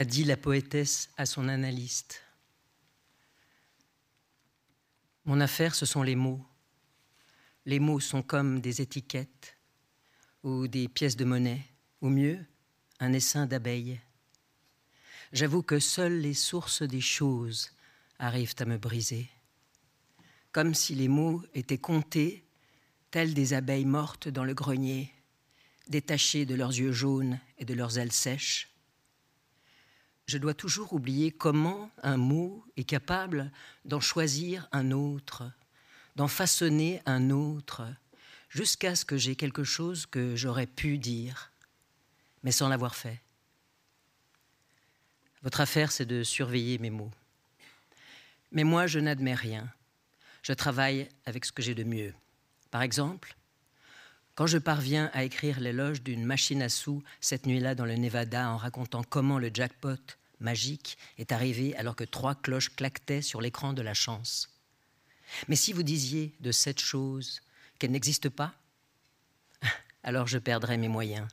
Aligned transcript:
a 0.00 0.04
dit 0.06 0.24
la 0.24 0.38
poétesse 0.38 1.10
à 1.18 1.26
son 1.26 1.46
analyste. 1.46 2.22
Mon 5.26 5.40
affaire, 5.40 5.74
ce 5.74 5.84
sont 5.84 6.02
les 6.02 6.16
mots. 6.16 6.42
Les 7.66 7.78
mots 7.78 8.00
sont 8.00 8.22
comme 8.22 8.62
des 8.62 8.80
étiquettes 8.80 9.58
ou 10.42 10.68
des 10.68 10.88
pièces 10.88 11.16
de 11.16 11.26
monnaie, 11.26 11.60
ou 12.00 12.08
mieux, 12.08 12.38
un 12.98 13.12
essaim 13.12 13.44
d'abeilles. 13.44 14.00
J'avoue 15.34 15.62
que 15.62 15.78
seules 15.78 16.20
les 16.20 16.32
sources 16.32 16.80
des 16.80 17.02
choses 17.02 17.70
arrivent 18.18 18.56
à 18.58 18.64
me 18.64 18.78
briser, 18.78 19.28
comme 20.50 20.72
si 20.72 20.94
les 20.94 21.08
mots 21.08 21.42
étaient 21.52 21.76
comptés, 21.76 22.42
tels 23.10 23.34
des 23.34 23.52
abeilles 23.52 23.84
mortes 23.84 24.28
dans 24.28 24.44
le 24.44 24.54
grenier, 24.54 25.12
détachées 25.88 26.46
de 26.46 26.54
leurs 26.54 26.70
yeux 26.72 26.92
jaunes 26.92 27.38
et 27.58 27.66
de 27.66 27.74
leurs 27.74 27.98
ailes 27.98 28.12
sèches. 28.12 28.69
Je 30.30 30.38
dois 30.38 30.54
toujours 30.54 30.92
oublier 30.92 31.32
comment 31.32 31.90
un 32.04 32.16
mot 32.16 32.64
est 32.76 32.84
capable 32.84 33.50
d'en 33.84 33.98
choisir 33.98 34.68
un 34.70 34.92
autre, 34.92 35.50
d'en 36.14 36.28
façonner 36.28 37.02
un 37.04 37.30
autre, 37.30 37.82
jusqu'à 38.48 38.94
ce 38.94 39.04
que 39.04 39.16
j'ai 39.16 39.34
quelque 39.34 39.64
chose 39.64 40.06
que 40.06 40.36
j'aurais 40.36 40.68
pu 40.68 40.98
dire, 40.98 41.50
mais 42.44 42.52
sans 42.52 42.68
l'avoir 42.68 42.94
fait. 42.94 43.20
Votre 45.42 45.62
affaire, 45.62 45.90
c'est 45.90 46.06
de 46.06 46.22
surveiller 46.22 46.78
mes 46.78 46.90
mots. 46.90 47.10
Mais 48.52 48.62
moi, 48.62 48.86
je 48.86 49.00
n'admets 49.00 49.34
rien. 49.34 49.68
Je 50.42 50.52
travaille 50.52 51.08
avec 51.26 51.44
ce 51.44 51.50
que 51.50 51.60
j'ai 51.60 51.74
de 51.74 51.82
mieux. 51.82 52.14
Par 52.70 52.82
exemple, 52.82 53.34
quand 54.36 54.46
je 54.46 54.58
parviens 54.58 55.10
à 55.12 55.24
écrire 55.24 55.58
l'éloge 55.58 56.04
d'une 56.04 56.24
machine 56.24 56.62
à 56.62 56.68
sous 56.68 57.02
cette 57.20 57.46
nuit-là 57.46 57.74
dans 57.74 57.84
le 57.84 57.96
Nevada 57.96 58.48
en 58.48 58.58
racontant 58.58 59.02
comment 59.02 59.40
le 59.40 59.50
jackpot 59.52 60.19
magique 60.40 60.98
est 61.18 61.32
arrivé 61.32 61.76
alors 61.76 61.96
que 61.96 62.04
trois 62.04 62.34
cloches 62.34 62.74
claquetaient 62.74 63.22
sur 63.22 63.40
l'écran 63.40 63.72
de 63.72 63.82
la 63.82 63.94
chance. 63.94 64.50
Mais 65.48 65.56
si 65.56 65.72
vous 65.72 65.82
disiez 65.82 66.34
de 66.40 66.52
cette 66.52 66.80
chose 66.80 67.40
qu'elle 67.78 67.92
n'existe 67.92 68.28
pas, 68.28 68.54
alors 70.02 70.26
je 70.26 70.38
perdrais 70.38 70.76
mes 70.76 70.88
moyens 70.88 71.28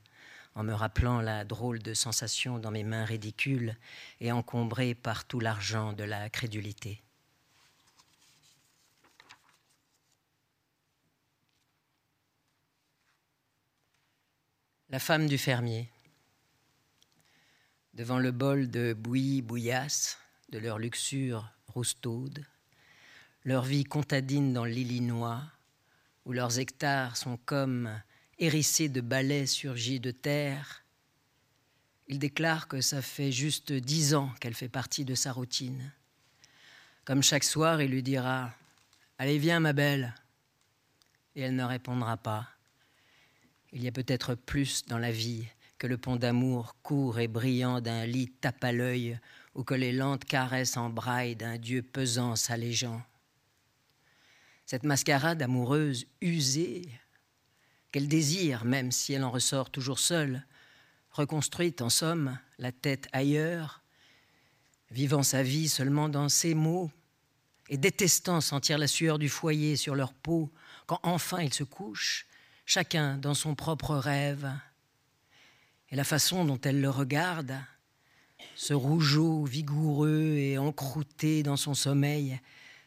en 0.57 0.63
me 0.63 0.73
rappelant 0.73 1.21
la 1.21 1.45
drôle 1.45 1.79
de 1.83 1.93
sensation 1.93 2.57
dans 2.57 2.71
mes 2.71 2.83
mains 2.83 3.05
ridicules 3.05 3.75
et 4.21 4.31
encombrées 4.31 4.95
par 4.95 5.25
tout 5.25 5.39
l'argent 5.39 5.93
de 5.93 6.03
la 6.03 6.31
crédulité. 6.31 7.03
La 14.89 14.99
femme 14.99 15.27
du 15.27 15.37
fermier. 15.37 15.91
Devant 17.97 18.19
le 18.19 18.31
bol 18.31 18.69
de 18.69 18.93
bouillie 18.93 19.41
bouillasse, 19.41 20.19
de 20.49 20.59
leur 20.59 20.77
luxure 20.77 21.51
roustaude, 21.65 22.45
leur 23.43 23.63
vie 23.63 23.85
contadine 23.85 24.53
dans 24.53 24.65
l'Illinois, 24.65 25.41
où 26.23 26.31
leurs 26.31 26.59
hectares 26.59 27.17
sont 27.17 27.37
comme 27.37 27.99
hérissés 28.37 28.87
de 28.87 29.01
balais 29.01 29.47
surgis 29.47 29.99
de 29.99 30.11
terre. 30.11 30.85
Il 32.07 32.19
déclare 32.19 32.67
que 32.67 32.81
ça 32.81 33.01
fait 33.01 33.31
juste 33.31 33.73
dix 33.73 34.13
ans 34.13 34.29
qu'elle 34.39 34.53
fait 34.53 34.69
partie 34.69 35.03
de 35.03 35.15
sa 35.15 35.31
routine. 35.31 35.91
Comme 37.03 37.23
chaque 37.23 37.43
soir, 37.43 37.81
il 37.81 37.89
lui 37.89 38.03
dira 38.03 38.53
Allez, 39.17 39.39
viens, 39.39 39.59
ma 39.59 39.73
belle. 39.73 40.13
Et 41.35 41.41
elle 41.41 41.55
ne 41.55 41.63
répondra 41.63 42.15
pas. 42.15 42.47
Il 43.71 43.81
y 43.81 43.87
a 43.87 43.91
peut-être 43.91 44.35
plus 44.35 44.85
dans 44.85 44.99
la 44.99 45.11
vie 45.11 45.47
que 45.77 45.87
le 45.87 45.97
pont 45.97 46.15
d'amour 46.15 46.75
court 46.81 47.19
et 47.19 47.27
brillant 47.27 47.81
d'un 47.81 48.05
lit 48.05 48.29
tape 48.29 48.63
à 48.63 48.71
l'œil 48.71 49.19
ou 49.55 49.63
que 49.63 49.75
les 49.75 49.91
lentes 49.91 50.25
caresses 50.25 50.77
en 50.77 50.89
d'un 50.89 51.57
dieu 51.57 51.81
pesant 51.81 52.35
s'allégeant 52.35 53.01
cette 54.67 54.83
mascarade 54.83 55.41
amoureuse 55.41 56.05
usée, 56.19 56.89
qu'elle 57.91 58.09
désire 58.09 58.65
même 58.65 58.91
si 58.91 59.13
elle 59.13 59.23
en 59.23 59.31
ressort 59.31 59.71
toujours 59.71 59.97
seule, 59.97 60.45
reconstruite 61.11 61.81
en 61.81 61.89
somme, 61.89 62.37
la 62.59 62.73
tête 62.73 63.07
ailleurs, 63.13 63.81
vivant 64.91 65.23
sa 65.23 65.41
vie 65.41 65.69
seulement 65.69 66.09
dans 66.09 66.27
ses 66.27 66.53
mots, 66.53 66.91
et 67.69 67.77
détestant 67.77 68.41
sentir 68.41 68.77
la 68.77 68.87
sueur 68.87 69.19
du 69.19 69.29
foyer 69.29 69.77
sur 69.77 69.95
leur 69.95 70.13
peau 70.13 70.51
quand 70.85 70.99
enfin 71.03 71.41
ils 71.41 71.53
se 71.53 71.63
couchent, 71.63 72.27
chacun 72.65 73.17
dans 73.17 73.33
son 73.33 73.55
propre 73.55 73.95
rêve. 73.95 74.51
Et 75.91 75.95
la 75.95 76.03
façon 76.03 76.43
dont 76.43 76.59
elle 76.63 76.81
le 76.81 76.89
regarde, 76.89 77.57
ce 78.55 78.73
rougeau 78.73 79.45
vigoureux 79.45 80.35
et 80.37 80.57
encrouté 80.57 81.43
dans 81.43 81.57
son 81.57 81.73
sommeil, 81.73 82.39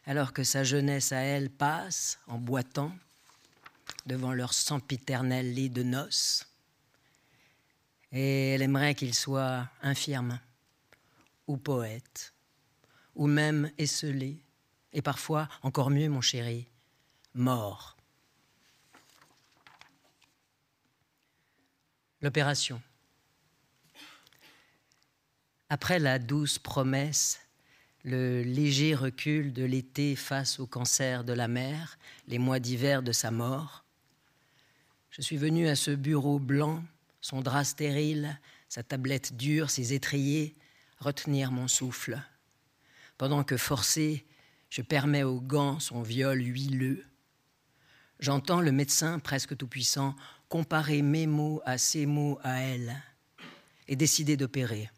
alors 0.05 0.33
que 0.33 0.43
sa 0.43 0.63
jeunesse 0.63 1.11
à 1.11 1.19
elle 1.19 1.49
passe 1.49 2.19
en 2.27 2.37
boitant 2.37 2.91
devant 4.05 4.33
leur 4.33 4.53
sempiternel 4.53 5.53
lit 5.53 5.69
de 5.69 5.83
noces. 5.83 6.47
Et 8.11 8.49
elle 8.49 8.61
aimerait 8.61 8.95
qu'il 8.95 9.13
soit 9.13 9.69
infirme, 9.81 10.39
ou 11.47 11.57
poète, 11.57 12.33
ou 13.15 13.27
même 13.27 13.71
esselé, 13.77 14.41
et 14.93 15.01
parfois, 15.01 15.47
encore 15.63 15.89
mieux, 15.89 16.09
mon 16.09 16.21
chéri, 16.21 16.67
mort. 17.33 17.95
L'opération. 22.21 22.81
Après 25.73 25.99
la 25.99 26.19
douce 26.19 26.59
promesse 26.59 27.39
le 28.03 28.43
léger 28.43 28.93
recul 28.93 29.53
de 29.53 29.63
l'été 29.63 30.17
face 30.17 30.59
au 30.59 30.67
cancer 30.67 31.23
de 31.23 31.31
la 31.31 31.47
mère, 31.47 31.97
les 32.27 32.39
mois 32.39 32.59
d'hiver 32.59 33.01
de 33.01 33.13
sa 33.13 33.31
mort. 33.31 33.85
Je 35.11 35.21
suis 35.21 35.37
venu 35.37 35.69
à 35.69 35.77
ce 35.77 35.91
bureau 35.91 36.39
blanc, 36.39 36.83
son 37.21 37.39
drap 37.39 37.63
stérile, 37.63 38.37
sa 38.67 38.83
tablette 38.83 39.37
dure, 39.37 39.69
ses 39.69 39.93
étriers, 39.93 40.57
retenir 40.99 41.53
mon 41.53 41.69
souffle, 41.69 42.21
pendant 43.17 43.45
que 43.45 43.55
forcé, 43.55 44.25
je 44.69 44.81
permets 44.81 45.23
au 45.23 45.39
gant 45.39 45.79
son 45.79 46.01
viol 46.01 46.41
huileux. 46.41 47.05
J'entends 48.19 48.59
le 48.59 48.73
médecin 48.73 49.19
presque 49.19 49.55
tout-puissant 49.55 50.17
comparer 50.49 51.01
mes 51.01 51.27
mots 51.27 51.61
à 51.63 51.77
ses 51.77 52.05
mots 52.05 52.39
à 52.43 52.59
elle 52.59 53.01
et 53.87 53.95
décider 53.95 54.35
d'opérer. 54.35 54.89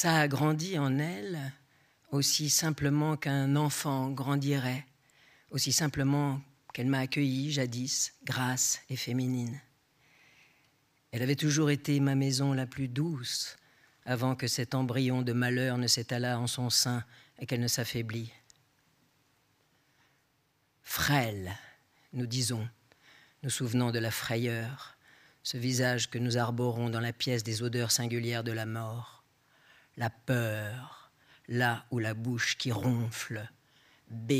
Ça 0.00 0.14
a 0.20 0.28
grandi 0.28 0.78
en 0.78 0.96
elle 1.00 1.52
aussi 2.12 2.50
simplement 2.50 3.16
qu'un 3.16 3.56
enfant 3.56 4.12
grandirait, 4.12 4.86
aussi 5.50 5.72
simplement 5.72 6.40
qu'elle 6.72 6.86
m'a 6.86 7.00
accueilli 7.00 7.50
jadis, 7.50 8.14
grasse 8.22 8.78
et 8.90 8.94
féminine. 8.94 9.60
Elle 11.10 11.22
avait 11.22 11.34
toujours 11.34 11.68
été 11.70 11.98
ma 11.98 12.14
maison 12.14 12.52
la 12.52 12.64
plus 12.64 12.86
douce 12.86 13.56
avant 14.04 14.36
que 14.36 14.46
cet 14.46 14.76
embryon 14.76 15.22
de 15.22 15.32
malheur 15.32 15.78
ne 15.78 15.88
s'étalât 15.88 16.38
en 16.38 16.46
son 16.46 16.70
sein 16.70 17.02
et 17.40 17.46
qu'elle 17.46 17.58
ne 17.58 17.66
s'affaiblit. 17.66 18.32
Frêle, 20.84 21.56
nous 22.12 22.26
disons, 22.26 22.68
nous 23.42 23.50
souvenant 23.50 23.90
de 23.90 23.98
la 23.98 24.12
frayeur, 24.12 24.96
ce 25.42 25.56
visage 25.56 26.08
que 26.08 26.18
nous 26.18 26.38
arborons 26.38 26.88
dans 26.88 27.00
la 27.00 27.12
pièce 27.12 27.42
des 27.42 27.64
odeurs 27.64 27.90
singulières 27.90 28.44
de 28.44 28.52
la 28.52 28.64
mort 28.64 29.17
la 29.98 30.10
peur, 30.10 31.10
là 31.48 31.84
où 31.90 31.98
la 31.98 32.14
bouche 32.14 32.56
qui 32.56 32.72
ronfle, 32.72 33.46
B, 34.08 34.32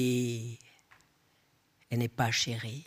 elle 1.91 1.99
n'est 1.99 2.09
pas 2.09 2.31
chérie. 2.31 2.87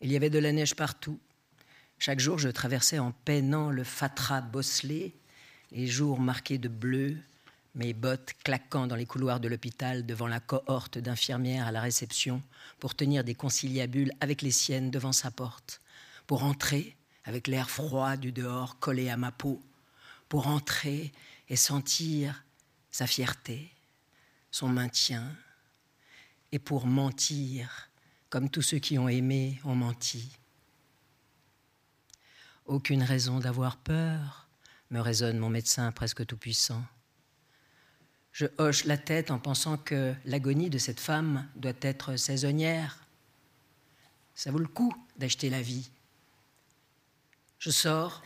Il 0.00 0.10
y 0.10 0.16
avait 0.16 0.30
de 0.30 0.38
la 0.38 0.52
neige 0.52 0.74
partout. 0.74 1.20
Chaque 1.98 2.20
jour, 2.20 2.38
je 2.38 2.48
traversais 2.48 2.98
en 2.98 3.12
peinant 3.12 3.70
le 3.70 3.84
fatras 3.84 4.40
bosselé, 4.40 5.14
les 5.72 5.86
jours 5.86 6.18
marqués 6.18 6.56
de 6.56 6.68
bleu, 6.68 7.18
mes 7.74 7.92
bottes 7.92 8.32
claquant 8.42 8.86
dans 8.86 8.96
les 8.96 9.04
couloirs 9.04 9.40
de 9.40 9.48
l'hôpital 9.48 10.06
devant 10.06 10.26
la 10.26 10.40
cohorte 10.40 10.96
d'infirmières 10.96 11.66
à 11.66 11.72
la 11.72 11.82
réception 11.82 12.42
pour 12.78 12.94
tenir 12.94 13.24
des 13.24 13.34
conciliabules 13.34 14.12
avec 14.20 14.40
les 14.40 14.50
siennes 14.50 14.90
devant 14.90 15.12
sa 15.12 15.30
porte, 15.30 15.82
pour 16.26 16.44
entrer 16.44 16.96
avec 17.24 17.46
l'air 17.46 17.70
froid 17.70 18.16
du 18.16 18.32
dehors 18.32 18.78
collé 18.78 19.08
à 19.08 19.16
ma 19.16 19.32
peau, 19.32 19.60
pour 20.28 20.46
entrer 20.46 21.12
et 21.48 21.56
sentir 21.56 22.44
sa 22.90 23.06
fierté, 23.06 23.70
son 24.50 24.68
maintien, 24.68 25.24
et 26.52 26.58
pour 26.58 26.86
mentir 26.86 27.88
comme 28.28 28.48
tous 28.48 28.62
ceux 28.62 28.78
qui 28.78 28.98
ont 28.98 29.08
aimé 29.08 29.60
ont 29.64 29.74
menti. 29.74 30.30
Aucune 32.66 33.02
raison 33.02 33.40
d'avoir 33.40 33.76
peur, 33.76 34.48
me 34.90 35.00
raisonne 35.00 35.38
mon 35.38 35.50
médecin 35.50 35.90
presque 35.92 36.24
tout-puissant. 36.26 36.84
Je 38.32 38.46
hoche 38.58 38.84
la 38.84 38.96
tête 38.96 39.30
en 39.30 39.38
pensant 39.38 39.76
que 39.76 40.14
l'agonie 40.24 40.70
de 40.70 40.78
cette 40.78 41.00
femme 41.00 41.48
doit 41.56 41.72
être 41.80 42.16
saisonnière. 42.16 43.04
Ça 44.34 44.52
vaut 44.52 44.58
le 44.58 44.68
coup 44.68 44.94
d'acheter 45.16 45.50
la 45.50 45.62
vie 45.62 45.90
Je 47.60 47.70
sors, 47.70 48.22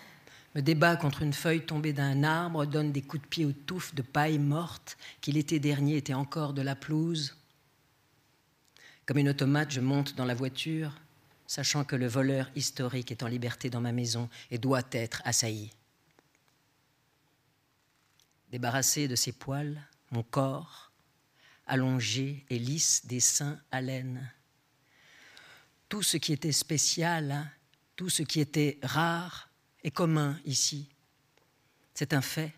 me 0.55 0.63
débat 0.63 0.97
contre 0.97 1.23
une 1.23 1.33
feuille 1.33 1.67
tombée 1.67 1.93
d'un 1.93 2.23
arbre, 2.23 2.67
donne 2.67 2.93
des 2.93 3.03
coups 3.03 3.25
de 3.25 3.29
pied 3.29 3.45
aux 3.45 3.53
touffes 3.53 3.93
de 3.93 4.03
paille 4.03 4.39
morte 4.39 4.97
qui 5.21 5.33
l'été 5.33 5.59
dernier 5.59 5.97
étaient 5.97 6.15
encore 6.15 6.53
de 6.53 6.63
la 6.63 6.77
pelouse. 6.77 7.37
Comme 9.07 9.19
une 9.19 9.29
automate, 9.29 9.73
je 9.73 9.81
monte 9.81 10.15
dans 10.15 10.25
la 10.25 10.37
voiture, 10.37 10.93
sachant 11.49 11.85
que 11.85 11.97
le 11.97 12.07
voleur 12.07 12.49
historique 12.55 13.11
est 13.11 13.25
en 13.25 13.27
liberté 13.27 13.71
dans 13.71 13.81
ma 13.81 13.91
maison 13.91 14.31
et 14.53 14.59
doit 14.59 14.87
être 14.93 15.21
assailli. 15.25 15.73
Débarrassé 18.53 19.09
de 19.09 19.17
ses 19.17 19.33
poils, 19.33 19.83
mon 20.13 20.23
corps, 20.23 20.93
allongé 21.67 22.47
et 22.51 22.59
lisse 22.61 23.05
des 23.07 23.19
seins 23.19 23.59
à. 23.73 23.81
Tout 25.89 26.05
ce 26.05 26.19
qui 26.19 26.33
était 26.33 26.53
spécial, 26.53 27.51
tout 27.97 28.11
ce 28.11 28.23
qui 28.23 28.41
était 28.41 28.79
rare 28.83 29.51
est 29.83 29.91
commun 29.91 30.39
ici. 30.45 30.89
C'est 31.95 32.13
un 32.13 32.21
fait. 32.21 32.53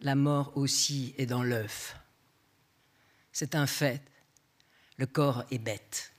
La 0.00 0.14
mort 0.14 0.56
aussi 0.56 1.14
est 1.18 1.26
dans 1.26 1.42
l'œuf. 1.42 1.96
C'est 3.32 3.54
un 3.54 3.66
fait. 3.66 4.02
Le 4.96 5.06
corps 5.06 5.44
est 5.50 5.58
bête. 5.58 6.12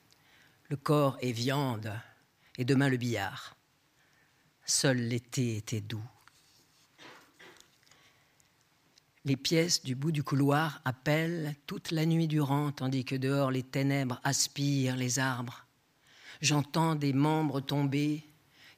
Le 0.70 0.78
corps 0.78 1.18
est 1.22 1.32
viande. 1.32 1.92
Et 2.58 2.66
demain 2.66 2.90
le 2.90 2.98
billard. 2.98 3.56
Seul 4.66 4.98
l'été 4.98 5.58
était 5.58 5.82
doux. 5.82 6.04
Les 9.24 9.38
pièces 9.38 9.84
du 9.84 9.94
bout 9.94 10.12
du 10.12 10.24
couloir 10.24 10.82
appellent 10.84 11.56
toute 11.68 11.92
la 11.92 12.08
nuit 12.08 12.28
durant, 12.28 12.72
tandis 12.72 13.06
que 13.06 13.16
dehors 13.16 13.52
les 13.52 13.62
ténèbres 13.62 14.20
aspirent 14.24 14.96
les 14.96 15.20
arbres. 15.20 15.68
J'entends 16.42 16.96
des 16.96 17.14
membres 17.14 17.62
tomber 17.62 18.26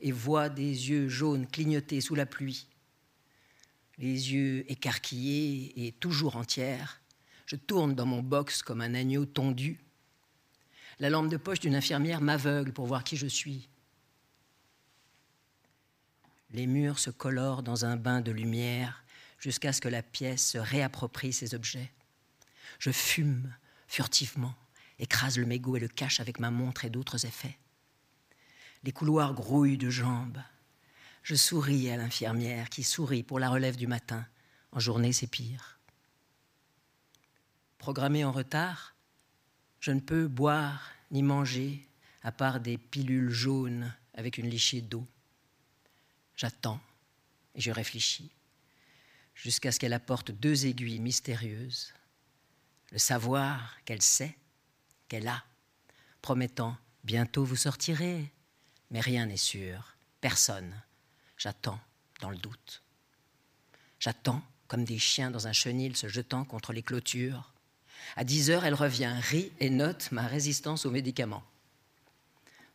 et 0.03 0.11
vois 0.11 0.50
des 0.50 0.89
yeux 0.89 1.07
jaunes 1.07 1.47
clignoter 1.47 2.01
sous 2.01 2.13
la 2.13 2.25
pluie. 2.25 2.67
Les 3.97 4.33
yeux 4.33 4.69
écarquillés 4.69 5.88
et 5.88 5.94
toujours 5.94 6.35
entiers, 6.35 6.77
je 7.45 7.55
tourne 7.55 7.95
dans 7.95 8.05
mon 8.05 8.21
box 8.21 8.63
comme 8.63 8.81
un 8.81 8.94
agneau 8.94 9.25
tondu. 9.25 9.79
La 11.00 11.09
lampe 11.09 11.29
de 11.29 11.38
poche 11.38 11.61
d'une 11.61 11.75
infirmière 11.75 12.19
m'aveugle 12.19 12.73
pour 12.73 12.85
voir 12.85 13.05
qui 13.05 13.15
je 13.15 13.27
suis. 13.27 13.69
Les 16.51 16.67
murs 16.67 17.00
se 17.00 17.09
colorent 17.09 17.63
dans 17.63 17.85
un 17.85 17.95
bain 17.95 18.19
de 18.19 18.31
lumière 18.31 19.03
jusqu'à 19.39 19.71
ce 19.71 19.81
que 19.81 19.89
la 19.89 20.03
pièce 20.03 20.51
se 20.51 20.57
réapproprie 20.57 21.31
ses 21.31 21.55
objets. 21.55 21.91
Je 22.77 22.91
fume 22.91 23.55
furtivement, 23.88 24.53
écrase 25.00 25.38
le 25.38 25.45
mégot 25.45 25.77
et 25.77 25.79
le 25.79 25.88
cache 25.88 26.19
avec 26.19 26.39
ma 26.39 26.51
montre 26.51 26.83
et 26.83 26.89
d'autres 26.89 27.25
effets. 27.25 27.57
Les 28.83 28.91
couloirs 28.91 29.33
grouillent 29.33 29.77
de 29.77 29.89
jambes. 29.89 30.41
Je 31.24 31.35
souris 31.35 31.89
à 31.89 31.97
l'infirmière 31.97 32.69
qui 32.69 32.83
sourit 32.83 33.24
pour 33.24 33.39
la 33.39 33.50
relève 33.50 33.77
du 33.77 33.88
matin. 33.88 34.25
En 34.71 34.80
journée, 34.80 35.13
c'est 35.13 35.27
pire. 35.27 35.80
Programmé 37.77 38.25
en 38.25 38.31
retard, 38.31 38.95
je 39.80 39.91
ne 39.91 40.00
peux 40.00 40.27
boire 40.27 40.91
ni 41.12 41.24
manger 41.24 41.88
à 42.24 42.31
part 42.31 42.59
des 42.59 42.77
pilules 42.77 43.30
jaunes 43.30 43.94
avec 44.13 44.38
une 44.38 44.50
lichée 44.50 44.81
d'eau. 44.81 45.07
J'attends 46.36 46.81
et 47.56 47.62
je 47.62 47.71
réfléchis 47.71 48.31
jusqu'à 49.36 49.71
ce 49.71 49.79
qu'elle 49.79 49.94
apporte 49.94 50.31
deux 50.31 50.65
aiguilles 50.65 51.00
mystérieuses, 51.00 51.94
le 52.91 52.97
savoir 52.97 53.77
qu'elle 53.86 54.01
sait, 54.01 54.38
qu'elle 55.07 55.27
a, 55.27 55.44
promettant 56.21 56.77
bientôt 57.03 57.44
vous 57.44 57.56
sortirez, 57.56 58.31
mais 58.93 59.01
rien 59.01 59.25
n'est 59.25 59.35
sûr, 59.35 59.97
personne. 60.21 60.73
J'attends 61.37 61.79
dans 62.21 62.29
le 62.29 62.37
doute. 62.37 62.81
J'attends 63.99 64.41
comme 64.69 64.85
des 64.85 64.99
chiens 64.99 65.31
dans 65.31 65.47
un 65.47 65.53
chenil 65.53 65.97
se 65.97 66.07
jetant 66.07 66.45
contre 66.45 66.71
les 66.71 66.83
clôtures. 66.83 67.51
À 68.15 68.23
dix 68.23 68.49
heures, 68.49 68.63
elle 68.63 68.73
revient, 68.73 69.13
rit 69.19 69.51
et 69.59 69.69
note 69.69 70.11
ma 70.13 70.25
résistance 70.25 70.85
aux 70.85 70.91
médicaments. 70.91 71.43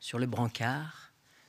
Sur 0.01 0.19
le 0.19 0.27
brancard, 0.27 1.09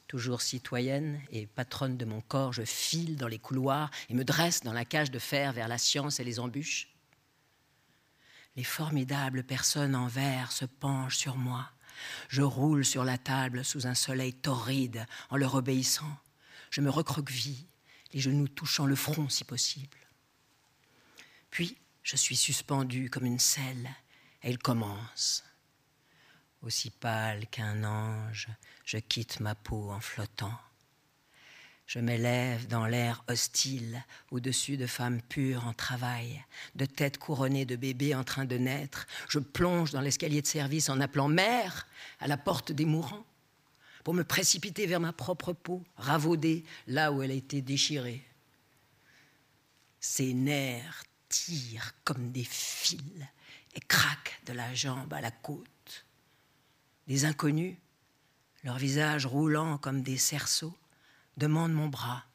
Toujours 0.09 0.41
citoyenne 0.41 1.21
et 1.31 1.45
patronne 1.45 1.95
de 1.95 2.03
mon 2.03 2.19
corps, 2.19 2.51
je 2.51 2.63
file 2.63 3.15
dans 3.15 3.27
les 3.27 3.37
couloirs 3.37 3.91
et 4.09 4.15
me 4.15 4.23
dresse 4.23 4.63
dans 4.63 4.73
la 4.73 4.83
cage 4.83 5.11
de 5.11 5.19
fer 5.19 5.53
vers 5.53 5.67
la 5.67 5.77
science 5.77 6.19
et 6.19 6.23
les 6.23 6.39
embûches. 6.39 6.89
Les 8.55 8.63
formidables 8.63 9.43
personnes 9.43 9.95
en 9.95 10.07
verre 10.07 10.51
se 10.51 10.65
penchent 10.65 11.17
sur 11.17 11.37
moi. 11.37 11.69
Je 12.27 12.41
roule 12.41 12.85
sur 12.85 13.03
la 13.03 13.17
table 13.17 13.65
sous 13.65 13.87
un 13.87 13.95
soleil 13.95 14.33
torride 14.33 15.05
en 15.29 15.37
leur 15.37 15.55
obéissant. 15.55 16.17
Je 16.69 16.81
me 16.81 16.89
recroqueville, 16.89 17.65
les 18.13 18.19
genoux 18.19 18.47
touchant 18.47 18.85
le 18.85 18.95
front 18.95 19.29
si 19.29 19.43
possible. 19.43 19.97
Puis, 21.49 21.77
je 22.03 22.15
suis 22.15 22.37
suspendu 22.37 23.09
comme 23.09 23.25
une 23.25 23.39
selle 23.39 23.89
et 24.43 24.49
il 24.49 24.57
commence. 24.57 25.43
Aussi 26.61 26.89
pâle 26.89 27.47
qu'un 27.47 27.83
ange, 27.83 28.49
je 28.85 28.97
quitte 28.97 29.39
ma 29.39 29.55
peau 29.55 29.91
en 29.91 29.99
flottant. 29.99 30.59
Je 31.89 31.97
m'élève 31.97 32.67
dans 32.67 32.85
l'air 32.85 33.23
hostile, 33.29 34.05
au-dessus 34.29 34.77
de 34.77 34.85
femmes 34.85 35.23
pures 35.23 35.65
en 35.65 35.73
travail, 35.73 36.45
de 36.75 36.85
têtes 36.85 37.17
couronnées 37.17 37.65
de 37.65 37.75
bébés 37.75 38.13
en 38.13 38.23
train 38.23 38.45
de 38.45 38.57
naître. 38.57 39.07
Je 39.27 39.39
plonge 39.39 39.89
dans 39.89 39.99
l'escalier 39.99 40.43
de 40.43 40.45
service 40.45 40.89
en 40.89 41.01
appelant 41.01 41.29
mère 41.29 41.87
à 42.19 42.27
la 42.27 42.37
porte 42.37 42.71
des 42.71 42.85
mourants, 42.85 43.25
pour 44.03 44.13
me 44.13 44.23
précipiter 44.23 44.85
vers 44.85 44.99
ma 44.99 45.13
propre 45.13 45.51
peau, 45.51 45.83
ravaudée 45.97 46.63
là 46.85 47.11
où 47.11 47.23
elle 47.23 47.31
a 47.31 47.33
été 47.33 47.63
déchirée. 47.63 48.23
Ses 49.99 50.35
nerfs 50.35 51.03
tirent 51.27 51.95
comme 52.03 52.31
des 52.31 52.43
fils 52.43 53.01
et 53.73 53.79
craquent 53.79 54.39
de 54.45 54.53
la 54.53 54.75
jambe 54.75 55.11
à 55.11 55.21
la 55.21 55.31
côte. 55.31 56.05
Des 57.07 57.25
inconnus, 57.25 57.77
leurs 58.63 58.77
visages 58.77 59.25
roulants 59.25 59.79
comme 59.79 60.03
des 60.03 60.17
cerceaux, 60.17 60.77
demandent 61.39 61.73
mon 61.73 61.87
bras. 61.87 62.25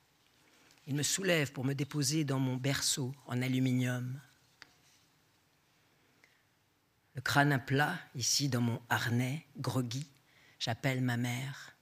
Ils 0.86 0.96
me 0.96 1.02
soulèvent 1.04 1.52
pour 1.52 1.64
me 1.64 1.74
déposer 1.74 2.24
dans 2.24 2.40
mon 2.40 2.56
berceau 2.56 3.14
en 3.26 3.40
aluminium. 3.40 4.20
Le 7.14 7.20
crâne 7.20 7.52
à 7.52 7.58
plat, 7.60 7.98
ici 8.16 8.48
dans 8.48 8.60
mon 8.60 8.82
harnais, 8.88 9.46
groggy, 9.56 10.06
j'appelle 10.58 11.00
ma 11.00 11.16
mère. 11.16 11.76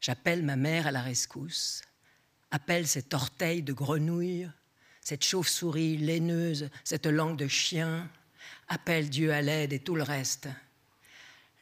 J'appelle 0.00 0.44
ma 0.44 0.56
mère 0.56 0.86
à 0.86 0.90
la 0.90 1.02
rescousse, 1.02 1.82
appelle 2.50 2.86
cet 2.86 3.14
orteil 3.14 3.62
de 3.62 3.72
grenouille, 3.72 4.48
cette 5.00 5.24
chauve-souris 5.24 5.96
laineuse, 5.96 6.68
cette 6.84 7.06
langue 7.06 7.38
de 7.38 7.48
chien, 7.48 8.08
appelle 8.68 9.08
Dieu 9.08 9.32
à 9.32 9.40
l'aide 9.40 9.72
et 9.72 9.80
tout 9.80 9.96
le 9.96 10.02
reste. 10.02 10.48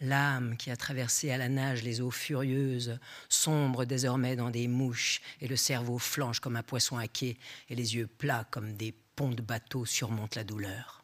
L'âme 0.00 0.56
qui 0.58 0.70
a 0.70 0.76
traversé 0.76 1.30
à 1.30 1.38
la 1.38 1.48
nage 1.48 1.82
les 1.82 2.02
eaux 2.02 2.10
furieuses 2.10 2.98
sombre 3.30 3.86
désormais 3.86 4.36
dans 4.36 4.50
des 4.50 4.68
mouches 4.68 5.22
et 5.40 5.48
le 5.48 5.56
cerveau 5.56 5.98
flanche 5.98 6.40
comme 6.40 6.56
un 6.56 6.62
poisson 6.62 6.98
à 6.98 7.08
quai 7.08 7.38
et 7.70 7.74
les 7.74 7.94
yeux 7.94 8.06
plats 8.06 8.46
comme 8.50 8.76
des 8.76 8.92
ponts 9.14 9.30
de 9.30 9.40
bateau 9.40 9.86
surmontent 9.86 10.38
la 10.38 10.44
douleur. 10.44 11.02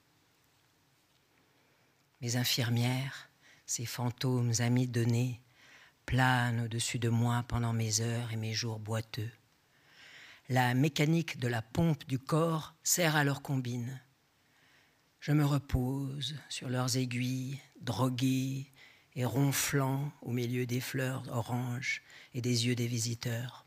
Mes 2.20 2.36
infirmières, 2.36 3.30
ces 3.64 3.86
fantômes 3.86 4.52
amis 4.58 4.86
donnés, 4.86 5.40
planent 6.04 6.64
au-dessus 6.66 6.98
de 6.98 7.08
moi 7.08 7.44
pendant 7.48 7.72
mes 7.72 8.00
heures 8.00 8.32
et 8.32 8.36
mes 8.36 8.52
jours 8.52 8.78
boiteux. 8.78 9.30
La 10.50 10.74
mécanique 10.74 11.38
de 11.38 11.48
la 11.48 11.62
pompe 11.62 12.06
du 12.06 12.18
corps 12.18 12.74
sert 12.82 13.16
à 13.16 13.24
leur 13.24 13.40
combine. 13.40 14.00
Je 15.20 15.32
me 15.32 15.46
repose 15.46 16.36
sur 16.48 16.68
leurs 16.68 16.96
aiguilles, 16.96 17.60
droguées, 17.80 18.71
et 19.16 19.24
ronflant 19.24 20.10
au 20.22 20.30
milieu 20.30 20.66
des 20.66 20.80
fleurs 20.80 21.22
oranges 21.30 22.02
et 22.34 22.40
des 22.40 22.66
yeux 22.66 22.74
des 22.74 22.86
visiteurs. 22.86 23.64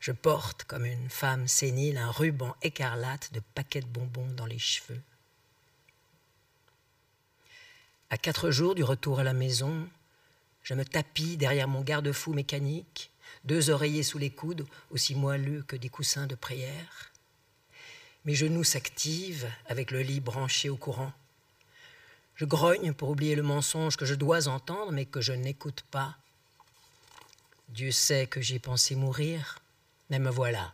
Je 0.00 0.12
porte, 0.12 0.64
comme 0.64 0.84
une 0.84 1.10
femme 1.10 1.48
sénile, 1.48 1.98
un 1.98 2.10
ruban 2.10 2.54
écarlate 2.62 3.32
de 3.32 3.40
paquets 3.54 3.80
de 3.80 3.86
bonbons 3.86 4.30
dans 4.36 4.46
les 4.46 4.58
cheveux. 4.58 5.00
À 8.10 8.16
quatre 8.16 8.50
jours 8.50 8.74
du 8.74 8.84
retour 8.84 9.18
à 9.18 9.24
la 9.24 9.32
maison, 9.32 9.88
je 10.62 10.74
me 10.74 10.84
tapis 10.84 11.36
derrière 11.36 11.68
mon 11.68 11.82
garde-fou 11.82 12.32
mécanique, 12.32 13.10
deux 13.44 13.70
oreillers 13.70 14.02
sous 14.02 14.18
les 14.18 14.30
coudes, 14.30 14.66
aussi 14.90 15.14
moelleux 15.14 15.62
que 15.62 15.76
des 15.76 15.88
coussins 15.88 16.26
de 16.26 16.34
prière. 16.34 17.12
Mes 18.24 18.34
genoux 18.34 18.64
s'activent 18.64 19.50
avec 19.66 19.90
le 19.90 20.02
lit 20.02 20.20
branché 20.20 20.68
au 20.68 20.76
courant. 20.76 21.12
Je 22.38 22.44
grogne 22.44 22.92
pour 22.92 23.10
oublier 23.10 23.34
le 23.34 23.42
mensonge 23.42 23.96
que 23.96 24.06
je 24.06 24.14
dois 24.14 24.46
entendre, 24.46 24.92
mais 24.92 25.06
que 25.06 25.20
je 25.20 25.32
n'écoute 25.32 25.82
pas. 25.90 26.16
Dieu 27.68 27.90
sait 27.90 28.28
que 28.28 28.40
j'ai 28.40 28.60
pensé 28.60 28.94
mourir, 28.94 29.58
mais 30.08 30.20
me 30.20 30.30
voilà, 30.30 30.72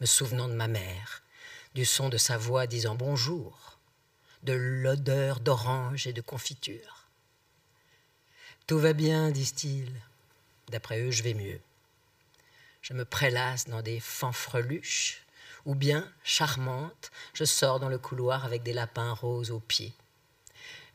me 0.00 0.06
souvenant 0.06 0.48
de 0.48 0.54
ma 0.54 0.66
mère, 0.66 1.22
du 1.76 1.84
son 1.84 2.08
de 2.08 2.16
sa 2.16 2.36
voix 2.36 2.66
disant 2.66 2.96
bonjour, 2.96 3.78
de 4.42 4.52
l'odeur 4.52 5.38
d'orange 5.38 6.08
et 6.08 6.12
de 6.12 6.20
confiture. 6.20 7.06
Tout 8.66 8.80
va 8.80 8.94
bien, 8.94 9.30
disent-ils. 9.30 9.92
d'après 10.70 11.00
eux, 11.02 11.12
je 11.12 11.22
vais 11.22 11.34
mieux. 11.34 11.60
Je 12.82 12.94
me 12.94 13.04
prélasse 13.04 13.68
dans 13.68 13.80
des 13.80 14.00
fanfreluches, 14.00 15.22
ou 15.66 15.76
bien, 15.76 16.12
charmante, 16.24 17.12
je 17.32 17.44
sors 17.44 17.78
dans 17.78 17.88
le 17.88 17.98
couloir 17.98 18.44
avec 18.44 18.64
des 18.64 18.72
lapins 18.72 19.12
roses 19.12 19.52
aux 19.52 19.60
pieds. 19.60 19.94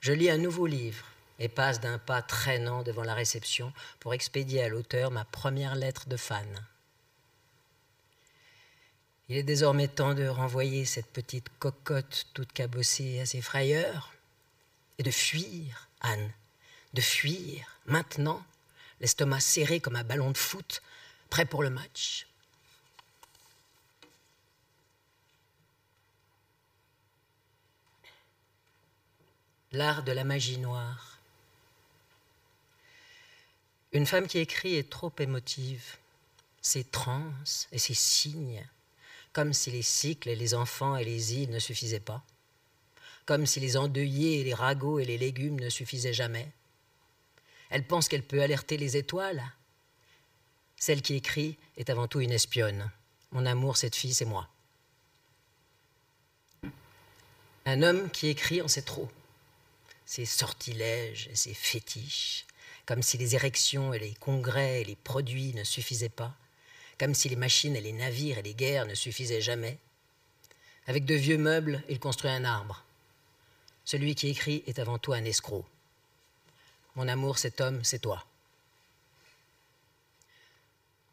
Je 0.03 0.12
lis 0.12 0.29
un 0.29 0.38
nouveau 0.38 0.65
livre 0.65 1.05
et 1.39 1.48
passe 1.48 1.79
d'un 1.79 1.98
pas 1.98 2.22
traînant 2.22 2.83
devant 2.83 3.05
la 3.05 3.13
réception 3.13 3.72
pour 4.01 4.13
expédier 4.13 4.62
à 4.62 4.67
l'auteur 4.67 5.12
ma 5.12 5.24
première 5.24 5.75
lettre 5.75 6.10
de 6.10 6.17
fan. 6.17 6.45
Il 9.29 9.38
est 9.38 9.43
désormais 9.43 9.88
temps 9.88 10.13
de 10.13 10.27
renvoyer 10.27 10.83
cette 10.83 11.07
petite 11.07 11.48
cocotte 11.57 12.27
toute 12.33 12.51
cabossée 12.51 13.22
à 13.22 13.25
ses 13.25 13.39
frayeurs 13.39 14.13
et 14.98 15.03
de 15.03 15.12
fuir, 15.12 15.88
Anne, 16.01 16.33
de 16.93 17.00
fuir, 17.00 17.65
maintenant, 17.86 18.43
l'estomac 19.00 19.39
serré 19.39 19.79
comme 19.79 19.95
un 19.95 20.03
ballon 20.03 20.31
de 20.31 20.38
foot, 20.38 20.81
prêt 21.29 21.45
pour 21.45 21.63
le 21.63 21.69
match. 21.69 22.27
L'art 29.74 30.03
de 30.03 30.12
la 30.12 30.24
magie 30.24 30.60
noire. 30.60 31.20
Une 33.92 34.06
femme 34.06 34.27
qui 34.27 34.39
écrit 34.39 34.75
est 34.75 34.89
trop 34.89 35.12
émotive. 35.20 35.98
Ses 36.62 36.84
trans 36.84 37.34
et 37.72 37.80
ses 37.80 37.94
signes 37.94 38.65
comme 39.34 39.51
si 39.51 39.72
les 39.72 39.82
cycles 39.82 40.30
et 40.30 40.36
les 40.36 40.53
enfants 40.53 40.96
et 40.96 41.03
les 41.03 41.34
îles 41.34 41.50
ne 41.50 41.60
suffisaient 41.60 42.00
pas, 42.00 42.24
comme 43.25 43.48
si 43.48 43.60
les 43.60 43.75
endeuillés 43.75 44.39
et 44.39 44.44
les 44.44 44.53
ragots 44.53 45.00
et 45.00 45.06
les 45.06 45.18
légumes 45.18 45.60
ne 45.60 45.70
suffisaient 45.70 46.13
jamais. 46.13 46.48
Elle 47.72 47.86
pense 47.86 48.08
qu'elle 48.08 48.24
peut 48.24 48.44
alerter 48.44 48.77
les 48.77 48.96
étoiles. 48.96 49.44
Celle 50.77 51.01
qui 51.01 51.15
écrit 51.15 51.58
est 51.77 51.89
avant 51.89 52.08
tout 52.08 52.22
une 52.22 52.32
espionne. 52.32 52.92
Mon 53.32 53.48
amour, 53.48 53.77
cette 53.77 53.96
fille, 53.96 54.13
c'est 54.13 54.25
moi. 54.25 54.48
Un 57.65 57.82
homme 57.82 58.12
qui 58.12 58.27
écrit 58.27 58.62
en 58.62 58.68
sait 58.68 58.84
trop. 58.84 59.10
Ses 60.15 60.25
sortilèges 60.25 61.27
et 61.32 61.36
ses 61.36 61.55
fétiches, 61.55 62.46
comme 62.86 63.01
si 63.01 63.17
les 63.17 63.34
érections 63.34 63.96
et 63.96 63.98
les 63.98 64.13
congrès 64.13 64.82
et 64.82 64.84
les 64.84 64.96
produits 64.96 65.55
ne 65.55 65.63
suffisaient 65.63 66.08
pas, 66.08 66.36
comme 67.00 67.15
si 67.15 67.29
les 67.29 67.36
machines 67.36 67.75
et 67.75 67.82
les 67.82 67.93
navires 67.93 68.38
et 68.38 68.43
les 68.43 68.53
guerres 68.53 68.86
ne 68.86 68.93
suffisaient 68.93 69.41
jamais. 69.41 69.79
Avec 70.86 71.05
de 71.05 71.15
vieux 71.15 71.39
meubles, 71.39 71.82
il 71.89 72.00
construit 72.00 72.29
un 72.29 72.46
arbre. 72.46 72.84
Celui 73.86 74.13
qui 74.13 74.29
écrit 74.29 74.63
est 74.67 74.77
avant 74.77 75.00
tout 75.00 75.13
un 75.13 75.25
escroc. 75.25 75.65
Mon 76.93 77.08
amour, 77.08 77.39
cet 77.39 77.60
homme, 77.60 77.84
c'est 77.84 77.98
toi. 77.98 78.24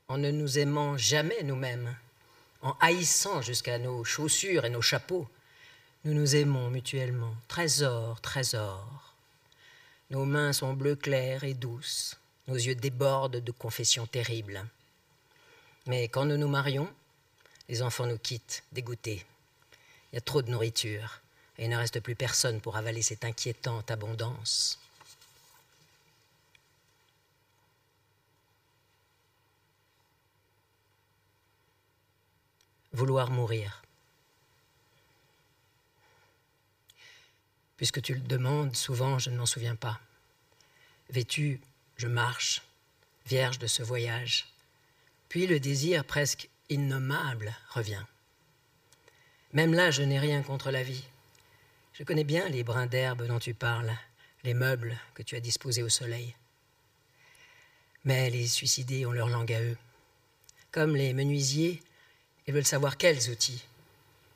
En 0.09 0.19
ne 0.19 0.31
nous 0.31 0.59
aimant 0.59 0.99
jamais 0.99 1.43
nous-mêmes, 1.43 1.97
en 2.61 2.77
haïssant 2.81 3.41
jusqu'à 3.41 3.79
nos 3.79 4.05
chaussures 4.05 4.67
et 4.67 4.71
nos 4.71 4.83
chapeaux, 4.83 5.27
nous 6.05 6.15
nous 6.15 6.35
aimons 6.35 6.71
mutuellement. 6.71 7.35
Trésor, 7.47 8.21
trésor. 8.23 9.15
Nos 10.09 10.25
mains 10.25 10.53
sont 10.53 10.73
bleu 10.73 10.97
clair 10.97 11.45
et 11.45 11.55
douces. 11.55 12.17
Nos 12.49 12.55
yeux 12.55 12.75
débordent 12.75 13.37
de 13.37 13.53
confessions 13.53 14.07
terribles. 14.07 14.65
Mais 15.87 16.09
quand 16.09 16.25
nous 16.25 16.39
nous 16.39 16.49
marions, 16.49 16.91
les 17.69 17.83
enfants 17.83 18.07
nous 18.07 18.19
quittent, 18.19 18.65
dégoûtés. 18.73 19.25
Il 20.11 20.17
y 20.17 20.19
a 20.19 20.23
trop 20.23 20.41
de 20.41 20.51
nourriture 20.51 21.21
et 21.59 21.65
il 21.65 21.71
ne 21.71 21.77
reste 21.77 22.01
plus 22.01 22.15
personne 22.15 22.61
pour 22.61 22.77
avaler 22.77 23.03
cette 23.03 23.25
inquiétante 23.25 23.91
abondance. 23.91 24.79
Vouloir 32.93 33.31
mourir. 33.31 33.83
Puisque 37.81 38.03
tu 38.03 38.13
le 38.13 38.21
demandes, 38.21 38.77
souvent 38.77 39.19
je 39.19 39.31
ne 39.31 39.39
m'en 39.39 39.47
souviens 39.47 39.75
pas. 39.75 39.99
Vêtu, 41.09 41.63
je 41.97 42.09
marche, 42.09 42.61
vierge 43.25 43.59
de 43.59 43.67
ce 43.67 43.83
voyage, 43.83 44.53
puis 45.31 45.47
le 45.47 45.59
désir 45.61 46.05
presque 46.05 46.51
innommable 46.69 47.57
revient. 47.71 48.05
Même 49.55 49.73
là, 49.73 49.91
je 49.91 50.03
n'ai 50.03 50.19
rien 50.19 50.43
contre 50.43 50.71
la 50.71 50.83
vie. 50.83 51.05
Je 51.95 52.05
connais 52.05 52.23
bien 52.23 52.51
les 52.51 52.65
brins 52.65 52.85
d'herbe 52.85 53.27
dont 53.27 53.39
tu 53.39 53.55
parles, 53.55 53.97
les 54.45 54.53
meubles 54.53 54.95
que 55.15 55.23
tu 55.23 55.35
as 55.35 55.41
disposés 55.41 55.83
au 55.83 55.89
soleil. 55.89 56.37
Mais 58.05 58.29
les 58.29 58.47
suicidés 58.47 59.07
ont 59.07 59.13
leur 59.13 59.31
langue 59.31 59.55
à 59.55 59.63
eux. 59.63 59.79
Comme 60.71 60.97
les 60.97 61.15
menuisiers, 61.15 61.83
ils 62.47 62.53
veulent 62.53 62.67
savoir 62.67 62.99
quels 62.99 63.31
outils. 63.31 63.65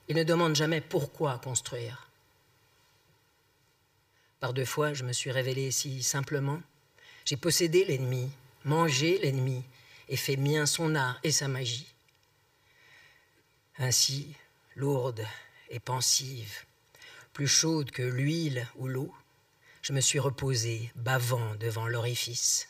Ils 0.08 0.16
ne 0.16 0.24
demandent 0.24 0.56
jamais 0.56 0.80
pourquoi 0.80 1.38
construire. 1.40 2.08
Par 4.44 4.52
deux 4.52 4.66
fois, 4.66 4.92
je 4.92 5.04
me 5.04 5.14
suis 5.14 5.30
révélé 5.30 5.70
si 5.70 6.02
simplement. 6.02 6.60
J'ai 7.24 7.38
possédé 7.38 7.86
l'ennemi, 7.86 8.30
mangé 8.66 9.16
l'ennemi, 9.22 9.64
et 10.10 10.18
fait 10.18 10.36
mien 10.36 10.66
son 10.66 10.94
art 10.96 11.18
et 11.22 11.32
sa 11.32 11.48
magie. 11.48 11.86
Ainsi, 13.78 14.34
lourde 14.76 15.24
et 15.70 15.80
pensive, 15.80 16.66
plus 17.32 17.48
chaude 17.48 17.90
que 17.90 18.02
l'huile 18.02 18.68
ou 18.76 18.86
l'eau, 18.86 19.14
je 19.80 19.94
me 19.94 20.02
suis 20.02 20.18
reposé, 20.18 20.92
bavant 20.94 21.54
devant 21.54 21.86
l'orifice. 21.86 22.68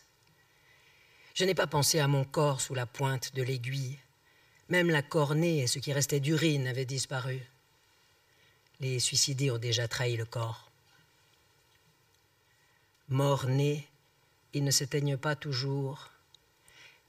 Je 1.35 1.45
n'ai 1.45 1.57
pas 1.57 1.67
pensé 1.67 1.99
à 1.99 2.07
mon 2.07 2.23
corps 2.23 2.61
sous 2.61 2.75
la 2.75 2.87
pointe 2.87 3.35
de 3.35 3.43
l'aiguille. 3.43 3.99
Même 4.69 4.91
la 4.91 5.03
cornée 5.03 5.63
et 5.63 5.67
ce 5.67 5.81
qui 5.81 5.93
restait 5.93 6.21
d'urine 6.21 6.69
avaient 6.69 6.85
disparu. 6.85 7.41
Les 8.79 9.01
suicidés 9.01 9.51
ont 9.51 9.59
déjà 9.59 9.89
trahi 9.89 10.17
le 10.17 10.25
corps. 10.25 10.64
Morts-nés, 13.09 13.87
ils 14.55 14.65
ne 14.65 14.71
s'éteignent 14.71 15.17
pas 15.17 15.37
toujours, 15.37 16.11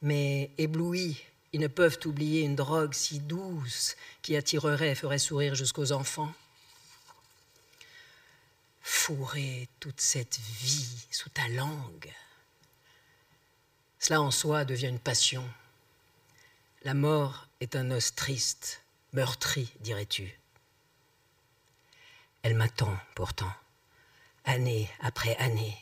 mais 0.01 0.51
éblouis, 0.57 1.21
ils 1.53 1.61
ne 1.61 1.67
peuvent 1.67 1.99
oublier 2.05 2.41
une 2.41 2.55
drogue 2.55 2.93
si 2.93 3.19
douce 3.19 3.95
qui 4.21 4.35
attirerait 4.35 4.91
et 4.91 4.95
ferait 4.95 5.19
sourire 5.19 5.55
jusqu'aux 5.55 5.93
enfants. 5.93 6.33
Fourrer 8.81 9.69
toute 9.79 10.01
cette 10.01 10.37
vie 10.37 11.07
sous 11.11 11.29
ta 11.29 11.47
langue, 11.47 12.11
cela 13.99 14.21
en 14.21 14.31
soi 14.31 14.65
devient 14.65 14.89
une 14.89 14.99
passion. 14.99 15.43
La 16.83 16.93
mort 16.93 17.47
est 17.59 17.75
un 17.75 17.89
os 17.89 18.13
triste, 18.13 18.81
meurtri, 19.13 19.71
dirais-tu. 19.79 20.37
Elle 22.43 22.53
m'attend 22.55 22.95
pourtant, 23.15 23.51
année 24.43 24.87
après 24.99 25.35
année, 25.37 25.75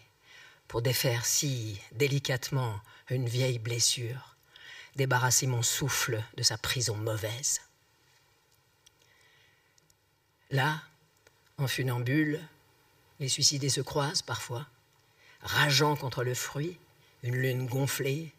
pour 0.73 0.81
défaire 0.81 1.23
si 1.27 1.79
délicatement 1.91 2.81
une 3.11 3.29
vieille 3.29 3.59
blessure, 3.59 4.35
débarrasser 4.95 5.45
mon 5.45 5.61
souffle 5.61 6.23
de 6.35 6.41
sa 6.41 6.57
prison 6.57 6.95
mauvaise. 6.95 7.61
Là, 10.49 10.81
en 11.59 11.67
funambule, 11.67 12.41
les 13.19 13.29
suicidés 13.29 13.69
se 13.69 13.81
croisent 13.81 14.23
parfois, 14.23 14.65
rageant 15.43 15.95
contre 15.95 16.23
le 16.23 16.33
fruit, 16.33 16.79
une 17.21 17.35
lune 17.35 17.67
gonflée, 17.67 18.33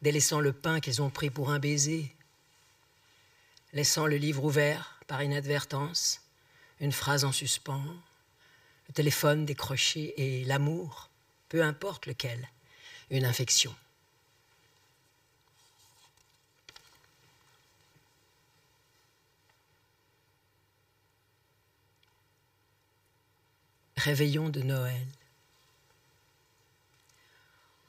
délaissant 0.00 0.40
le 0.40 0.54
pain 0.54 0.80
qu'ils 0.80 1.02
ont 1.02 1.10
pris 1.10 1.28
pour 1.28 1.50
un 1.50 1.58
baiser, 1.58 2.16
laissant 3.74 4.06
le 4.06 4.16
livre 4.16 4.42
ouvert 4.42 4.98
par 5.06 5.22
inadvertance, 5.22 6.22
une 6.80 6.92
phrase 6.92 7.26
en 7.26 7.32
suspens, 7.32 7.84
le 8.88 8.94
téléphone 8.94 9.44
décroché 9.44 10.14
et 10.16 10.46
l'amour, 10.46 11.07
peu 11.48 11.62
importe 11.62 12.06
lequel, 12.06 12.48
une 13.10 13.24
infection. 13.24 13.74
Réveillon 23.96 24.48
de 24.48 24.62
Noël. 24.62 25.06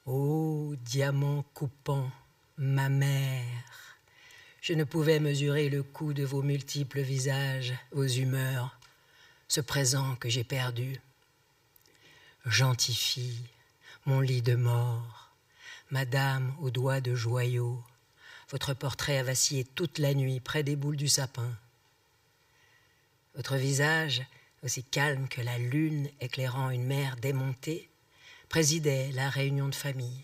Ô 0.06 0.76
diamant 0.82 1.44
coupant, 1.54 2.10
ma 2.58 2.90
mère, 2.90 3.46
je 4.62 4.74
ne 4.74 4.84
pouvais 4.84 5.20
mesurer 5.20 5.70
le 5.70 5.84
coût 5.84 6.14
de 6.14 6.24
vos 6.24 6.42
multiples 6.42 7.02
visages, 7.02 7.74
vos 7.92 8.08
humeurs, 8.08 8.80
ce 9.48 9.62
présent 9.62 10.16
que 10.16 10.30
j'ai 10.30 10.44
perdu. 10.44 11.00
Gentille 12.50 12.96
fille, 12.96 13.46
mon 14.06 14.22
lit 14.22 14.42
de 14.42 14.56
mort, 14.56 15.30
madame 15.92 16.56
aux 16.60 16.72
doigts 16.72 17.00
de 17.00 17.14
joyaux, 17.14 17.84
votre 18.50 18.74
portrait 18.74 19.20
a 19.20 19.24
vacillé 19.24 19.64
toute 19.64 20.00
la 20.00 20.16
nuit 20.16 20.40
près 20.40 20.64
des 20.64 20.76
boules 20.76 20.98
du 20.98 21.08
sapin. 21.08 21.56
Votre 23.36 23.56
visage 23.56 24.26
aussi 24.64 24.84
calme 24.84 25.28
que 25.28 25.42
la 25.42 25.60
lune 25.60 26.10
éclairant 26.20 26.72
une 26.72 26.86
mer 26.86 27.18
démontée, 27.18 27.90
présidait 28.50 29.12
la 29.12 29.30
réunion 29.30 29.70
de 29.70 29.76
famille. 29.76 30.24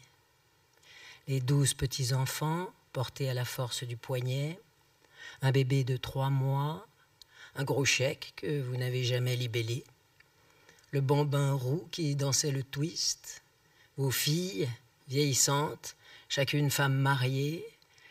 les 1.27 1.41
douze 1.41 1.73
petits-enfants 1.75 2.73
portés 2.91 3.29
à 3.29 3.33
la 3.33 3.45
force 3.45 3.83
du 3.83 3.97
poignet, 3.97 4.59
un 5.41 5.51
bébé 5.51 5.83
de 5.83 5.97
trois 5.97 6.31
mois, 6.31 6.87
un 7.55 7.63
gros 7.63 7.85
chèque 7.85 8.33
que 8.35 8.61
vous 8.61 8.77
n'avez 8.77 9.03
jamais 9.03 9.35
libellé, 9.35 9.83
le 10.95 11.01
bambin 11.01 11.51
roux 11.51 11.85
qui 11.91 12.15
dansait 12.15 12.51
le 12.51 12.63
twist, 12.63 13.43
vos 13.97 14.11
filles 14.11 14.69
vieillissantes, 15.09 15.97
chacune 16.29 16.71
femme 16.71 16.95
mariée, 16.95 17.65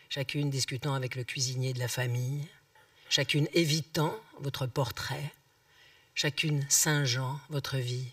chacune 0.07 0.51
discutant 0.51 0.93
avec 0.93 1.15
le 1.15 1.23
cuisinier 1.23 1.73
de 1.73 1.79
la 1.79 1.87
famille, 1.87 2.47
chacune 3.09 3.47
évitant 3.53 4.15
votre 4.39 4.67
portrait, 4.67 5.33
chacune 6.13 6.63
singeant 6.69 7.39
votre 7.49 7.77
vie. 7.77 8.11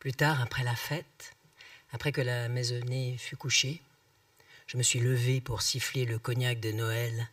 Plus 0.00 0.14
tard, 0.14 0.42
après 0.42 0.64
la 0.64 0.74
fête, 0.74 1.36
après 1.92 2.10
que 2.10 2.20
la 2.20 2.48
maisonnée 2.48 3.16
fut 3.18 3.36
couchée, 3.36 3.80
je 4.66 4.78
me 4.78 4.82
suis 4.82 4.98
levé 4.98 5.40
pour 5.40 5.62
siffler 5.62 6.06
le 6.06 6.18
cognac 6.18 6.58
de 6.58 6.72
Noël 6.72 7.28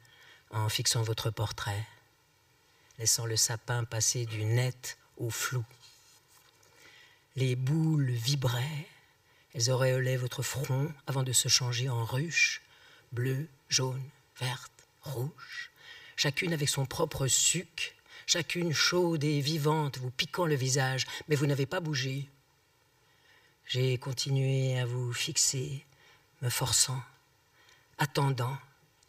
en 0.51 0.69
fixant 0.69 1.01
votre 1.01 1.31
portrait, 1.31 1.83
laissant 2.99 3.25
le 3.25 3.37
sapin 3.37 3.83
passer 3.83 4.25
du 4.25 4.43
net 4.43 4.97
au 5.17 5.29
flou. 5.29 5.63
Les 7.35 7.55
boules 7.55 8.11
vibraient, 8.11 8.87
elles 9.53 9.69
auréolaient 9.69 10.17
votre 10.17 10.43
front 10.43 10.93
avant 11.07 11.23
de 11.23 11.33
se 11.33 11.47
changer 11.47 11.89
en 11.89 12.05
ruches, 12.05 12.61
bleues, 13.11 13.47
jaunes, 13.69 14.09
vertes, 14.39 14.87
rouges, 15.01 15.71
chacune 16.15 16.53
avec 16.53 16.69
son 16.69 16.85
propre 16.85 17.27
suc, 17.27 17.95
chacune 18.25 18.73
chaude 18.73 19.23
et 19.23 19.41
vivante, 19.41 19.97
vous 19.97 20.11
piquant 20.11 20.45
le 20.45 20.55
visage, 20.55 21.05
mais 21.27 21.35
vous 21.35 21.45
n'avez 21.45 21.65
pas 21.65 21.79
bougé. 21.79 22.29
J'ai 23.67 23.97
continué 23.97 24.79
à 24.79 24.85
vous 24.85 25.11
fixer, 25.13 25.83
me 26.41 26.49
forçant, 26.49 27.01
attendant, 27.97 28.57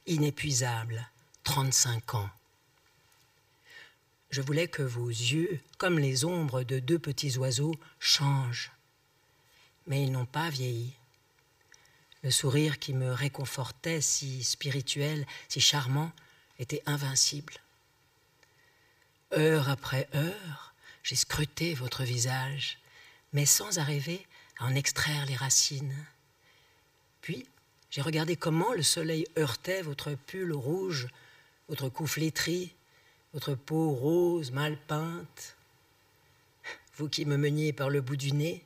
inépuisable, 0.06 1.08
35 1.44 2.14
ans. 2.14 2.30
Je 4.30 4.40
voulais 4.40 4.68
que 4.68 4.82
vos 4.82 5.08
yeux, 5.08 5.60
comme 5.78 5.98
les 5.98 6.24
ombres 6.24 6.62
de 6.62 6.78
deux 6.78 6.98
petits 6.98 7.38
oiseaux, 7.38 7.74
changent. 8.00 8.72
Mais 9.86 10.02
ils 10.02 10.12
n'ont 10.12 10.26
pas 10.26 10.50
vieilli. 10.50 10.94
Le 12.22 12.30
sourire 12.30 12.78
qui 12.78 12.92
me 12.92 13.12
réconfortait, 13.12 14.00
si 14.00 14.42
spirituel, 14.42 15.26
si 15.48 15.60
charmant, 15.60 16.10
était 16.58 16.82
invincible. 16.86 17.54
Heure 19.36 19.68
après 19.68 20.08
heure, 20.14 20.74
j'ai 21.02 21.16
scruté 21.16 21.74
votre 21.74 22.02
visage, 22.02 22.78
mais 23.32 23.46
sans 23.46 23.78
arriver 23.78 24.26
à 24.58 24.66
en 24.66 24.74
extraire 24.74 25.26
les 25.26 25.36
racines. 25.36 25.96
Puis, 27.20 27.46
j'ai 27.90 28.02
regardé 28.02 28.36
comment 28.36 28.72
le 28.72 28.82
soleil 28.82 29.26
heurtait 29.38 29.82
votre 29.82 30.14
pull 30.14 30.52
rouge, 30.52 31.08
votre 31.68 31.88
cou 31.88 32.06
flétri, 32.06 32.75
votre 33.36 33.54
peau 33.54 33.90
rose 33.90 34.50
mal 34.50 34.78
peinte. 34.88 35.56
Vous 36.96 37.06
qui 37.06 37.26
me 37.26 37.36
meniez 37.36 37.74
par 37.74 37.90
le 37.90 38.00
bout 38.00 38.16
du 38.16 38.32
nez, 38.32 38.64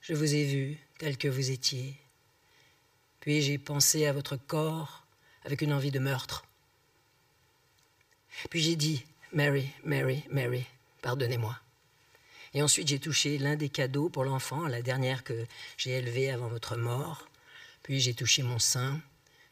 je 0.00 0.14
vous 0.14 0.34
ai 0.34 0.46
vu 0.46 0.78
tel 0.96 1.18
que 1.18 1.28
vous 1.28 1.50
étiez. 1.50 1.94
Puis 3.20 3.42
j'ai 3.42 3.58
pensé 3.58 4.06
à 4.06 4.14
votre 4.14 4.36
corps 4.36 5.04
avec 5.44 5.60
une 5.60 5.74
envie 5.74 5.90
de 5.90 5.98
meurtre? 5.98 6.46
Puis 8.48 8.62
j'ai 8.62 8.74
dit, 8.74 9.04
Mary, 9.34 9.68
Mary, 9.84 10.24
Mary, 10.30 10.64
pardonnez-moi. 11.02 11.60
Et 12.54 12.62
ensuite 12.62 12.88
j'ai 12.88 13.00
touché 13.00 13.36
l'un 13.36 13.56
des 13.56 13.68
cadeaux 13.68 14.08
pour 14.08 14.24
l'enfant, 14.24 14.66
la 14.66 14.80
dernière 14.80 15.24
que 15.24 15.44
j'ai 15.76 15.90
élevée 15.90 16.30
avant 16.30 16.48
votre 16.48 16.74
mort. 16.74 17.28
Puis 17.82 18.00
j'ai 18.00 18.14
touché 18.14 18.42
mon 18.44 18.58
sein, 18.58 18.98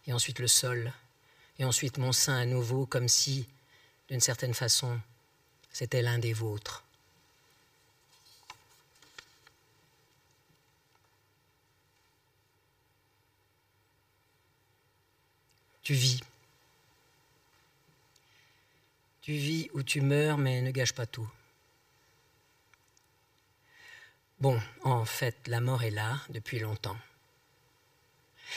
et 0.06 0.14
ensuite 0.14 0.38
le 0.38 0.48
sol, 0.48 0.90
et 1.58 1.66
ensuite 1.66 1.98
mon 1.98 2.12
sein 2.12 2.36
à 2.38 2.46
nouveau, 2.46 2.86
comme 2.86 3.08
si, 3.08 3.46
d'une 4.08 4.20
certaine 4.20 4.54
façon, 4.54 5.00
c'était 5.72 6.02
l'un 6.02 6.18
des 6.18 6.32
vôtres. 6.32 6.84
Tu 15.82 15.94
vis. 15.94 16.20
Tu 19.22 19.32
vis 19.32 19.70
ou 19.72 19.82
tu 19.82 20.00
meurs, 20.00 20.38
mais 20.38 20.60
ne 20.62 20.70
gâche 20.70 20.92
pas 20.92 21.06
tout. 21.06 21.30
Bon, 24.40 24.60
en 24.84 25.04
fait, 25.04 25.48
la 25.48 25.60
mort 25.60 25.82
est 25.82 25.90
là 25.90 26.20
depuis 26.30 26.58
longtemps. 26.58 26.98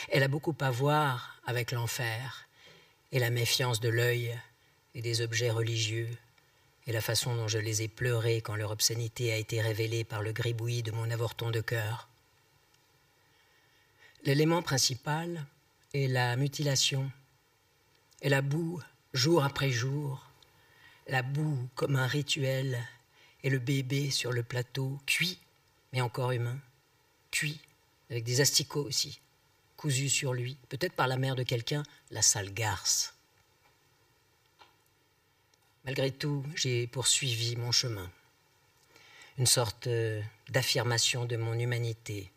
Elle 0.08 0.22
a 0.22 0.28
beaucoup 0.28 0.54
à 0.60 0.70
voir 0.70 1.40
avec 1.44 1.72
l'enfer 1.72 2.48
et 3.10 3.18
la 3.18 3.30
méfiance 3.30 3.80
de 3.80 3.88
l'œil 3.88 4.38
et 4.94 5.02
des 5.02 5.20
objets 5.20 5.50
religieux 5.50 6.08
et 6.86 6.92
la 6.92 7.00
façon 7.00 7.34
dont 7.34 7.48
je 7.48 7.58
les 7.58 7.82
ai 7.82 7.88
pleurés 7.88 8.40
quand 8.40 8.56
leur 8.56 8.70
obscénité 8.70 9.32
a 9.32 9.36
été 9.36 9.60
révélée 9.60 10.04
par 10.04 10.22
le 10.22 10.32
gribouillis 10.32 10.82
de 10.82 10.90
mon 10.90 11.10
avorton 11.10 11.50
de 11.50 11.60
cœur. 11.60 12.08
L'élément 14.24 14.62
principal 14.62 15.44
est 15.94 16.08
la 16.08 16.36
mutilation 16.36 17.10
et 18.20 18.28
la 18.28 18.42
boue 18.42 18.80
jour 19.12 19.44
après 19.44 19.70
jour, 19.70 20.26
la 21.06 21.22
boue 21.22 21.68
comme 21.74 21.96
un 21.96 22.06
rituel 22.06 22.78
et 23.42 23.50
le 23.50 23.58
bébé 23.58 24.10
sur 24.10 24.32
le 24.32 24.42
plateau 24.42 24.98
cuit 25.06 25.38
mais 25.92 26.00
encore 26.00 26.32
humain, 26.32 26.58
cuit 27.30 27.60
avec 28.10 28.24
des 28.24 28.40
asticots 28.40 28.84
aussi 28.84 29.20
cousu 29.82 30.08
sur 30.08 30.32
lui, 30.32 30.56
peut-être 30.68 30.92
par 30.92 31.08
la 31.08 31.16
mère 31.16 31.34
de 31.34 31.42
quelqu'un, 31.42 31.82
la 32.12 32.22
sale 32.22 32.54
garce. 32.54 33.11
Malgré 35.84 36.12
tout, 36.12 36.44
j'ai 36.54 36.86
poursuivi 36.86 37.56
mon 37.56 37.72
chemin, 37.72 38.10
une 39.38 39.46
sorte 39.46 39.88
euh, 39.88 40.22
d'affirmation 40.48 41.24
de 41.24 41.36
mon 41.36 41.54
humanité, 41.54 42.30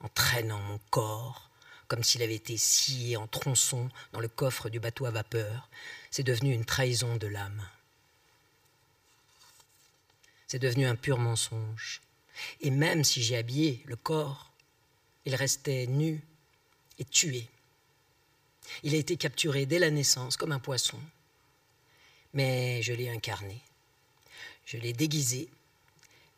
en 0.00 0.08
traînant 0.08 0.60
mon 0.60 0.78
corps 0.90 1.50
comme 1.88 2.02
s'il 2.02 2.22
avait 2.22 2.34
été 2.34 2.56
scié 2.56 3.16
en 3.16 3.26
tronçons 3.26 3.88
dans 4.12 4.20
le 4.20 4.28
coffre 4.28 4.68
du 4.68 4.80
bateau 4.80 5.06
à 5.06 5.10
vapeur. 5.10 5.68
C'est 6.10 6.22
devenu 6.22 6.52
une 6.52 6.64
trahison 6.64 7.16
de 7.16 7.26
l'âme. 7.26 7.66
C'est 10.46 10.58
devenu 10.58 10.86
un 10.86 10.96
pur 10.96 11.18
mensonge. 11.18 12.00
Et 12.60 12.70
même 12.70 13.04
si 13.04 13.22
j'ai 13.22 13.36
habillé 13.36 13.82
le 13.86 13.96
corps, 13.96 14.52
il 15.24 15.34
restait 15.34 15.86
nu 15.86 16.22
et 16.98 17.04
tué. 17.04 17.48
Il 18.82 18.94
a 18.94 18.98
été 18.98 19.16
capturé 19.16 19.66
dès 19.66 19.78
la 19.78 19.90
naissance 19.90 20.36
comme 20.36 20.52
un 20.52 20.58
poisson. 20.58 20.98
Mais 22.34 22.82
je 22.82 22.92
l'ai 22.92 23.08
incarné. 23.08 23.60
Je 24.66 24.76
l'ai 24.76 24.92
déguisé, 24.92 25.48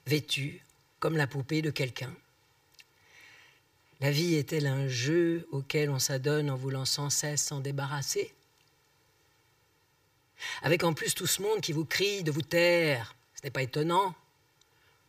vêtu 0.06 0.62
comme 0.98 1.16
la 1.16 1.26
poupée 1.26 1.62
de 1.62 1.70
quelqu'un. 1.70 2.14
La 4.00 4.10
vie 4.10 4.34
est-elle 4.34 4.66
un 4.66 4.88
jeu 4.88 5.48
auquel 5.52 5.90
on 5.90 5.98
s'adonne 5.98 6.50
en 6.50 6.56
voulant 6.56 6.84
sans 6.84 7.08
cesse 7.08 7.44
s'en 7.44 7.60
débarrasser? 7.60 8.34
Avec 10.62 10.84
en 10.84 10.92
plus 10.92 11.14
tout 11.14 11.26
ce 11.26 11.40
monde 11.40 11.62
qui 11.62 11.72
vous 11.72 11.86
crie 11.86 12.22
de 12.22 12.30
vous 12.30 12.42
taire, 12.42 13.14
ce 13.34 13.40
n'est 13.44 13.50
pas 13.50 13.62
étonnant. 13.62 14.14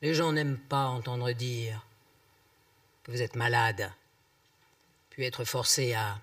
Les 0.01 0.13
gens 0.13 0.31
n'aiment 0.31 0.59
pas 0.59 0.85
entendre 0.85 1.31
dire 1.33 1.85
que 3.03 3.11
vous 3.11 3.21
êtes 3.21 3.35
malade 3.35 3.91
puis 5.09 5.25
être 5.25 5.43
forcé 5.43 5.93
à 5.93 6.21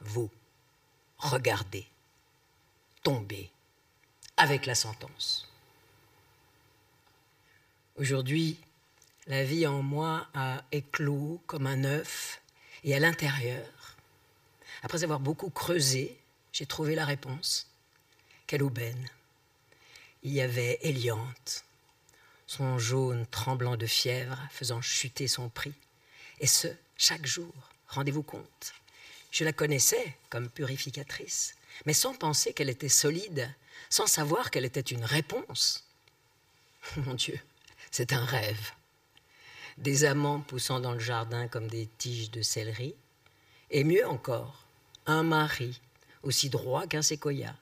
vous 0.00 0.28
regarder 1.18 1.86
tomber 3.06 3.48
avec 4.36 4.66
la 4.66 4.74
sentence. 4.74 5.48
Aujourd'hui, 7.94 8.58
la 9.28 9.44
vie 9.44 9.64
en 9.64 9.80
moi 9.80 10.26
a 10.34 10.64
éclos 10.72 11.40
comme 11.46 11.68
un 11.68 11.84
œuf 11.84 12.42
et 12.82 12.96
à 12.96 12.98
l'intérieur, 12.98 13.96
après 14.82 15.04
avoir 15.04 15.20
beaucoup 15.20 15.50
creusé, 15.50 16.18
j'ai 16.52 16.66
trouvé 16.66 16.96
la 16.96 17.04
réponse. 17.04 17.70
Quelle 18.48 18.64
aubaine 18.64 19.08
Il 20.24 20.32
y 20.32 20.40
avait 20.40 20.80
Eliante, 20.82 21.64
son 22.48 22.76
jaune 22.80 23.24
tremblant 23.28 23.76
de 23.76 23.86
fièvre, 23.86 24.36
faisant 24.50 24.82
chuter 24.82 25.28
son 25.28 25.48
prix, 25.48 25.74
et 26.40 26.48
ce, 26.48 26.66
chaque 26.96 27.24
jour, 27.24 27.54
Rendez-vous 27.88 28.24
compte. 28.24 28.74
Je 29.30 29.44
la 29.44 29.52
connaissais 29.52 30.16
comme 30.28 30.48
purificatrice, 30.48 31.54
mais 31.84 31.92
sans 31.92 32.14
penser 32.14 32.52
qu'elle 32.52 32.70
était 32.70 32.88
solide, 32.88 33.52
sans 33.90 34.06
savoir 34.06 34.50
qu'elle 34.50 34.64
était 34.64 34.80
une 34.80 35.04
réponse. 35.04 35.84
Mon 36.96 37.14
Dieu, 37.14 37.38
c'est 37.90 38.12
un 38.12 38.24
rêve. 38.24 38.72
Des 39.78 40.04
amants 40.04 40.40
poussant 40.40 40.80
dans 40.80 40.92
le 40.92 40.98
jardin 40.98 41.48
comme 41.48 41.68
des 41.68 41.86
tiges 41.98 42.30
de 42.30 42.42
céleri, 42.42 42.94
et 43.70 43.84
mieux 43.84 44.06
encore, 44.06 44.64
un 45.06 45.22
mari 45.22 45.80
aussi 46.22 46.50
droit 46.50 46.86
qu'un 46.86 47.02
séquoia. 47.02 47.54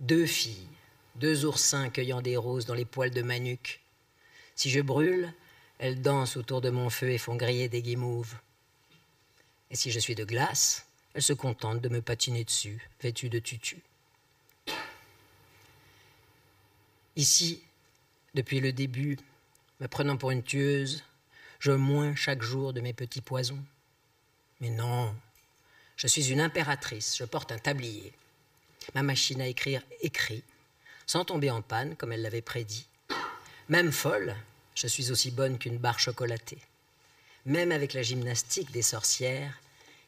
Deux 0.00 0.26
filles, 0.26 0.68
deux 1.16 1.44
oursins 1.44 1.90
cueillant 1.90 2.22
des 2.22 2.36
roses 2.36 2.66
dans 2.66 2.74
les 2.74 2.84
poils 2.84 3.10
de 3.10 3.22
ma 3.22 3.38
nuque. 3.38 3.80
Si 4.54 4.70
je 4.70 4.80
brûle, 4.80 5.32
elles 5.78 6.00
dansent 6.00 6.36
autour 6.36 6.60
de 6.60 6.70
mon 6.70 6.90
feu 6.90 7.10
et 7.10 7.18
font 7.18 7.36
griller 7.36 7.68
des 7.68 7.82
guimauves. 7.82 8.36
Et 9.70 9.76
si 9.76 9.90
je 9.90 9.98
suis 9.98 10.14
de 10.14 10.24
glace, 10.24 10.86
elles 11.14 11.22
se 11.22 11.32
contentent 11.32 11.80
de 11.80 11.88
me 11.88 12.00
patiner 12.00 12.44
dessus, 12.44 12.88
vêtues 13.00 13.28
de 13.28 13.38
tutu. 13.38 13.82
Ici, 17.16 17.62
depuis 18.34 18.60
le 18.60 18.72
début, 18.72 19.18
me 19.80 19.88
prenant 19.88 20.16
pour 20.16 20.30
une 20.30 20.42
tueuse, 20.42 21.04
je 21.58 21.72
moins 21.72 22.14
chaque 22.14 22.42
jour 22.42 22.72
de 22.72 22.80
mes 22.80 22.94
petits 22.94 23.20
poisons. 23.20 23.62
Mais 24.60 24.70
non, 24.70 25.14
je 25.96 26.06
suis 26.06 26.30
une 26.30 26.40
impératrice, 26.40 27.16
je 27.16 27.24
porte 27.24 27.52
un 27.52 27.58
tablier. 27.58 28.12
Ma 28.94 29.02
machine 29.02 29.40
à 29.40 29.46
écrire 29.46 29.82
écrit, 30.00 30.42
sans 31.06 31.24
tomber 31.24 31.50
en 31.50 31.62
panne 31.62 31.94
comme 31.96 32.12
elle 32.12 32.22
l'avait 32.22 32.42
prédit. 32.42 32.86
Même 33.68 33.92
folle, 33.92 34.34
je 34.74 34.86
suis 34.86 35.10
aussi 35.10 35.30
bonne 35.30 35.58
qu'une 35.58 35.78
barre 35.78 36.00
chocolatée. 36.00 36.58
Même 37.44 37.72
avec 37.72 37.92
la 37.92 38.02
gymnastique 38.02 38.70
des 38.72 38.82
sorcières, 38.82 39.60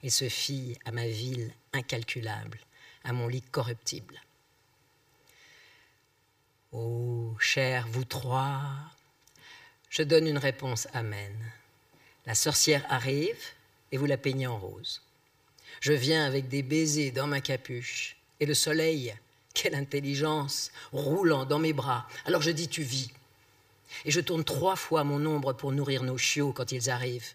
et 0.05 0.11
se 0.11 0.29
fie 0.29 0.79
à 0.85 0.93
ma 0.93 1.09
ville 1.09 1.51
incalculable, 1.73 2.61
à 3.05 3.13
mon 3.13 3.27
lit 3.27 3.41
corruptible. 3.41 4.21
Oh, 6.73 7.35
chers 7.41 7.89
vous 7.89 8.05
trois, 8.05 8.61
je 9.89 10.03
donne 10.03 10.27
une 10.27 10.39
réponse 10.39 10.87
amène. 10.93 11.53
La 12.27 12.35
sorcière 12.35 12.85
arrive 12.91 13.43
et 13.93 13.97
vous 13.97 14.05
la 14.05 14.19
peignez 14.19 14.47
en 14.47 14.59
rose. 14.59 15.01
Je 15.81 15.95
viens 15.95 16.27
avec 16.27 16.49
des 16.49 16.63
baisers 16.63 17.11
dans 17.11 17.27
ma 17.27 17.41
capuche 17.41 18.17
et 18.41 18.47
le 18.47 18.55
soleil, 18.55 19.15
quelle 19.55 19.75
intelligence, 19.75 20.71
roulant 20.93 21.47
dans 21.47 21.59
mes 21.59 21.73
bras. 21.73 22.07
Alors 22.27 22.43
je 22.43 22.51
dis 22.51 22.69
tu 22.69 22.83
vis. 22.83 23.11
Et 24.05 24.11
je 24.11 24.21
tourne 24.21 24.45
trois 24.45 24.77
fois 24.77 25.03
mon 25.03 25.25
ombre 25.25 25.55
pour 25.55 25.73
nourrir 25.73 26.03
nos 26.03 26.19
chiots 26.19 26.53
quand 26.53 26.73
ils 26.73 26.91
arrivent. 26.91 27.33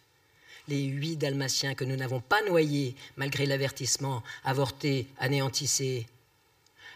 Les 0.69 0.83
huit 0.83 1.17
dalmatiens 1.17 1.73
que 1.73 1.83
nous 1.83 1.95
n'avons 1.95 2.21
pas 2.21 2.43
noyés, 2.43 2.95
malgré 3.17 3.47
l'avertissement, 3.47 4.21
avortés, 4.43 5.07
anéantissés, 5.17 6.05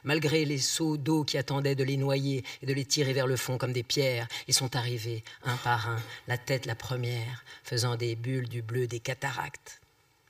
malgré 0.03 0.45
les 0.45 0.59
seaux 0.59 0.95
d'eau 0.95 1.23
qui 1.23 1.39
attendaient 1.39 1.73
de 1.73 1.83
les 1.83 1.97
noyer 1.97 2.43
et 2.61 2.67
de 2.67 2.73
les 2.73 2.85
tirer 2.85 3.13
vers 3.13 3.25
le 3.25 3.35
fond 3.35 3.57
comme 3.57 3.73
des 3.73 3.81
pierres, 3.81 4.27
ils 4.47 4.53
sont 4.53 4.75
arrivés, 4.75 5.23
un 5.43 5.57
par 5.57 5.89
un, 5.89 5.99
la 6.27 6.37
tête 6.37 6.67
la 6.67 6.75
première, 6.75 7.43
faisant 7.63 7.95
des 7.95 8.15
bulles 8.15 8.47
du 8.47 8.61
bleu 8.61 8.85
des 8.85 8.99
cataractes, 8.99 9.81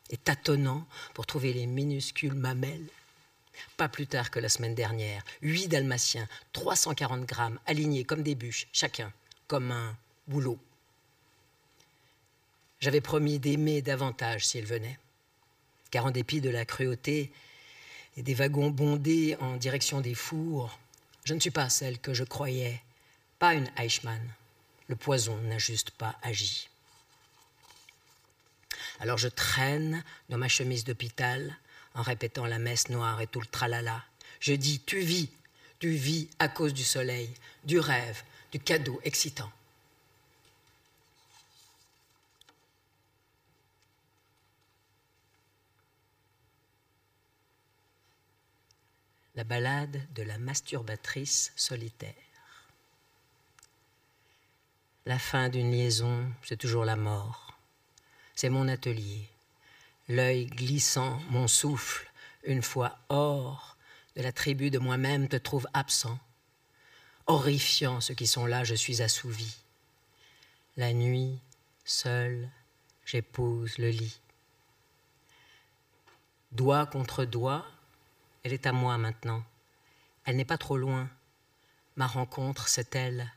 et 0.09 0.15
tâtonnant 0.15 0.87
pour 1.13 1.25
trouver 1.25 1.51
les 1.51 1.65
minuscules 1.65 2.35
mamelles. 2.35 2.87
Pas 3.75 3.89
plus 3.89 4.07
tard 4.07 4.31
que 4.31 4.39
la 4.39 4.47
semaine 4.47 4.73
dernière, 4.73 5.21
huit 5.41 5.67
dalmatiens, 5.67 6.29
340 6.53 7.25
grammes, 7.25 7.59
alignés 7.65 8.05
comme 8.05 8.23
des 8.23 8.35
bûches, 8.35 8.67
chacun, 8.71 9.11
comme 9.47 9.71
un 9.71 9.97
boulot. 10.29 10.57
J'avais 12.83 12.99
promis 12.99 13.39
d'aimer 13.39 13.81
davantage 13.81 14.45
s'ils 14.45 14.65
venaient, 14.65 14.99
car 15.89 16.05
en 16.05 16.11
dépit 16.11 16.41
de 16.41 16.49
la 16.49 16.65
cruauté 16.65 17.31
et 18.17 18.23
des 18.23 18.33
wagons 18.33 18.71
bondés 18.71 19.37
en 19.39 19.55
direction 19.55 20.01
des 20.01 20.15
fours, 20.15 20.77
je 21.23 21.33
ne 21.33 21.39
suis 21.39 21.49
pas 21.49 21.69
celle 21.69 21.97
que 21.97 22.13
je 22.13 22.25
croyais, 22.25 22.83
pas 23.39 23.53
une 23.53 23.71
Eichmann. 23.77 24.21
Le 24.89 24.97
poison 24.97 25.37
n'a 25.43 25.59
juste 25.59 25.91
pas 25.91 26.17
agi. 26.23 26.67
Alors 28.99 29.17
je 29.17 29.29
traîne 29.29 30.03
dans 30.27 30.37
ma 30.37 30.49
chemise 30.49 30.83
d'hôpital 30.83 31.57
en 31.93 32.01
répétant 32.01 32.47
la 32.47 32.59
messe 32.59 32.89
noire 32.89 33.21
et 33.21 33.27
tout 33.27 33.39
le 33.39 33.47
tralala. 33.47 34.03
Je 34.41 34.51
dis 34.51 34.81
Tu 34.81 34.99
vis, 34.99 35.29
tu 35.79 35.91
vis 35.91 36.27
à 36.37 36.49
cause 36.49 36.73
du 36.73 36.83
soleil, 36.83 37.33
du 37.63 37.79
rêve, 37.79 38.23
du 38.51 38.59
cadeau 38.59 38.99
excitant. 39.05 39.53
La 49.35 49.43
balade 49.43 50.01
de 50.13 50.23
la 50.23 50.37
masturbatrice 50.37 51.51
solitaire. 51.55 52.13
La 55.05 55.19
fin 55.19 55.49
d'une 55.49 55.71
liaison, 55.71 56.31
c'est 56.43 56.57
toujours 56.57 56.85
la 56.85 56.95
mort. 56.95 57.57
C'est 58.35 58.49
mon 58.49 58.67
atelier. 58.67 59.27
L'œil 60.07 60.45
glissant, 60.45 61.19
mon 61.29 61.47
souffle, 61.47 62.09
une 62.43 62.61
fois 62.61 62.99
hors 63.09 63.75
de 64.15 64.21
la 64.21 64.31
tribu 64.31 64.69
de 64.69 64.79
moi-même, 64.79 65.27
te 65.27 65.35
trouve 65.35 65.67
absent. 65.73 66.19
Horrifiant 67.25 68.01
ceux 68.01 68.13
qui 68.13 68.27
sont 68.27 68.45
là, 68.45 68.63
je 68.63 68.75
suis 68.75 69.01
assouvi. 69.01 69.57
La 70.77 70.93
nuit, 70.93 71.39
seule, 71.85 72.49
j'épouse 73.05 73.77
le 73.77 73.89
lit. 73.89 74.19
Doigt 76.51 76.85
contre 76.85 77.25
doigt, 77.25 77.65
elle 78.43 78.53
est 78.53 78.67
à 78.67 78.73
moi 78.73 78.97
maintenant. 78.97 79.43
Elle 80.25 80.35
n'est 80.35 80.45
pas 80.45 80.57
trop 80.57 80.77
loin. 80.77 81.09
Ma 81.95 82.07
rencontre, 82.07 82.67
c'est 82.67 82.95
elle. 82.95 83.31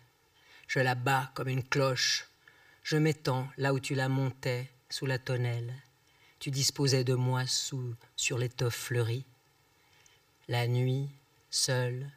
Je 0.67 0.81
la 0.81 0.95
bats 0.95 1.31
comme 1.35 1.49
une 1.49 1.65
cloche. 1.65 2.27
Je 2.83 2.97
m'étends 2.97 3.49
là 3.57 3.73
où 3.73 3.81
tu 3.81 3.95
la 3.95 4.09
montais, 4.09 4.69
sous 4.91 5.07
la 5.07 5.19
tonnelle. 5.19 5.73
Tu 6.39 6.51
disposais 6.51 7.05
de 7.05 7.15
moi 7.15 7.47
sous, 7.47 7.95
sur 8.17 8.39
l'étoffe 8.39 8.77
fleurie. 8.77 9.25
La 10.49 10.67
nuit, 10.67 11.09
seule, 11.51 12.11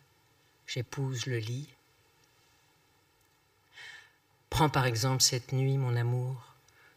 j'épouse 0.67 1.25
le 1.25 1.37
lit. 1.37 1.69
Prends 4.49 4.69
par 4.69 4.85
exemple 4.85 5.21
cette 5.21 5.51
nuit, 5.51 5.77
mon 5.77 5.95
amour, 5.95 6.53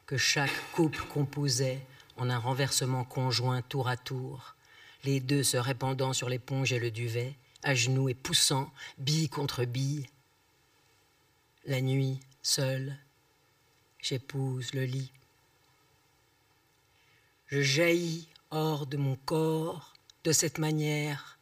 que 0.07 0.17
chaque 0.17 0.73
couple 0.73 1.03
composait 1.05 1.81
en 2.17 2.31
un 2.31 2.39
renversement 2.39 3.05
conjoint 3.05 3.63
tour 3.63 3.89
à 3.89 3.97
tour, 3.97 4.55
les 5.05 5.21
deux 5.21 5.43
se 5.43 5.57
répandant 5.57 6.13
sur 6.13 6.29
l'éponge 6.29 6.73
et 6.73 6.79
le 6.79 6.91
duvet, 6.91 7.35
à 7.63 7.75
genoux 7.75 8.09
et 8.09 8.15
poussant, 8.15 8.73
bille 8.99 9.29
contre 9.29 9.65
bille. 9.65 10.09
La 11.65 11.81
nuit, 11.81 12.21
seule, 12.43 12.97
j'épouse 14.01 14.75
le 14.75 14.85
lit. 14.85 15.13
Je 17.47 17.63
jaillis 17.63 18.29
hors 18.51 18.87
de 18.87 18.97
mon 18.97 19.17
corps 19.17 19.93
de 20.25 20.33
cette 20.33 20.59
manière. 20.59 21.39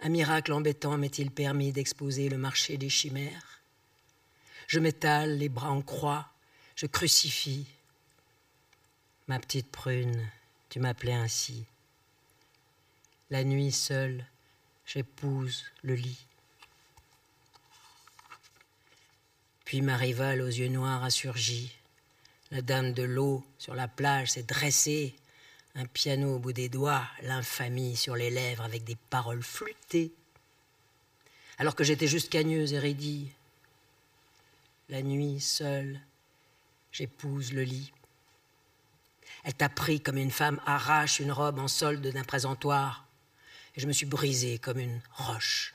Un 0.00 0.08
miracle 0.08 0.52
embêtant 0.52 0.96
m'est-il 0.96 1.30
permis 1.30 1.72
d'exposer 1.72 2.28
le 2.28 2.38
marché 2.38 2.76
des 2.76 2.88
chimères 2.88 3.60
Je 4.68 4.78
m'étale 4.78 5.38
les 5.38 5.48
bras 5.48 5.70
en 5.70 5.82
croix, 5.82 6.28
je 6.76 6.86
crucifie. 6.86 7.66
Ma 9.26 9.38
petite 9.38 9.70
prune, 9.70 10.28
tu 10.68 10.78
m'appelais 10.80 11.12
ainsi. 11.12 11.64
La 13.30 13.44
nuit 13.44 13.72
seule, 13.72 14.24
j'épouse 14.86 15.64
le 15.82 15.94
lit. 15.94 16.24
Puis 19.66 19.82
ma 19.82 19.98
rivale 19.98 20.40
aux 20.40 20.46
yeux 20.46 20.68
noirs 20.68 21.04
a 21.04 21.10
surgi. 21.10 21.70
La 22.50 22.62
dame 22.62 22.94
de 22.94 23.02
l'eau 23.02 23.44
sur 23.58 23.74
la 23.74 23.86
plage 23.86 24.30
s'est 24.30 24.44
dressée, 24.44 25.14
un 25.74 25.84
piano 25.84 26.36
au 26.36 26.38
bout 26.38 26.54
des 26.54 26.70
doigts, 26.70 27.06
l'infamie 27.20 27.96
sur 27.96 28.16
les 28.16 28.30
lèvres 28.30 28.64
avec 28.64 28.84
des 28.84 28.96
paroles 29.10 29.42
flûtées. 29.42 30.10
Alors 31.58 31.74
que 31.74 31.84
j'étais 31.84 32.06
juste 32.06 32.30
cagneuse 32.30 32.72
et 32.72 32.78
raidie. 32.78 33.30
La 34.88 35.02
nuit 35.02 35.38
seule, 35.38 36.00
j'épouse 36.92 37.52
le 37.52 37.62
lit. 37.62 37.92
Elle 39.44 39.52
t'a 39.52 39.68
pris 39.68 40.00
comme 40.00 40.16
une 40.16 40.30
femme 40.30 40.62
arrache 40.64 41.20
une 41.20 41.30
robe 41.30 41.58
en 41.58 41.68
solde 41.68 42.06
d'un 42.06 42.24
présentoir 42.24 43.07
je 43.78 43.86
me 43.86 43.92
suis 43.92 44.06
brisé 44.06 44.58
comme 44.58 44.80
une 44.80 45.00
roche. 45.14 45.74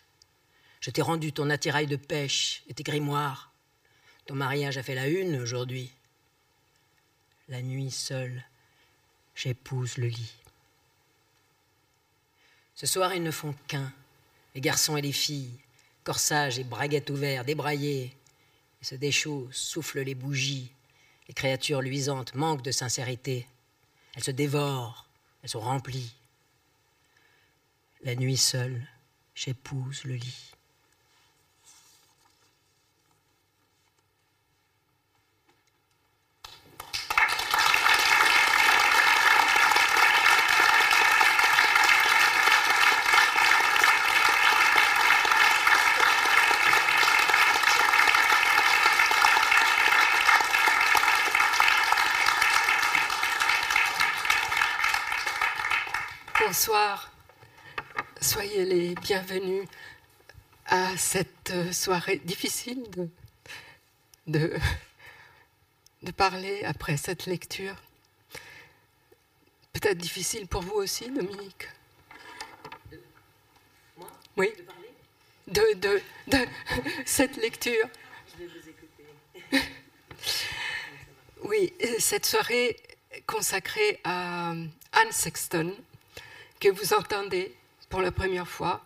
Je 0.81 0.91
t'ai 0.91 1.01
rendu 1.01 1.31
ton 1.31 1.49
attirail 1.49 1.87
de 1.87 1.95
pêche 1.95 2.63
et 2.67 2.73
tes 2.73 2.83
grimoires. 2.83 3.53
Ton 4.25 4.35
mariage 4.35 4.77
a 4.77 4.83
fait 4.83 4.93
la 4.93 5.07
une 5.07 5.39
aujourd'hui. 5.39 5.89
La 7.47 7.61
nuit 7.61 7.91
seule, 7.91 8.43
j'épouse 9.35 9.97
le 9.97 10.07
lit. 10.07 10.33
Ce 12.75 12.85
soir, 12.85 13.13
ils 13.13 13.23
ne 13.23 13.31
font 13.31 13.55
qu'un, 13.67 13.91
les 14.53 14.61
garçons 14.61 14.97
et 14.97 15.01
les 15.01 15.13
filles, 15.13 15.57
corsage 16.03 16.59
et 16.59 16.65
braguettes 16.65 17.09
ouverts, 17.09 17.45
débraillés, 17.45 18.13
et 18.81 18.85
se 18.85 18.95
déchaussent, 18.95 19.55
soufflent 19.55 20.01
les 20.01 20.15
bougies. 20.15 20.71
Les 21.29 21.33
créatures 21.33 21.81
luisantes 21.81 22.35
manquent 22.35 22.63
de 22.63 22.71
sincérité. 22.71 23.47
Elles 24.15 24.23
se 24.23 24.31
dévorent, 24.31 25.07
elles 25.41 25.49
sont 25.49 25.61
remplies. 25.61 26.13
La 28.05 28.15
nuit 28.15 28.35
seule, 28.35 28.85
j'épouse 29.33 30.03
le 30.03 30.15
lit. 30.15 30.51
Bonsoir. 56.45 57.12
Soyez 58.23 58.63
les 58.63 58.95
bienvenus 58.95 59.67
à 60.67 60.95
cette 60.95 61.73
soirée 61.73 62.15
difficile 62.23 62.81
de, 62.91 63.09
de, 64.27 64.57
de 66.03 66.11
parler 66.11 66.63
après 66.63 66.95
cette 66.95 67.25
lecture. 67.25 67.75
Peut-être 69.73 69.97
difficile 69.97 70.47
pour 70.47 70.61
vous 70.61 70.75
aussi, 70.75 71.11
Dominique. 71.11 71.67
Moi 73.97 74.07
Oui. 74.37 74.53
De 74.55 74.61
parler? 74.61 74.89
De, 75.47 75.73
de, 75.81 76.01
de 76.37 76.47
cette 77.05 77.35
lecture. 77.35 77.89
Je 78.31 78.45
vais 78.45 78.47
vous 78.47 78.69
écouter. 78.69 79.67
Oui, 81.43 81.73
cette 81.99 82.25
soirée 82.25 82.77
consacrée 83.27 83.99
à 84.05 84.51
Anne 84.51 85.11
Sexton, 85.11 85.75
que 86.61 86.69
vous 86.69 86.93
entendez 86.93 87.53
pour 87.93 88.01
la 88.01 88.11
première 88.11 88.47
fois, 88.47 88.83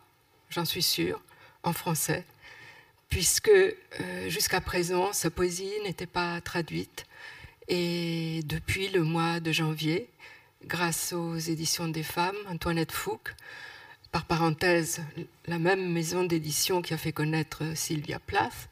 j'en 0.50 0.66
suis 0.66 0.84
sûre, 0.84 1.22
en 1.64 1.72
français, 1.72 2.26
puisque 3.08 3.48
euh, 3.48 4.28
jusqu'à 4.28 4.60
présent, 4.60 5.14
sa 5.14 5.30
poésie 5.30 5.72
n'était 5.86 6.06
pas 6.06 6.42
traduite. 6.42 7.06
Et 7.70 8.42
depuis 8.44 8.90
le 8.90 9.04
mois 9.04 9.40
de 9.40 9.54
janvier, 9.54 10.10
grâce 10.66 11.14
aux 11.14 11.38
éditions 11.38 11.88
des 11.88 12.04
femmes, 12.04 12.36
Antoinette 12.50 12.92
Fouque, 12.92 13.34
par 14.12 14.26
parenthèse, 14.26 15.02
la 15.46 15.58
même 15.58 15.90
maison 15.90 16.26
d'édition 16.26 16.82
qui 16.82 16.94
a 16.94 16.98
fait 16.98 17.14
connaître 17.14 17.64
Sylvia 17.76 18.20
Plath 18.20 18.68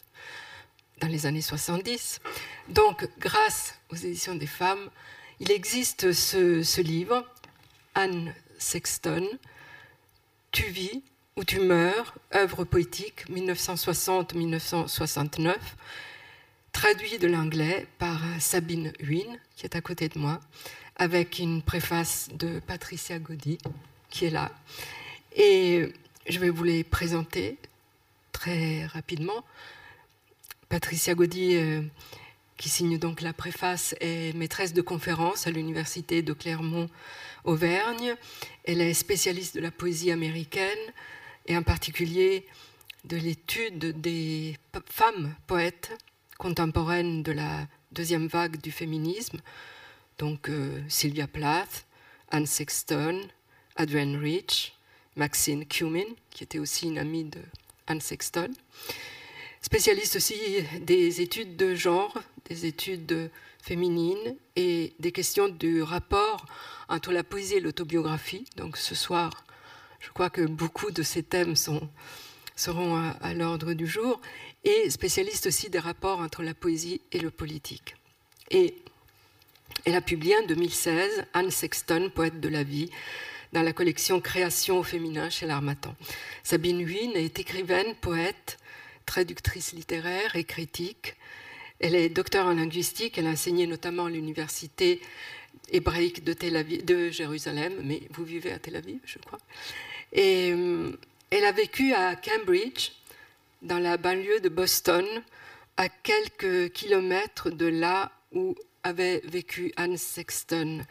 dans 0.99 1.07
les 1.07 1.27
années 1.27 1.39
70. 1.39 2.19
Donc, 2.67 3.07
grâce 3.19 3.79
aux 3.89 3.95
éditions 3.95 4.35
des 4.35 4.47
femmes, 4.47 4.89
il 5.39 5.49
existe 5.49 6.11
ce, 6.11 6.61
ce 6.61 6.81
livre, 6.81 7.25
Anne 7.93 8.35
Sexton, 8.57 9.25
Tu 10.55 10.71
vis 10.71 11.03
ou 11.35 11.43
tu 11.43 11.59
meurs, 11.59 12.15
œuvre 12.33 12.63
poétique 12.63 13.29
1960-1969, 13.29 15.53
traduit 16.71 17.17
de 17.17 17.27
l'anglais 17.27 17.85
par 17.99 18.21
Sabine 18.39 18.93
Huyn, 19.01 19.37
qui 19.57 19.65
est 19.65 19.75
à 19.75 19.81
côté 19.81 20.07
de 20.07 20.17
moi, 20.17 20.39
avec 20.95 21.39
une 21.39 21.61
préface 21.61 22.29
de 22.31 22.61
Patricia 22.61 23.19
Gaudy, 23.19 23.57
qui 24.09 24.23
est 24.23 24.29
là. 24.29 24.49
Et 25.35 25.91
je 26.29 26.39
vais 26.39 26.51
vous 26.51 26.63
les 26.63 26.85
présenter 26.85 27.57
très 28.31 28.85
rapidement. 28.85 29.43
Patricia 30.69 31.15
Gaudy, 31.15 31.57
euh, 31.57 31.81
qui 32.55 32.69
signe 32.69 32.97
donc 32.97 33.19
la 33.19 33.33
préface, 33.33 33.93
est 33.99 34.33
maîtresse 34.37 34.71
de 34.71 34.81
conférence 34.81 35.47
à 35.47 35.51
l'université 35.51 36.21
de 36.21 36.31
Clermont-Auvergne. 37.45 38.15
Elle 38.63 38.81
est 38.81 38.93
spécialiste 38.93 39.55
de 39.55 39.61
la 39.61 39.71
poésie 39.71 40.11
américaine 40.11 40.77
et 41.45 41.55
en 41.55 41.63
particulier 41.63 42.45
de 43.05 43.17
l'étude 43.17 44.01
des 44.01 44.57
femmes 44.89 45.35
poètes 45.47 45.91
contemporaines 46.37 47.23
de 47.23 47.31
la 47.31 47.67
deuxième 47.91 48.27
vague 48.27 48.59
du 48.59 48.71
féminisme, 48.71 49.39
donc 50.17 50.49
euh, 50.49 50.81
Sylvia 50.89 51.27
Plath, 51.27 51.85
Anne 52.29 52.47
Sexton, 52.47 53.21
Adrienne 53.75 54.17
Rich, 54.17 54.73
Maxine 55.15 55.65
Cumin, 55.65 56.03
qui 56.31 56.43
était 56.43 56.59
aussi 56.59 56.87
une 56.87 56.97
amie 56.97 57.23
de 57.23 57.39
Anne 57.87 58.01
Sexton. 58.01 58.51
Spécialiste 59.61 60.17
aussi 60.17 60.35
des 60.81 61.21
études 61.21 61.55
de 61.55 61.73
genre, 61.73 62.21
des 62.49 62.65
études 62.65 63.31
féminines 63.61 64.35
et 64.55 64.93
des 64.99 65.11
questions 65.11 65.47
du 65.47 65.81
rapport 65.83 66.45
entre 66.89 67.11
la 67.11 67.23
poésie 67.23 67.55
et 67.55 67.59
l'autobiographie. 67.59 68.45
Donc 68.57 68.77
ce 68.77 68.95
soir, 68.95 69.45
je 69.99 70.09
crois 70.09 70.29
que 70.29 70.41
beaucoup 70.41 70.91
de 70.91 71.03
ces 71.03 71.23
thèmes 71.23 71.55
seront 71.55 72.95
à, 72.95 73.09
à 73.21 73.33
l'ordre 73.33 73.73
du 73.73 73.87
jour. 73.87 74.21
Et 74.63 74.89
spécialiste 74.89 75.47
aussi 75.47 75.69
des 75.69 75.79
rapports 75.79 76.19
entre 76.19 76.41
la 76.41 76.53
poésie 76.53 77.01
et 77.11 77.19
le 77.19 77.29
politique. 77.29 77.95
Et 78.49 78.75
elle 79.85 79.95
a 79.95 80.01
publié 80.01 80.35
en 80.37 80.47
2016 80.47 81.25
Anne 81.33 81.51
Sexton, 81.51 82.11
poète 82.13 82.39
de 82.39 82.49
la 82.49 82.63
vie, 82.63 82.89
dans 83.53 83.61
la 83.61 83.73
collection 83.73 84.19
Création 84.19 84.79
au 84.79 84.83
féminin 84.83 85.29
chez 85.29 85.45
l'Armatan. 85.45 85.95
Sabine 86.43 86.81
Huyn 86.81 87.11
est 87.13 87.39
écrivaine, 87.39 87.95
poète, 88.01 88.57
traductrice 89.05 89.73
littéraire 89.73 90.35
et 90.35 90.43
critique. 90.43 91.15
Elle 91.79 91.95
est 91.95 92.09
docteur 92.09 92.47
en 92.47 92.53
linguistique, 92.53 93.17
elle 93.17 93.27
a 93.27 93.31
enseigné 93.31 93.67
notamment 93.67 94.05
à 94.05 94.09
l'université 94.09 95.01
hébraïque 95.71 96.23
de, 96.23 97.09
Jérusalem, 97.09 97.73
mais 97.83 98.01
vous 98.11 98.23
vivez 98.23 98.51
à 98.51 98.59
Tel 98.59 98.75
Aviv, 98.75 98.99
je 99.05 99.19
crois. 99.19 99.39
Et 100.11 100.51
euh, 100.51 100.91
elle 101.29 101.45
a 101.45 101.51
vécu 101.51 101.93
à 101.93 102.15
Cambridge, 102.15 102.91
dans 103.61 103.79
la 103.79 103.97
banlieue 103.97 104.39
de 104.41 104.49
Boston, 104.49 105.05
à 105.77 105.89
quelques 105.89 106.71
kilomètres 106.71 107.49
de 107.49 107.65
là 107.65 108.11
où 108.31 108.55
avait 108.83 109.21
vécu 109.25 109.73
Anne 109.75 109.97
Sexton. 109.97 110.85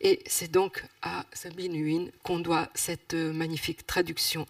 Et 0.00 0.20
c'est 0.26 0.50
donc 0.50 0.84
à 1.02 1.26
Sabine 1.32 1.74
Huyn 1.74 2.10
qu'on 2.22 2.38
doit 2.38 2.68
cette 2.74 3.14
magnifique 3.14 3.86
traduction 3.86 4.46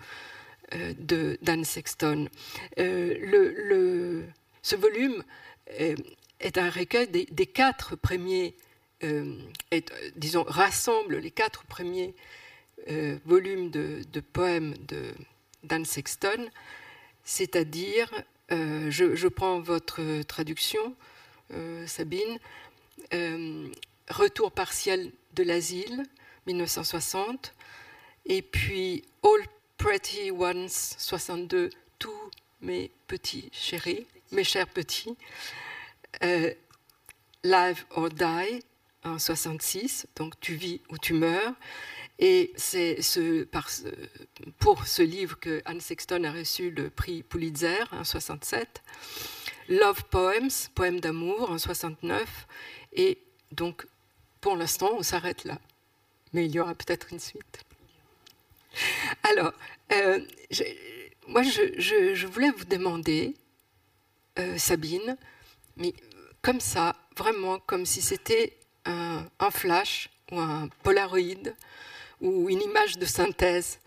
euh, 0.75 0.93
de 0.99 1.39
d'Anne 1.41 1.65
Sexton. 1.65 2.29
Euh, 2.79 4.23
ce 4.63 4.77
volume 4.77 5.25
est, 5.67 6.59
un 6.59 6.69
recueil 6.69 7.09
des, 7.09 7.47
quatre 7.47 7.97
premiers, 7.97 8.55
euh, 8.55 8.68
est, 9.01 9.93
disons, 10.17 10.45
rassemble 10.45 11.19
les 11.19 11.31
quatre 11.31 11.65
premiers 11.65 12.15
euh, 12.89 13.19
volumes 13.25 13.71
de, 13.71 14.03
de 14.13 14.21
poèmes 14.21 14.75
d'Anne 15.63 15.85
Sexton, 15.85 16.49
c'est-à-dire, 17.25 18.11
euh, 18.53 18.91
je, 18.91 19.29
prends 19.29 19.61
votre 19.61 20.23
traduction, 20.23 20.95
euh, 21.53 21.87
Sabine, 21.87 22.39
Retour 24.11 24.53
partiel 24.53 25.13
de 25.35 25.43
l'asile, 25.43 26.03
1960, 26.47 27.55
et 28.25 28.41
puis 28.41 29.05
All 29.23 29.47
Pretty 29.77 30.31
Ones, 30.31 30.69
62, 30.69 31.69
tous 31.99 32.31
mes 32.63 32.91
petits 33.07 33.51
chéris, 33.53 34.07
mes 34.33 34.45
chers 34.45 34.67
petits, 34.67 35.17
euh, 36.23 36.53
Live 37.45 37.85
or 37.91 38.09
Die, 38.09 38.63
en 39.09 39.19
66, 39.19 40.07
donc 40.17 40.39
Tu 40.41 40.55
vis 40.55 40.81
ou 40.91 40.99
tu 40.99 41.15
meurs, 41.15 41.55
et 42.19 42.53
c'est 42.57 43.01
ce, 43.01 43.47
pour 44.59 44.87
ce 44.87 45.03
livre 45.03 45.39
que 45.39 45.63
Anne 45.65 45.81
Sexton 45.81 46.25
a 46.25 46.33
reçu 46.33 46.71
le 46.71 46.91
prix 46.91 47.23
Pulitzer 47.23 47.85
en 47.93 48.05
67, 48.05 48.83
Love 49.69 50.05
Poems, 50.11 50.51
poèmes 50.75 51.01
d'amour 51.01 51.51
en 51.51 51.59
69, 51.59 52.47
et 52.93 53.19
donc 53.53 53.87
pour 54.41 54.57
l'instant, 54.57 54.91
on 54.95 55.03
s'arrête 55.03 55.45
là. 55.45 55.59
Mais 56.33 56.47
il 56.47 56.53
y 56.53 56.61
aura 56.61 56.75
peut-être 56.75 57.13
une 57.13 57.21
suite. 57.21 57.65
Alors, 59.23 59.53
euh, 59.93 60.21
moi, 61.27 61.43
je, 61.43 62.27
voulais 62.27 62.51
vous 62.51 62.65
demander, 62.65 63.35
euh, 64.39 64.59
Sabine, 64.59 65.17
mais 65.77 65.95
comme 66.43 66.61
ça, 66.61 66.97
vraiment 67.17 67.59
comme 67.59 67.87
si 67.87 68.03
c'était 68.03 68.57
un, 68.89 69.51
flash 69.51 70.11
ou 70.33 70.41
un 70.41 70.69
polaroid 70.83 71.53
ou 72.21 72.49
une 72.49 72.63
image 72.63 72.99
de 72.99 73.07
synthèse, 73.07 73.79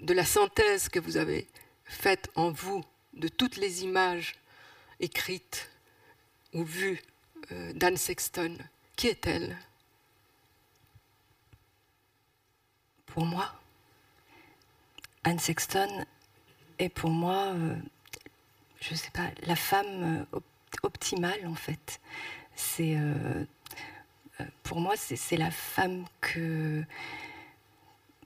de 0.00 0.14
la 0.14 0.24
synthèse 0.24 0.88
que 0.88 1.00
vous 1.00 1.16
avez 1.16 1.48
faite 1.84 2.30
en 2.34 2.50
vous 2.50 2.84
de 3.14 3.28
toutes 3.28 3.56
les 3.56 3.82
images 3.82 4.34
écrites 5.00 5.70
ou 6.52 6.64
vues 6.64 7.00
euh, 7.50 7.72
d'Anne 7.74 7.96
Sexton 7.96 8.56
qui 8.96 9.08
est-elle? 9.08 9.56
Pour 13.06 13.26
moi, 13.26 13.52
Anne 15.24 15.38
Sexton 15.38 16.04
est 16.78 16.88
pour 16.88 17.10
moi, 17.10 17.52
euh, 17.54 17.76
je 18.80 18.92
ne 18.92 18.96
sais 18.96 19.10
pas, 19.10 19.30
la 19.46 19.56
femme 19.56 20.26
op 20.32 20.44
optimale 20.82 21.46
en 21.46 21.54
fait. 21.54 22.00
C'est 22.56 22.96
euh, 22.96 23.44
pour 24.62 24.80
moi, 24.80 24.94
c'est 24.96 25.36
la 25.36 25.50
femme 25.50 26.04
que 26.20 26.84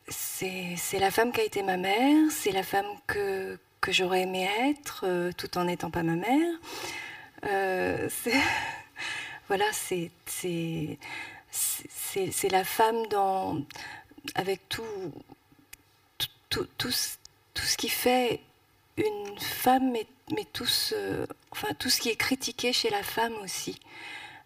c'est 0.08 0.98
la 0.98 1.10
femme 1.10 1.32
qui 1.32 1.40
a 1.40 1.44
été 1.44 1.62
ma 1.62 1.76
mère, 1.76 2.30
c'est 2.30 2.52
la 2.52 2.62
femme 2.62 2.86
que, 3.06 3.58
que 3.80 3.92
j'aurais 3.92 4.22
aimé 4.22 4.48
être 4.68 5.04
euh, 5.04 5.32
tout 5.36 5.58
en 5.58 5.64
n'étant 5.64 5.90
pas 5.90 6.02
ma 6.02 6.14
mère. 6.14 6.54
Euh, 7.44 8.08
voilà, 9.48 9.64
c'est 9.72 10.10
la 12.50 12.64
femme 12.64 13.06
dans, 13.08 13.62
avec 14.34 14.68
tout, 14.68 14.84
tout, 16.18 16.28
tout, 16.48 16.66
tout, 16.78 16.90
ce 17.64 17.76
qui 17.76 17.88
fait 17.88 18.40
une 18.96 19.38
femme, 19.38 19.90
mais, 19.90 20.06
mais 20.32 20.44
tout, 20.52 20.66
ce, 20.66 21.26
enfin, 21.50 21.68
tout 21.78 21.90
ce 21.90 22.00
qui 22.00 22.08
est 22.10 22.16
critiqué 22.16 22.72
chez 22.72 22.90
la 22.90 23.02
femme 23.02 23.34
aussi. 23.42 23.80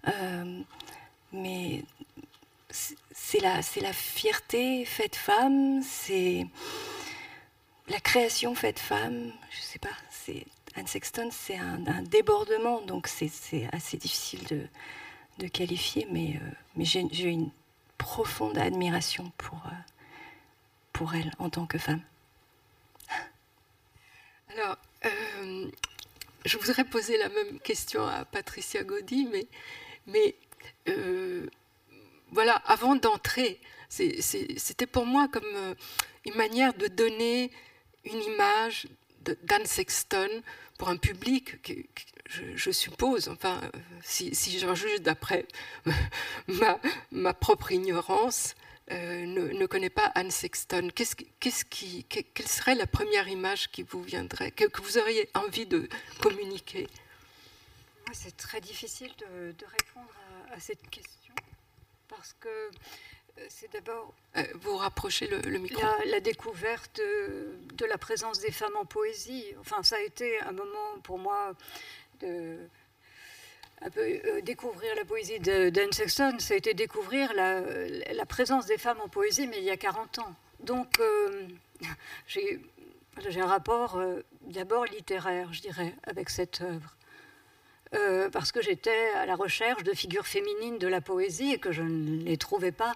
Euh, 0.08 0.62
mais 1.32 1.84
c'est 3.10 3.40
la, 3.40 3.60
la 3.80 3.92
fierté 3.92 4.84
faite 4.84 5.16
femme, 5.16 5.82
c'est 5.82 6.46
la 7.88 8.00
création 8.00 8.54
faite 8.54 8.78
femme, 8.78 9.32
je 9.50 9.60
sais 9.60 9.78
pas, 9.78 9.88
Anne 10.76 10.86
Sexton, 10.86 11.30
c'est 11.32 11.56
un, 11.56 12.02
débordement, 12.02 12.80
donc 12.82 13.08
c'est 13.08 13.68
assez 13.72 13.96
difficile 13.96 14.44
de, 14.44 14.66
de 15.38 15.48
qualifier, 15.48 16.06
mais, 16.10 16.36
euh, 16.36 16.50
mais 16.76 16.84
j'ai 16.84 17.00
une 17.00 17.50
profonde 17.98 18.56
admiration 18.56 19.32
pour, 19.36 19.58
euh, 19.66 19.92
pour 20.92 21.14
elle 21.14 21.32
en 21.38 21.50
tant 21.50 21.66
que 21.66 21.78
femme. 21.78 22.02
Alors, 24.54 24.76
euh, 25.04 25.70
je 26.44 26.58
voudrais 26.58 26.84
poser 26.84 27.18
la 27.18 27.28
même 27.28 27.58
question 27.60 28.06
à 28.06 28.24
Patricia 28.24 28.84
Gaudy, 28.84 29.28
mais, 29.30 29.46
mais 30.06 30.34
voilà, 32.30 32.54
avant 32.66 32.96
d'entrer, 32.96 33.60
c'était 33.88 34.86
pour 34.86 35.06
moi 35.06 35.28
comme 35.28 35.74
une 36.24 36.34
manière 36.34 36.74
de 36.74 36.86
donner 36.86 37.50
une 38.04 38.22
image 38.22 38.86
d'Anne 39.42 39.66
Sexton 39.66 40.28
pour 40.78 40.88
un 40.88 40.96
public, 40.96 41.56
je, 42.54 42.70
suppose, 42.70 43.28
enfin, 43.28 43.60
si, 44.02 44.34
si 44.34 44.58
j'en 44.58 44.74
juge 44.74 45.02
d'après 45.02 45.46
ma, 46.48 46.80
ma, 47.10 47.34
propre 47.34 47.72
ignorance, 47.72 48.54
euh, 48.90 49.26
ne, 49.26 49.66
connaît 49.66 49.90
pas 49.90 50.06
Anne 50.14 50.30
Sexton. 50.30 50.88
Qu'est-ce, 50.94 51.64
quelle 51.64 52.48
serait 52.48 52.74
la 52.74 52.86
première 52.86 53.28
image 53.28 53.70
qui 53.70 53.82
vous 53.82 54.02
viendrait, 54.02 54.50
que, 54.50 54.64
vous 54.82 54.98
auriez 54.98 55.28
envie 55.34 55.66
de 55.66 55.88
communiquer? 56.20 56.88
C'est 58.12 58.36
très 58.36 58.60
difficile 58.60 59.12
de, 59.18 59.54
répondre 59.66 60.08
à, 60.50 60.60
cette 60.60 60.88
question 60.90 61.34
parce 62.08 62.34
que 62.40 62.48
euh, 62.48 63.46
c'est 63.48 63.72
d'abord. 63.72 64.12
Euh, 64.36 64.42
vous 64.60 64.76
rapprochez 64.76 65.26
le, 65.26 65.58
micro. 65.58 65.82
La, 66.06 66.20
découverte 66.20 66.96
de, 66.98 67.84
la 67.84 67.98
présence 67.98 68.40
des 68.40 68.50
femmes 68.50 68.76
en 68.76 68.84
poésie. 68.84 69.44
Enfin, 69.60 69.82
ça 69.82 69.96
a 69.96 70.00
été 70.00 70.40
un 70.40 70.52
moment 70.52 70.98
pour 71.02 71.18
moi 71.18 71.54
de 72.20 72.58
un 73.82 73.88
peu 73.88 74.02
euh, 74.02 74.42
découvrir 74.42 74.94
la 74.94 75.06
poésie 75.06 75.40
d'Anne 75.40 75.92
Sexton, 75.92 76.36
ça 76.38 76.52
a 76.52 76.56
été 76.58 76.74
découvrir 76.74 77.32
la, 77.32 77.62
la, 78.12 78.26
présence 78.26 78.66
des 78.66 78.76
femmes 78.76 79.00
en 79.00 79.08
poésie, 79.08 79.46
mais 79.46 79.56
il 79.56 79.64
y 79.64 79.70
a 79.70 79.78
40 79.78 80.18
ans. 80.18 80.34
Donc, 80.60 81.00
j'ai 82.26 82.60
un 83.40 83.46
rapport 83.46 83.98
d'abord 84.42 84.84
littéraire, 84.84 85.50
je 85.54 85.62
dirais, 85.62 85.94
avec 86.02 86.28
cette 86.28 86.60
œuvre. 86.60 86.94
Euh, 87.92 88.30
parce 88.30 88.52
que 88.52 88.62
j'étais 88.62 89.10
à 89.16 89.26
la 89.26 89.34
recherche 89.34 89.82
de 89.82 89.92
figures 89.92 90.26
féminines 90.26 90.78
de 90.78 90.86
la 90.86 91.00
poésie 91.00 91.52
et 91.52 91.58
que 91.58 91.72
je 91.72 91.82
ne 91.82 92.22
les 92.22 92.36
trouvais 92.36 92.70
pas 92.70 92.92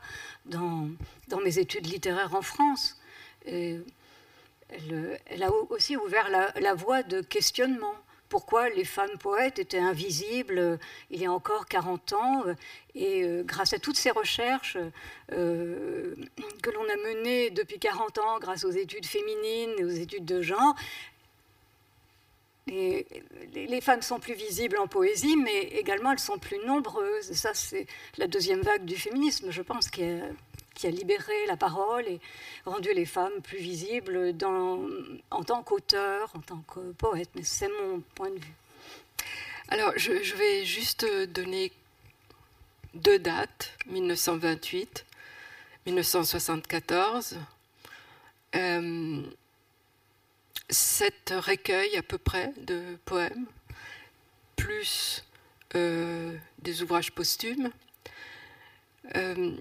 dans, 0.46 0.88
dans 1.26 1.40
mes 1.40 1.58
études 1.58 1.86
littéraires 1.86 2.36
en 2.36 2.42
France. 2.42 2.96
Elle, 3.44 3.82
a 5.42 5.50
aussi 5.70 5.96
ouvert 5.96 6.30
la, 6.30 6.74
voie 6.74 7.02
de 7.02 7.22
questionnement. 7.22 7.94
Pourquoi 8.28 8.68
les 8.70 8.84
femmes 8.84 9.18
poètes 9.18 9.58
étaient 9.58 9.78
invisibles 9.78 10.58
euh, 10.58 10.76
il 11.10 11.20
y 11.20 11.26
a 11.26 11.32
encore 11.32 11.66
40 11.66 12.12
ans 12.14 12.44
euh, 12.46 12.54
Et 12.94 13.24
grâce 13.44 13.72
à 13.72 13.78
toutes 13.78 13.96
ces 13.96 14.10
recherches 14.10 14.78
que 15.28 16.70
l'on 16.70 16.88
a 16.88 16.96
menées 16.96 17.50
depuis 17.50 17.80
40 17.80 18.18
ans, 18.18 18.38
grâce 18.38 18.64
aux 18.64 18.70
études 18.70 19.06
féminines 19.06 19.72
et 19.78 19.84
aux 19.84 19.88
études 19.88 20.24
de 20.24 20.40
genre, 20.40 20.74
les, 22.66 23.80
femmes 23.80 24.02
sont 24.02 24.18
plus 24.18 24.34
visibles 24.34 24.78
en 24.78 24.86
poésie, 24.86 25.36
mais 25.36 25.64
également 25.64 26.12
elles 26.12 26.18
sont 26.18 26.38
plus 26.38 26.58
nombreuses. 26.66 27.32
ça, 27.32 27.52
c'est 27.54 27.86
la 28.16 28.26
deuxième 28.26 28.62
vague 28.62 28.84
du 28.84 28.96
féminisme, 28.96 29.50
je 29.50 29.62
pense, 29.62 29.88
qui 29.88 30.02
a, 30.02 30.90
libéré 30.90 31.46
la 31.46 31.56
parole 31.56 32.06
et 32.06 32.20
rendu 32.66 32.92
les 32.92 33.06
femmes 33.06 33.40
plus 33.42 33.58
visibles 33.58 34.34
en 35.30 35.44
tant 35.44 35.62
qu'auteurs, 35.62 36.32
en 36.36 36.40
tant 36.40 36.62
que 36.68 36.92
poètes. 36.92 37.30
Mais 37.34 37.42
c'est 37.42 37.68
mon 37.68 38.00
point 38.14 38.30
de 38.30 38.38
vue. 38.38 38.54
Alors, 39.68 39.92
je, 39.96 40.34
vais 40.34 40.64
juste 40.64 41.06
donner 41.28 41.72
deux 42.94 43.18
dates 43.18 43.72
1928, 43.86 45.06
1974. 45.86 47.38
Euh, 48.56 49.22
sept 50.74 51.32
recueils 51.34 51.96
à 51.96 52.02
peu 52.02 52.18
près 52.18 52.52
de 52.58 52.98
poèmes, 53.04 53.46
plus 54.56 55.24
euh, 55.74 56.36
des 56.58 56.82
ouvrages 56.82 57.12
posthumes. 57.12 57.70
Euh, 59.14 59.56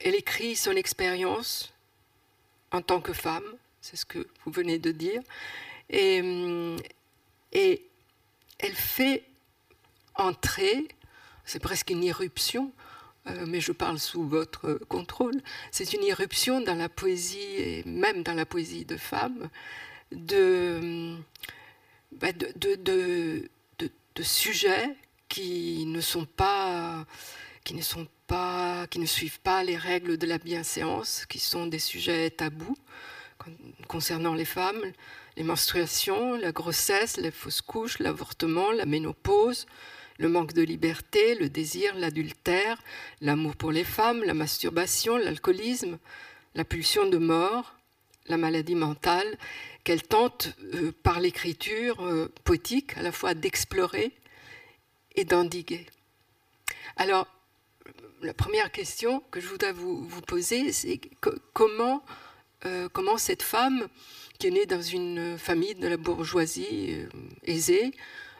elle 0.00 0.14
écrit 0.14 0.56
son 0.56 0.72
expérience 0.72 1.72
en 2.72 2.82
tant 2.82 3.00
que 3.00 3.12
femme, 3.12 3.44
c'est 3.80 3.96
ce 3.96 4.04
que 4.04 4.26
vous 4.44 4.52
venez 4.52 4.78
de 4.78 4.90
dire, 4.90 5.22
et, 5.88 6.20
euh, 6.22 6.76
et 7.52 7.86
elle 8.58 8.74
fait 8.74 9.24
entrer, 10.16 10.88
c'est 11.44 11.60
presque 11.60 11.90
une 11.90 12.02
irruption, 12.02 12.72
mais 13.46 13.60
je 13.60 13.70
parle 13.70 14.00
sous 14.00 14.26
votre 14.26 14.74
contrôle, 14.88 15.40
c'est 15.70 15.92
une 15.92 16.02
irruption 16.02 16.60
dans 16.60 16.74
la 16.74 16.88
poésie, 16.88 17.54
et 17.56 17.84
même 17.84 18.24
dans 18.24 18.34
la 18.34 18.44
poésie 18.44 18.84
de 18.84 18.96
femmes, 18.96 19.48
bah, 22.12 22.32
de, 22.32 22.52
de, 22.56 22.74
de, 22.76 23.90
de, 24.14 24.22
sujets 24.22 24.96
qui 25.28 25.84
ne 25.86 26.00
sont 26.00 26.26
pas 26.26 27.06
qui 27.64 27.74
ne 27.74 27.82
sont 27.82 28.06
pas 28.26 28.86
qui 28.88 28.98
ne 28.98 29.06
suivent 29.06 29.40
pas 29.40 29.64
les 29.64 29.76
règles 29.76 30.18
de 30.18 30.26
la 30.26 30.38
bienséance, 30.38 31.26
qui 31.26 31.38
sont 31.38 31.66
des 31.66 31.78
sujets 31.78 32.30
tabous 32.30 32.76
concernant 33.88 34.34
les 34.34 34.44
femmes, 34.44 34.80
les 35.36 35.42
menstruations, 35.42 36.36
la 36.36 36.52
grossesse, 36.52 37.16
les 37.16 37.30
fausses 37.30 37.60
couches, 37.60 37.98
l'avortement, 37.98 38.70
la 38.70 38.86
ménopause, 38.86 39.66
le 40.18 40.28
manque 40.28 40.52
de 40.52 40.62
liberté, 40.62 41.34
le 41.34 41.48
désir, 41.48 41.94
l'adultère, 41.96 42.80
l'amour 43.20 43.56
pour 43.56 43.72
les 43.72 43.84
femmes, 43.84 44.22
la 44.24 44.34
masturbation, 44.34 45.16
l'alcoolisme, 45.16 45.98
la 46.54 46.64
pulsion 46.64 47.08
de 47.08 47.18
mort, 47.18 47.74
la 48.26 48.36
maladie 48.36 48.74
mentale 48.74 49.38
qu'elle 49.84 50.02
tente 50.02 50.54
euh, 50.74 50.92
par 51.02 51.20
l'écriture 51.20 52.04
euh, 52.06 52.32
poétique 52.44 52.96
à 52.96 53.02
la 53.02 53.12
fois 53.12 53.34
d'explorer 53.34 54.12
et 55.16 55.24
d'endiguer. 55.24 55.86
Alors, 56.96 57.26
la 58.22 58.34
première 58.34 58.70
question 58.70 59.22
que 59.30 59.40
je 59.40 59.48
voudrais 59.48 59.72
vous, 59.72 60.06
poser, 60.26 60.72
c'est 60.72 61.00
comment, 61.52 62.04
euh, 62.64 62.88
comment 62.92 63.18
cette 63.18 63.42
femme 63.42 63.88
qui 64.38 64.46
est 64.46 64.50
née 64.50 64.66
dans 64.66 64.82
une 64.82 65.36
famille 65.38 65.74
de 65.74 65.88
la 65.88 65.96
bourgeoisie 65.96 66.96
aisée, 67.44 67.92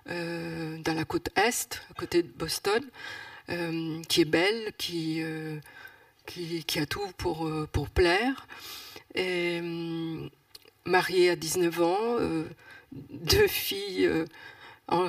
dans 0.07 0.95
la 0.97 1.05
côte 1.05 1.29
est, 1.37 1.81
à 1.90 1.95
côté 1.95 2.23
de 2.23 2.29
Boston, 2.29 2.83
qui 4.09 4.21
est 4.21 4.25
belle, 4.25 4.73
qui, 4.79 5.23
qui, 6.27 6.64
qui, 6.64 6.79
a 6.81 6.87
tout 6.87 7.07
pour, 7.18 7.49
pour 7.71 7.88
plaire, 7.88 8.49
et, 9.14 9.61
mariée 10.85 11.31
à 11.31 11.37
19 11.37 11.83
ans, 11.83 11.98
euh, 12.01 12.44
deux 12.92 13.46
filles 13.46 14.07
euh, 14.07 15.09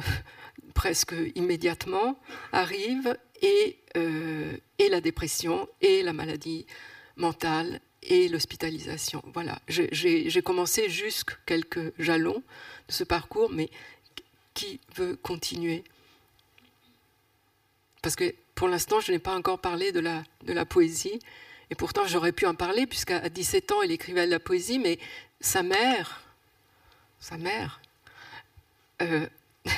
presque 0.74 1.16
immédiatement 1.36 2.20
arrivent 2.52 3.18
et, 3.42 3.78
euh, 3.98 4.56
et 4.80 4.90
la 4.90 5.02
dépression 5.02 5.68
et 5.82 6.04
la 6.04 6.14
maladie 6.14 6.66
mentale 7.18 7.80
et 8.04 8.28
l'hospitalisation. 8.28 9.24
Voilà, 9.34 9.62
j'ai 9.68 10.42
commencé 10.42 10.90
jusque 10.90 11.38
quelques 11.46 11.94
jalons 12.00 12.44
de 12.88 12.94
ce 12.94 13.04
parcours, 13.04 13.50
mais 13.50 13.70
qui 14.54 14.80
veut 14.96 15.16
continuer? 15.16 15.84
Parce 18.02 18.16
que 18.16 18.36
pour 18.56 18.68
l'instant, 18.68 19.00
je 19.00 19.12
n'ai 19.12 19.20
pas 19.20 19.36
encore 19.36 19.60
parlé 19.60 19.92
de 19.92 20.00
la, 20.00 20.24
de 20.44 20.54
la 20.54 20.66
poésie, 20.66 21.20
et 21.70 21.76
pourtant 21.76 22.06
j'aurais 22.06 22.32
pu 22.32 22.46
en 22.46 22.56
parler, 22.56 22.88
puisqu'à 22.88 23.30
17 23.30 23.72
ans, 23.72 23.82
elle 23.82 23.92
écrivait 23.92 24.26
de 24.26 24.32
la 24.32 24.40
poésie, 24.40 24.80
mais 24.80 25.00
sa 25.40 25.64
mère, 25.64 26.22
sa 27.20 27.38
mère, 27.38 27.82
euh, 29.02 29.28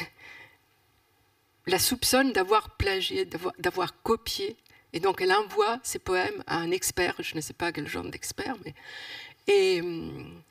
la 1.67 1.79
soupçonne 1.79 2.33
d'avoir 2.33 2.71
plagié, 2.71 3.27
d'avoir 3.59 4.01
copié. 4.01 4.57
Et 4.93 4.99
donc 4.99 5.19
elle 5.21 5.33
envoie 5.33 5.79
ses 5.83 5.99
poèmes 5.99 6.43
à 6.47 6.57
un 6.57 6.71
expert, 6.71 7.15
je 7.19 7.35
ne 7.35 7.41
sais 7.41 7.53
pas 7.53 7.71
quel 7.71 7.87
genre 7.87 8.05
d'expert. 8.05 8.55
Et 9.47 9.81
hum, 9.81 10.41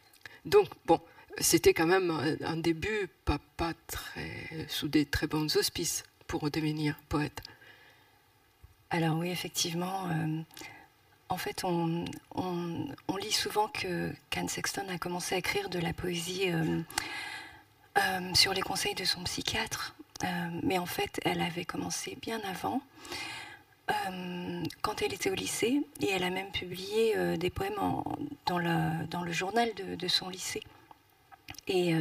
donc, 0.44 0.68
bon, 0.84 1.00
c'était 1.38 1.72
quand 1.72 1.86
même 1.86 2.10
un, 2.42 2.56
début 2.56 3.08
pas, 3.24 3.38
très, 3.86 4.66
sous 4.68 4.88
des 4.88 5.06
très 5.06 5.26
bons 5.26 5.56
auspices 5.56 6.04
pour 6.26 6.50
devenir 6.50 6.98
poète. 7.08 7.40
Alors 8.90 9.18
oui, 9.18 9.30
effectivement, 9.30 10.08
euh, 10.10 10.42
en 11.34 11.36
fait, 11.36 11.64
on, 11.64 12.04
lit 13.18 13.32
souvent 13.32 13.66
que 13.68 14.12
Anne 14.36 14.48
Sexton 14.48 14.84
a 14.88 14.98
commencé 14.98 15.34
à 15.34 15.38
écrire 15.38 15.68
de 15.68 15.80
la 15.80 15.92
poésie 15.92 16.52
euh, 16.52 16.80
euh, 17.98 18.34
sur 18.34 18.52
les 18.52 18.60
conseils 18.60 18.94
de 18.94 19.04
son 19.04 19.24
psychiatre, 19.24 19.96
euh, 20.22 20.26
mais 20.62 20.78
en 20.78 20.86
fait, 20.86 21.20
elle 21.24 21.40
avait 21.40 21.64
commencé 21.64 22.16
bien 22.22 22.40
avant. 22.48 22.80
quand 24.82 25.02
elle 25.02 25.12
était 25.12 25.30
au 25.30 25.34
lycée, 25.34 25.82
et 26.00 26.10
elle 26.10 26.22
a 26.22 26.30
même 26.30 26.52
publié 26.52 27.36
des 27.36 27.50
poèmes 27.50 27.80
dans, 28.46 28.58
le 28.58 29.32
journal 29.32 29.68
de, 29.74 30.08
son 30.08 30.28
lycée. 30.28 30.62
Et 31.66 31.94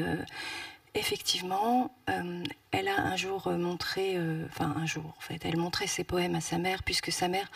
effectivement, 0.93 1.93
elle 2.71 2.87
a 2.87 3.01
un 3.01 3.17
jour 3.17 3.49
montré, 3.49 4.17
enfin 4.45 4.73
un 4.77 4.85
jour 4.85 5.05
en 5.17 5.21
fait, 5.21 5.41
elle 5.43 5.57
montrait 5.57 5.87
ses 5.87 6.05
poèmes 6.05 6.35
à 6.35 6.41
sa 6.41 6.57
mère, 6.57 6.83
puisque 6.83 7.11
sa 7.11 7.27
mère 7.27 7.49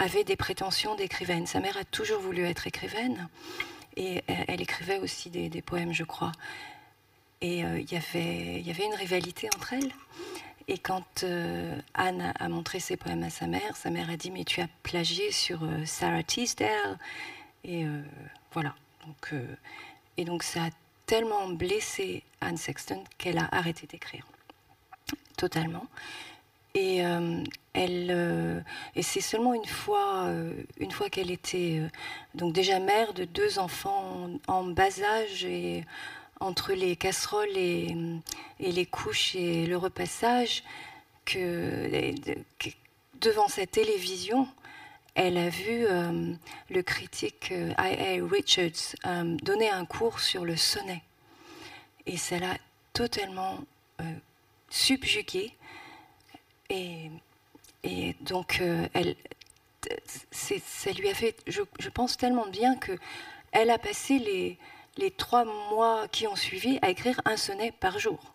avait 0.00 0.24
des 0.24 0.36
prétentions 0.36 0.94
d'écrivaine. 0.94 1.46
Sa 1.46 1.60
mère 1.60 1.76
a 1.76 1.84
toujours 1.84 2.20
voulu 2.20 2.44
être 2.44 2.66
écrivaine, 2.66 3.28
et 3.96 4.22
elle, 4.26 4.62
écrivait 4.62 4.98
aussi 4.98 5.28
des, 5.28 5.62
poèmes, 5.62 5.92
je 5.92 6.04
crois. 6.04 6.32
Et 7.42 7.64
euh, 7.64 7.78
il 7.78 7.92
y 7.92 8.70
avait 8.70 8.84
une 8.84 8.94
rivalité 8.94 9.48
entre 9.54 9.74
elles. 9.74 9.92
Et 10.68 10.78
quand 10.78 11.22
euh, 11.24 11.78
Anne 11.94 12.32
a 12.38 12.48
montré 12.48 12.80
ses 12.80 12.96
poèmes 12.96 13.24
à 13.24 13.30
sa 13.30 13.46
mère, 13.46 13.76
sa 13.76 13.90
mère 13.90 14.08
a 14.08 14.16
dit 14.16 14.30
Mais 14.30 14.44
tu 14.44 14.62
as 14.62 14.68
plagié 14.82 15.32
sur 15.32 15.64
euh, 15.64 15.84
Sarah 15.84 16.22
Teasdale. 16.22 16.98
Et 17.64 17.84
voilà. 18.52 18.74
Et 20.16 20.24
donc 20.24 20.42
ça 20.42 20.64
a 20.64 20.70
tellement 21.04 21.48
blessé 21.50 22.22
Anne 22.40 22.56
Sexton 22.56 23.04
qu'elle 23.18 23.36
a 23.36 23.48
arrêté 23.52 23.86
d'écrire. 23.86 24.26
Totalement. 25.36 25.84
Et, 26.74 26.98
elle, 27.72 28.64
et 28.94 29.02
c'est 29.02 29.20
seulement 29.20 29.54
une 29.54 29.66
fois, 29.66 30.28
une 30.78 30.92
fois 30.92 31.10
qu'elle 31.10 31.32
était 31.32 31.82
donc 32.34 32.52
déjà 32.52 32.78
mère 32.78 33.12
de 33.12 33.24
deux 33.24 33.58
enfants 33.58 34.30
en, 34.46 34.64
bas 34.64 35.02
âge 35.02 35.44
et 35.44 35.84
entre 36.38 36.72
les 36.72 36.96
casseroles 36.96 37.56
et, 37.56 37.96
les 38.60 38.86
couches 38.86 39.34
et 39.34 39.66
le 39.66 39.76
repassage 39.76 40.62
que, 41.24 42.14
devant 43.20 43.48
sa 43.48 43.66
télévision, 43.66 44.48
elle 45.14 45.36
a 45.36 45.48
vu 45.48 45.86
euh, 45.86 46.32
le 46.70 46.82
critique 46.82 47.50
I.A. 47.50 48.16
Euh, 48.18 48.26
Richards 48.30 48.96
euh, 49.06 49.36
donner 49.42 49.68
un 49.68 49.84
cours 49.84 50.20
sur 50.20 50.44
le 50.44 50.56
sonnet. 50.56 51.02
Et 52.06 52.16
ça 52.16 52.38
l'a 52.38 52.56
totalement 52.92 53.58
subjuguée. 54.70 55.52
Et, 56.70 57.10
donc, 58.22 58.62
elle, 58.94 59.16
ça 60.30 60.92
lui 60.92 61.08
a 61.08 61.14
fait, 61.14 61.36
je, 61.46 61.88
pense, 61.88 62.16
tellement 62.16 62.46
bien 62.46 62.76
que 62.76 62.92
elle 63.52 63.70
a 63.70 63.78
passé 63.78 64.18
les, 64.96 65.10
trois 65.12 65.44
mois 65.44 66.06
qui 66.08 66.26
ont 66.26 66.36
suivi 66.36 66.78
à 66.82 66.90
écrire 66.90 67.20
un 67.24 67.36
sonnet 67.36 67.72
par 67.72 67.98
jour. 67.98 68.34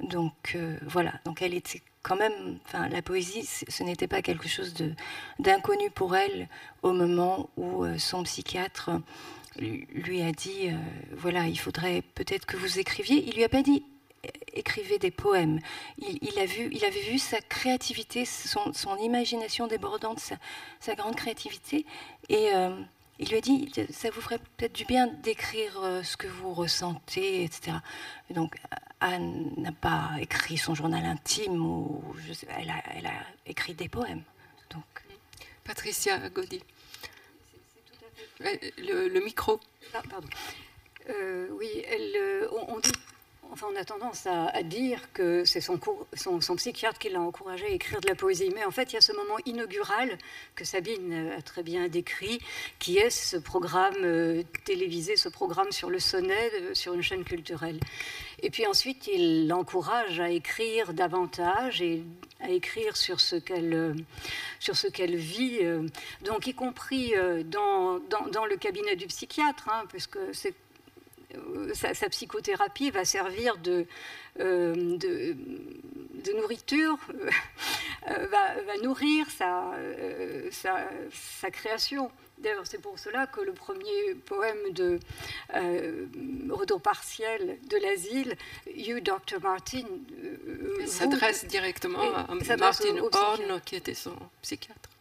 Donc 0.00 0.52
euh, 0.54 0.76
voilà, 0.82 1.12
donc 1.24 1.40
elle 1.40 1.54
était 1.54 1.80
quand 2.02 2.16
même, 2.16 2.58
enfin 2.66 2.88
la 2.88 3.00
poésie, 3.00 3.44
ce 3.46 3.82
n'était 3.82 4.08
pas 4.08 4.22
quelque 4.22 4.48
chose 4.48 4.74
d'inconnu 5.38 5.90
pour 5.90 6.16
elle 6.16 6.48
au 6.82 6.92
moment 6.92 7.48
où 7.56 7.84
euh, 7.84 7.96
son 7.96 8.24
psychiatre 8.24 8.90
lui 9.56 10.22
a 10.22 10.32
dit, 10.32 10.68
euh, 10.68 10.72
voilà, 11.12 11.46
il 11.46 11.58
faudrait 11.58 12.02
peut-être 12.14 12.44
que 12.44 12.56
vous 12.56 12.78
écriviez. 12.78 13.24
Il 13.26 13.34
lui 13.34 13.44
a 13.44 13.48
pas 13.48 13.62
dit 13.62 13.84
écrivez 14.52 14.98
des 14.98 15.10
poèmes. 15.10 15.60
Il, 15.98 16.38
a 16.38 16.46
vu, 16.46 16.68
il 16.72 16.84
avait 16.84 17.02
vu 17.02 17.18
sa 17.18 17.40
créativité, 17.40 18.24
son, 18.24 18.96
imagination 18.98 19.66
débordante, 19.66 20.20
sa, 20.80 20.94
grande 20.94 21.16
créativité, 21.16 21.86
et 22.28 22.50
il 23.18 23.28
lui 23.28 23.36
a 23.36 23.40
dit 23.40 23.70
ça 23.90 24.10
vous 24.10 24.20
ferait 24.20 24.38
peut-être 24.56 24.72
du 24.72 24.84
bien 24.84 25.06
d'écrire 25.06 25.80
euh, 25.82 26.02
ce 26.02 26.16
que 26.16 26.26
vous 26.26 26.52
ressentez, 26.52 27.44
etc. 27.44 27.76
donc 28.30 28.56
Anne 29.00 29.52
n'a 29.56 29.72
pas 29.72 30.10
écrit 30.20 30.56
son 30.56 30.74
journal 30.74 31.04
intime 31.04 31.64
ou 31.64 32.02
elle, 32.58 32.70
a, 32.70 33.12
écrit 33.46 33.74
des 33.74 33.88
poèmes. 33.88 34.22
Donc 34.70 34.84
Patricia 35.62 36.28
Gaudy. 36.30 36.62
Le, 38.40 39.24
micro. 39.24 39.60
Ah, 39.94 40.02
pardon. 40.10 40.28
Euh, 41.08 41.48
oui, 41.52 41.68
elle, 41.86 42.16
euh, 42.16 42.48
on 42.68 42.80
dit 42.80 42.92
Enfin, 43.54 43.68
on 43.72 43.76
a 43.76 43.84
tendance 43.84 44.26
à, 44.26 44.64
dire 44.64 45.12
que 45.12 45.44
c'est 45.44 45.60
son, 45.60 45.78
son, 46.16 46.56
psychiatre 46.56 46.98
qui 46.98 47.08
l'a 47.08 47.20
encouragé 47.20 47.66
à 47.66 47.68
écrire 47.68 48.00
de 48.00 48.08
la 48.08 48.16
poésie. 48.16 48.50
Mais 48.52 48.64
en 48.64 48.72
fait, 48.72 48.90
il 48.90 48.94
y 48.94 48.98
a 48.98 49.00
ce 49.00 49.12
moment 49.12 49.36
inaugural 49.46 50.18
que 50.56 50.64
Sabine 50.64 51.30
a 51.38 51.40
très 51.40 51.62
bien 51.62 51.86
décrit, 51.86 52.40
qui 52.80 52.98
est 52.98 53.10
ce 53.10 53.36
programme 53.36 53.94
euh, 54.02 54.42
télévisé, 54.64 55.14
ce 55.14 55.28
programme 55.28 55.70
sur 55.70 55.88
le 55.88 56.00
sonnet 56.00 56.50
euh, 56.54 56.74
sur 56.74 56.94
une 56.94 57.02
chaîne 57.02 57.22
culturelle. 57.22 57.78
Et 58.42 58.50
puis 58.50 58.66
ensuite, 58.66 59.06
il 59.06 59.46
l'encourage 59.46 60.18
à 60.18 60.30
écrire 60.30 60.92
davantage 60.92 61.80
et 61.80 62.02
à 62.40 62.50
écrire 62.50 62.96
sur 62.96 63.20
ce 63.20 63.36
qu'elle 63.36 63.72
euh, 63.72 63.94
sur 64.58 64.74
ce 64.74 64.88
qu'elle 64.88 65.14
vit, 65.14 65.60
donc 66.24 66.48
y 66.48 66.54
compris 66.54 67.12
dans, 67.44 68.00
dans, 68.32 68.46
le 68.46 68.56
cabinet 68.56 68.96
du 68.96 69.06
psychiatre, 69.06 69.68
hein, 69.68 69.84
puisque 69.88 70.18
c'est 70.32 70.54
euh, 71.34 71.72
sa, 71.74 72.08
psychothérapie 72.08 72.90
va 72.90 73.04
servir 73.04 73.56
de, 73.58 73.86
euh, 74.40 74.96
de, 74.96 76.32
nourriture, 76.36 76.98
euh, 78.08 78.26
va, 78.26 78.76
nourrir 78.82 79.26
sa, 79.30 79.72
sa, 80.50 81.50
création. 81.50 82.10
D'ailleurs, 82.38 82.66
c'est 82.66 82.80
pour 82.80 82.98
cela 82.98 83.26
que 83.26 83.40
le 83.40 83.52
premier 83.52 84.14
poème 84.26 84.72
de 84.72 84.98
Retour 86.50 86.80
partiel 86.80 87.58
de 87.68 87.76
l'asile, 87.76 88.36
You, 88.74 89.00
Dr. 89.00 89.40
Martin, 89.42 89.84
s'adresse 90.86 91.46
directement 91.46 92.14
à 92.14 92.56
Martin 92.56 92.96
Horn, 93.12 93.60
qui 93.64 93.76
était 93.76 93.94
son 93.94 94.16
psychiatre. 94.42 94.93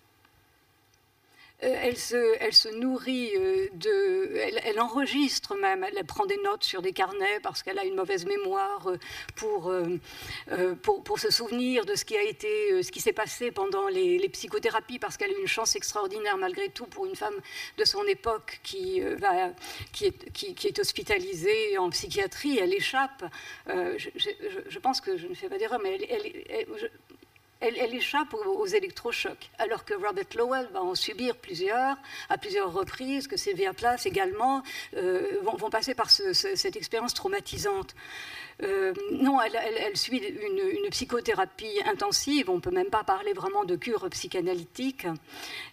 Euh, 1.61 1.75
elle, 1.81 1.97
se, 1.97 2.35
elle 2.39 2.53
se 2.53 2.67
nourrit 2.69 3.31
euh, 3.35 3.67
de. 3.73 4.35
Elle, 4.65 4.79
enregistre 4.79 5.55
même, 5.55 5.85
elle 5.85 6.03
prend 6.03 6.25
des 6.25 6.37
notes 6.37 6.63
sur 6.63 6.81
des 6.81 6.93
carnets 6.93 7.39
parce 7.41 7.63
qu'elle 7.63 7.79
a 7.79 7.85
une 7.85 7.95
mauvaise 7.95 8.25
mémoire 8.25 8.89
euh, 8.89 10.75
pour, 10.75 11.03
pour, 11.03 11.19
se 11.19 11.31
souvenir 11.31 11.85
de 11.85 11.95
ce 11.95 12.05
qui 12.05 12.17
a 12.17 12.23
été, 12.23 12.83
ce 12.83 12.91
qui 12.91 12.99
s'est 12.99 13.13
passé 13.13 13.51
pendant 13.51 13.87
les, 13.87 14.27
psychothérapies, 14.29 14.99
parce 14.99 15.15
qu'elle 15.15 15.31
a 15.31 15.39
une 15.39 15.47
chance 15.47 15.75
extraordinaire 15.75 16.37
malgré 16.37 16.69
tout 16.69 16.85
pour 16.85 17.05
une 17.05 17.15
femme 17.15 17.35
de 17.77 17.85
son 17.85 18.03
époque 18.05 18.59
qui, 18.63 19.01
qui, 19.91 20.05
est, 20.05 20.31
qui, 20.31 20.67
est 20.67 20.79
hospitalisée 20.79 21.77
en 21.77 21.89
psychiatrie. 21.91 22.57
Elle 22.57 22.73
échappe. 22.73 23.23
Je, 23.67 24.79
pense 24.79 25.01
que 25.01 25.17
je 25.17 25.27
ne 25.27 25.33
fais 25.33 25.49
pas 25.49 25.57
d'erreur, 25.57 25.79
mais 25.81 25.99
elle, 26.09 26.67
échappe 27.63 28.33
aux, 28.33 28.65
électrochocs, 28.65 29.49
alors 29.59 29.85
que 29.85 29.93
Robert 29.93 30.25
Lowell 30.35 30.67
va 30.73 30.81
en 30.81 30.95
subir 30.95 31.35
plusieurs, 31.35 31.97
à 32.29 32.37
plusieurs 32.37 32.73
reprises, 32.73 33.27
que 33.27 33.37
Sylvia 33.37 33.73
Plath 33.73 34.05
également 34.05 34.63
euh, 34.95 35.39
vont, 35.41 35.69
passer 35.69 35.95
par 35.95 36.09
cette 36.09 36.75
expérience 36.75 37.13
traumatisante. 37.13 37.95
Euh, 38.61 38.93
non, 39.11 39.41
elle, 39.41 39.97
suit 39.97 40.19
une, 40.19 40.89
psychothérapie 40.89 41.81
intensive. 41.85 42.49
On 42.49 42.55
ne 42.55 42.61
peut 42.61 42.71
même 42.71 42.89
pas 42.89 43.03
parler 43.03 43.33
vraiment 43.33 43.65
de 43.65 43.75
cure 43.75 44.07
psychanalytique. 44.09 45.07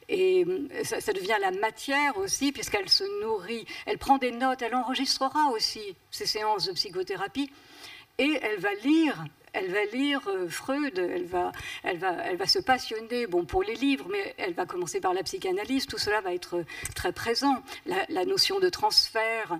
Et 0.09 0.45
euh, 0.47 0.84
ça, 0.84 1.12
devient 1.12 1.36
la 1.41 1.51
matière 1.51 2.16
aussi, 2.16 2.53
puisqu'elle 2.53 2.88
se 2.88 3.05
nourrit. 3.22 3.66
Elle 3.86 3.99
prend 3.99 4.18
des 4.18 4.32
notes, 4.32 4.62
elle 4.62 4.74
enregistrera 4.74 5.51
aussi 5.51 5.95
ces 6.11 6.26
séances 6.26 6.66
de 6.66 6.72
psychothérapie. 6.72 7.51
Et 8.18 8.38
elle 8.43 8.59
va 8.59 8.72
lire 8.82 9.24
elle 9.53 9.70
va 9.70 9.84
lire 9.86 10.20
euh, 10.28 10.48
Freud, 10.48 10.98
elle 10.98 11.24
va, 11.24 11.53
elle, 11.82 11.98
va, 11.98 12.12
elle 12.24 12.36
va 12.36 12.46
se 12.46 12.59
passionner 12.59 13.26
bon, 13.26 13.44
pour 13.44 13.62
les 13.62 13.74
livres, 13.74 14.07
mais 14.11 14.34
elle 14.38 14.55
va 14.55 14.66
commencer 14.66 15.01
par 15.01 15.14
la 15.14 15.22
psychanalyse, 15.22 15.86
tout 15.86 15.98
cela 15.98 16.20
va 16.20 16.34
être 16.34 16.64
très 16.94 17.12
présent. 17.12 17.62
La, 17.86 18.24
notion 18.24 18.61
de 18.61 18.68
transfert, 18.68 19.59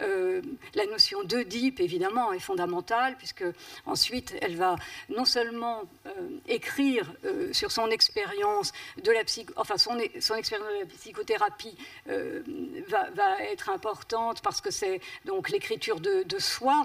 euh, 0.00 0.42
la 0.74 0.86
notion 0.86 1.22
d'Oedipe, 1.24 1.80
évidemment, 1.80 2.32
est 2.32 2.40
fondamentale, 2.40 3.16
puisque 3.16 3.44
ensuite, 3.86 4.34
elle 4.40 4.56
va 4.56 4.76
non 5.08 5.24
seulement 5.24 5.82
euh, 6.06 6.10
écrire 6.48 7.12
sur 7.52 7.70
son 7.72 7.90
expérience 7.90 8.72
de 9.02 9.12
la 9.12 9.22
enfin 9.56 9.76
son, 9.76 9.98
son 10.20 10.34
expérience 10.34 10.68
de 10.68 10.80
la 10.80 10.86
psychothérapie 10.86 11.76
va, 12.06 13.42
être 13.52 13.70
importante, 13.70 14.42
parce 14.42 14.60
que 14.60 14.70
c'est 14.70 15.00
donc 15.24 15.50
l'écriture 15.50 16.00
de, 16.00 16.22
de, 16.22 16.38
soi, 16.38 16.84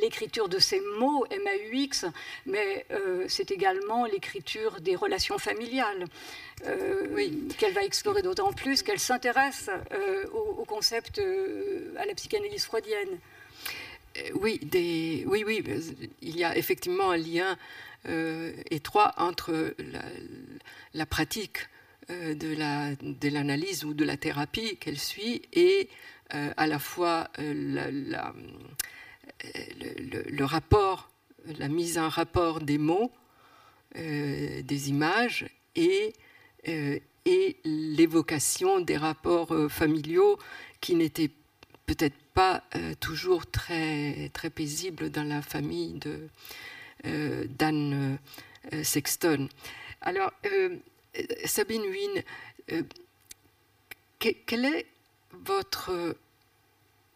l'écriture 0.00 0.48
de 0.48 0.58
ses 0.58 0.80
mots, 0.98 1.26
MAUI, 1.30 1.90
mais 2.46 2.86
euh, 2.90 3.26
c'est 3.28 3.50
également 3.50 4.04
l'écriture 4.06 4.80
des 4.80 4.96
relations 4.96 5.38
familiales, 5.38 6.06
euh, 6.66 7.48
qu'elle 7.58 7.72
va 7.72 7.84
explorer 7.84 8.22
d'autant 8.22 8.52
plus 8.52 8.82
qu'elle 8.82 8.98
s'intéresse 8.98 9.70
euh, 9.92 10.26
au, 10.28 10.64
concept, 10.64 11.20
à 11.98 12.06
la 12.06 12.14
psychanalyse 12.14 12.64
freudienne. 12.64 13.18
Oui, 14.34 14.60
des, 14.62 15.24
oui, 15.26 15.42
oui, 15.44 15.64
il 16.22 16.36
y 16.36 16.44
a 16.44 16.56
effectivement 16.56 17.10
un 17.10 17.16
lien 17.16 17.58
étroit 18.70 19.12
entre 19.16 19.74
la, 20.92 21.06
pratique 21.06 21.58
de 22.08 23.28
l'analyse 23.28 23.82
la, 23.82 23.88
ou 23.88 23.94
de 23.94 24.04
la 24.04 24.16
thérapie 24.16 24.76
qu'elle 24.76 25.00
suit 25.00 25.42
et 25.52 25.88
à 26.30 26.66
la 26.68 26.78
fois 26.78 27.28
la, 27.38 27.90
le, 29.80 30.44
rapport 30.44 31.10
la 31.58 31.68
mise 31.68 31.98
en 31.98 32.08
rapport 32.08 32.60
des 32.60 32.78
mots, 32.78 33.12
euh, 33.96 34.62
des 34.62 34.88
images 34.88 35.46
et, 35.76 36.14
et 36.66 37.56
l'évocation 37.64 38.80
des 38.80 38.96
rapports 38.96 39.54
familiaux 39.70 40.38
qui 40.80 40.94
n'étaient 40.94 41.30
peut-être 41.86 42.16
pas 42.34 42.64
toujours 43.00 43.46
très, 43.46 44.30
très 44.32 44.50
paisibles 44.50 45.10
dans 45.10 45.24
la 45.24 45.42
famille 45.42 45.94
de 45.94 46.28
d'Anne 47.58 48.18
Sexton. 48.82 49.48
Alors, 50.00 50.32
Sabine 51.44 51.82
Wynne, 51.82 52.84
quel 54.18 54.64
est 54.64 54.86
votre 55.32 56.16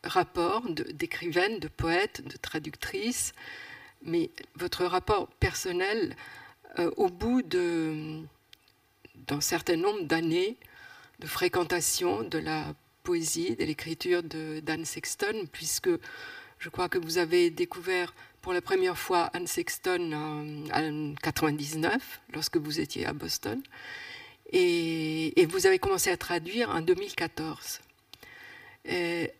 rapport 0.04 0.62
d'écrivaine, 0.70 1.58
de, 1.58 1.68
poète, 1.68 2.26
de 2.26 2.36
traductrice, 2.36 3.32
mais 4.02 4.30
votre 4.54 4.84
rapport 4.84 5.28
personnel 5.40 6.16
euh, 6.78 6.90
au 6.96 7.08
bout 7.08 7.42
d'un 9.28 9.40
certain 9.40 9.76
nombre 9.76 10.02
d'années 10.02 10.56
de 11.20 11.26
fréquentation 11.26 12.22
de 12.22 12.38
la 12.38 12.74
poésie, 13.02 13.56
de 13.56 13.64
l'écriture 13.64 14.22
d'Anne 14.22 14.84
Sexton, 14.84 15.46
puisque 15.52 15.90
je 16.58 16.68
crois 16.68 16.88
que 16.88 16.98
vous 16.98 17.18
avez 17.18 17.50
découvert 17.50 18.14
pour 18.40 18.52
la 18.52 18.60
première 18.60 18.98
fois 18.98 19.30
Anne 19.34 19.46
Sexton 19.46 20.12
en, 20.12 20.42
1999, 20.42 22.20
lorsque 22.32 22.56
vous 22.56 22.80
étiez 22.80 23.06
à 23.06 23.12
Boston, 23.12 23.62
et, 24.50 25.46
vous 25.46 25.66
avez 25.66 25.78
commencé 25.78 26.10
à 26.10 26.16
traduire 26.16 26.70
en 26.70 26.80
2014. 26.80 27.80
Et 28.86 29.30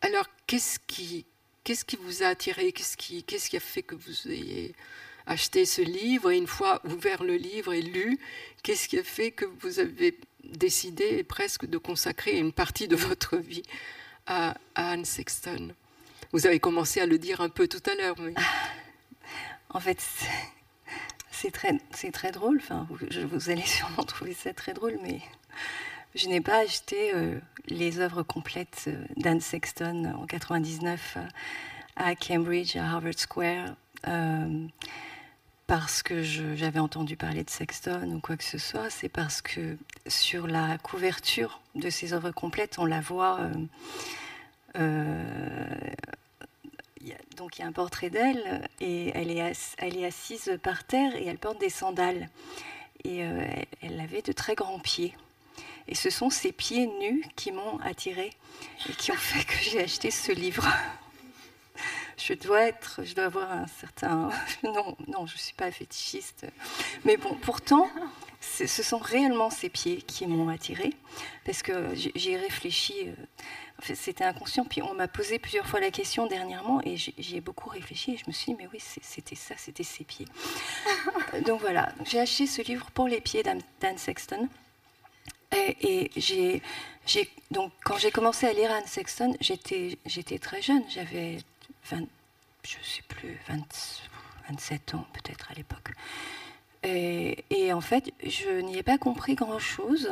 alors, 0.00 0.26
qu'est-ce 0.46 0.78
qui, 0.86 1.24
qu'est-ce 1.64 1.84
qui 1.84 1.96
vous 1.96 2.22
a 2.22 2.26
attiré? 2.26 2.70
Qu'est-ce 2.70 2.96
qui, 2.96 3.24
qu'est-ce 3.24 3.50
qui 3.50 3.56
a 3.56 3.60
fait 3.60 3.82
que 3.82 3.96
vous 3.96 4.28
ayez 4.28 4.74
acheté 5.26 5.64
ce 5.66 5.82
livre 5.82 6.30
et 6.30 6.36
une 6.36 6.46
fois 6.46 6.80
ouvert 6.84 7.22
le 7.22 7.36
livre 7.36 7.72
et 7.72 7.82
lu, 7.82 8.18
qu'est-ce 8.62 8.88
qui 8.88 8.98
a 8.98 9.04
fait 9.04 9.30
que 9.30 9.44
vous 9.60 9.78
avez 9.78 10.18
décidé 10.42 11.24
presque 11.24 11.66
de 11.66 11.78
consacrer 11.78 12.38
une 12.38 12.52
partie 12.52 12.88
de 12.88 12.96
votre 13.08 13.36
vie 13.36 13.62
à, 14.26 14.56
Anne 14.74 15.04
Sexton? 15.04 15.74
Vous 16.32 16.46
avez 16.46 16.60
commencé 16.60 17.00
à 17.00 17.06
le 17.06 17.18
dire 17.18 17.40
un 17.40 17.48
peu 17.48 17.68
tout 17.68 17.82
à 17.90 17.94
l'heure. 17.94 18.16
Mais... 18.18 18.34
En 19.70 19.80
fait, 19.80 20.00
c'est 21.30 21.50
très, 21.50 21.78
très 22.12 22.32
drôle. 22.32 22.58
Enfin, 22.62 22.86
vous, 22.90 23.50
allez 23.50 23.66
sûrement 23.66 24.02
trouver 24.06 24.34
ça 24.34 24.54
très 24.54 24.72
drôle, 24.72 24.98
mais 25.02 25.20
je 26.14 26.28
n'ai 26.28 26.40
pas 26.40 26.58
acheté 26.58 27.12
euh, 27.14 27.38
les 27.68 27.98
œuvres 27.98 28.22
complètes 28.22 28.84
euh, 28.86 29.04
d'Anne 29.16 29.40
Sexton 29.40 30.14
en 30.16 30.26
99 30.26 31.14
euh, 31.16 31.20
à 31.96 32.14
Cambridge, 32.14 32.76
à 32.76 32.84
Harvard 32.84 33.18
Square, 33.18 33.74
parce 35.66 36.02
que 36.02 36.22
j'avais 36.22 36.78
entendu 36.78 37.16
parler 37.16 37.44
de 37.44 37.50
Sexton 37.50 38.10
ou 38.12 38.20
quoi 38.20 38.36
que 38.36 38.44
ce 38.44 38.58
soit. 38.58 38.90
C'est 38.90 39.08
parce 39.08 39.40
que 39.42 39.76
sur 40.06 40.46
la 40.46 40.78
couverture 40.78 41.60
de 41.74 41.90
ces 41.90 42.12
œuvres 42.12 42.30
complètes, 42.30 42.78
on 42.78 42.84
la 42.84 43.00
voit. 43.00 43.40
donc 47.36 47.58
il 47.58 47.60
y 47.60 47.62
a 47.62 47.66
un 47.66 47.72
portrait 47.72 48.10
d'elle 48.10 48.68
et 48.80 49.10
elle 49.14 49.30
est, 49.30 49.52
elle 49.78 49.96
est 49.96 50.06
assise 50.06 50.58
par 50.62 50.84
terre 50.84 51.16
et 51.16 51.26
elle 51.26 51.38
porte 51.38 51.60
des 51.60 51.70
sandales. 51.70 52.28
Et 53.04 53.18
elle 53.18 54.00
avait 54.00 54.22
de 54.22 54.32
très 54.32 54.54
grands 54.54 54.78
pieds. 54.78 55.14
Et 55.88 55.94
ce 55.94 56.10
sont 56.10 56.30
ces 56.30 56.52
pieds 56.52 56.86
nus 56.86 57.24
qui 57.36 57.52
m'ont 57.52 57.78
attirée 57.80 58.32
et 58.88 58.92
qui 58.92 59.12
ont 59.12 59.16
fait 59.18 59.44
que 59.44 59.56
j'ai 59.62 59.82
acheté 59.82 60.10
ce 60.10 60.32
livre. 60.32 60.66
Je 62.16 62.34
dois 62.34 62.62
être, 62.62 63.00
je 63.04 63.14
dois 63.14 63.24
avoir 63.24 63.50
un 63.50 63.66
certain. 63.66 64.30
Non, 64.62 64.96
non, 65.08 65.26
je 65.26 65.34
ne 65.34 65.38
suis 65.38 65.54
pas 65.54 65.70
fétichiste. 65.70 66.46
Mais 67.04 67.16
bon, 67.16 67.34
pourtant, 67.34 67.88
ce 68.40 68.82
sont 68.82 68.98
réellement 68.98 69.50
ces 69.50 69.68
pieds 69.68 70.02
qui 70.02 70.26
m'ont 70.26 70.48
attirée 70.48 70.92
parce 71.44 71.62
que 71.62 71.94
j'ai 71.94 72.36
réfléchi. 72.36 72.94
Euh, 73.08 73.14
c'était 73.82 74.24
inconscient. 74.24 74.64
Puis 74.64 74.82
on 74.82 74.94
m'a 74.94 75.08
posé 75.08 75.38
plusieurs 75.38 75.66
fois 75.66 75.80
la 75.80 75.90
question 75.90 76.26
dernièrement 76.26 76.80
et 76.84 76.96
j'ai 76.96 77.40
beaucoup 77.40 77.68
réfléchi 77.68 78.14
et 78.14 78.16
je 78.16 78.24
me 78.26 78.32
suis 78.32 78.52
dit, 78.52 78.58
mais 78.58 78.68
oui, 78.72 78.78
c'était 78.80 79.34
ça, 79.34 79.54
c'était 79.58 79.82
ses 79.82 80.04
pieds. 80.04 80.26
Donc 81.46 81.60
voilà, 81.60 81.92
j'ai 82.04 82.20
acheté 82.20 82.46
ce 82.46 82.62
livre 82.62 82.90
pour 82.92 83.08
les 83.08 83.20
pieds 83.20 83.42
d'Anne 83.42 83.98
Sexton. 83.98 84.48
Et, 85.52 86.10
j'ai, 86.16 86.62
donc, 87.50 87.72
quand 87.84 87.96
j'ai 87.96 88.10
commencé 88.10 88.46
à 88.46 88.52
lire 88.52 88.72
Anne 88.72 88.86
Sexton, 88.86 89.34
j'étais, 89.40 89.98
j'étais 90.04 90.38
très 90.38 90.60
jeune, 90.62 90.82
j'avais 90.88 91.38
20, 91.90 92.06
je 92.64 92.76
sais 92.82 93.02
plus, 93.08 93.38
27 94.48 94.94
ans 94.94 95.06
peut-être 95.12 95.50
à 95.50 95.54
l'époque. 95.54 95.92
Et, 96.82 97.72
en 97.72 97.80
fait, 97.80 98.12
je 98.22 98.60
n'y 98.60 98.76
ai 98.76 98.82
pas 98.82 98.98
compris 98.98 99.34
grand-chose 99.34 100.10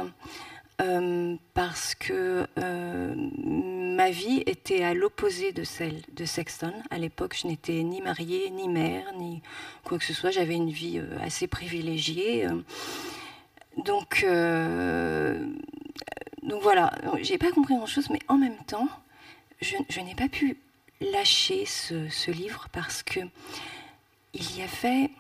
euh, 0.80 1.36
parce 1.52 1.94
que 1.94 2.46
euh, 2.58 3.14
ma 3.42 4.10
vie 4.10 4.42
était 4.46 4.82
à 4.82 4.94
l'opposé 4.94 5.52
de 5.52 5.64
celle 5.64 6.00
de 6.14 6.24
Sexton. 6.24 6.72
À 6.90 6.96
l'époque, 6.96 7.36
je 7.38 7.46
n'étais 7.46 7.82
ni 7.82 8.00
mariée, 8.00 8.48
ni 8.50 8.68
mère, 8.68 9.12
ni 9.18 9.42
quoi 9.84 9.98
que 9.98 10.04
ce 10.04 10.14
soit. 10.14 10.30
J'avais 10.30 10.54
une 10.54 10.70
vie 10.70 10.98
euh, 10.98 11.18
assez 11.22 11.46
privilégiée. 11.46 12.48
Donc, 13.76 14.24
euh, 14.24 15.46
donc 16.42 16.62
voilà, 16.62 16.92
j'ai 17.22 17.38
pas 17.38 17.50
compris 17.50 17.74
grand-chose, 17.74 18.10
mais 18.10 18.18
en 18.28 18.36
même 18.36 18.58
temps, 18.66 18.88
je, 19.60 20.00
n'ai 20.00 20.14
pas 20.14 20.28
pu 20.28 20.58
lâcher 21.10 21.66
ce, 21.66 22.30
livre 22.30 22.68
parce 22.72 23.02
que 23.02 23.20
il 24.34 24.56
y 24.56 24.62
a 24.62 24.68
fait. 24.68 25.10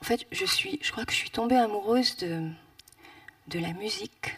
En 0.00 0.04
fait, 0.04 0.26
je 0.30 0.44
suis, 0.44 0.78
je 0.82 0.92
crois 0.92 1.04
que 1.04 1.12
je 1.12 1.16
suis 1.18 1.30
tombée 1.30 1.56
amoureuse 1.56 2.16
de 2.16 2.50
de 3.48 3.58
la 3.58 3.72
musique. 3.72 4.36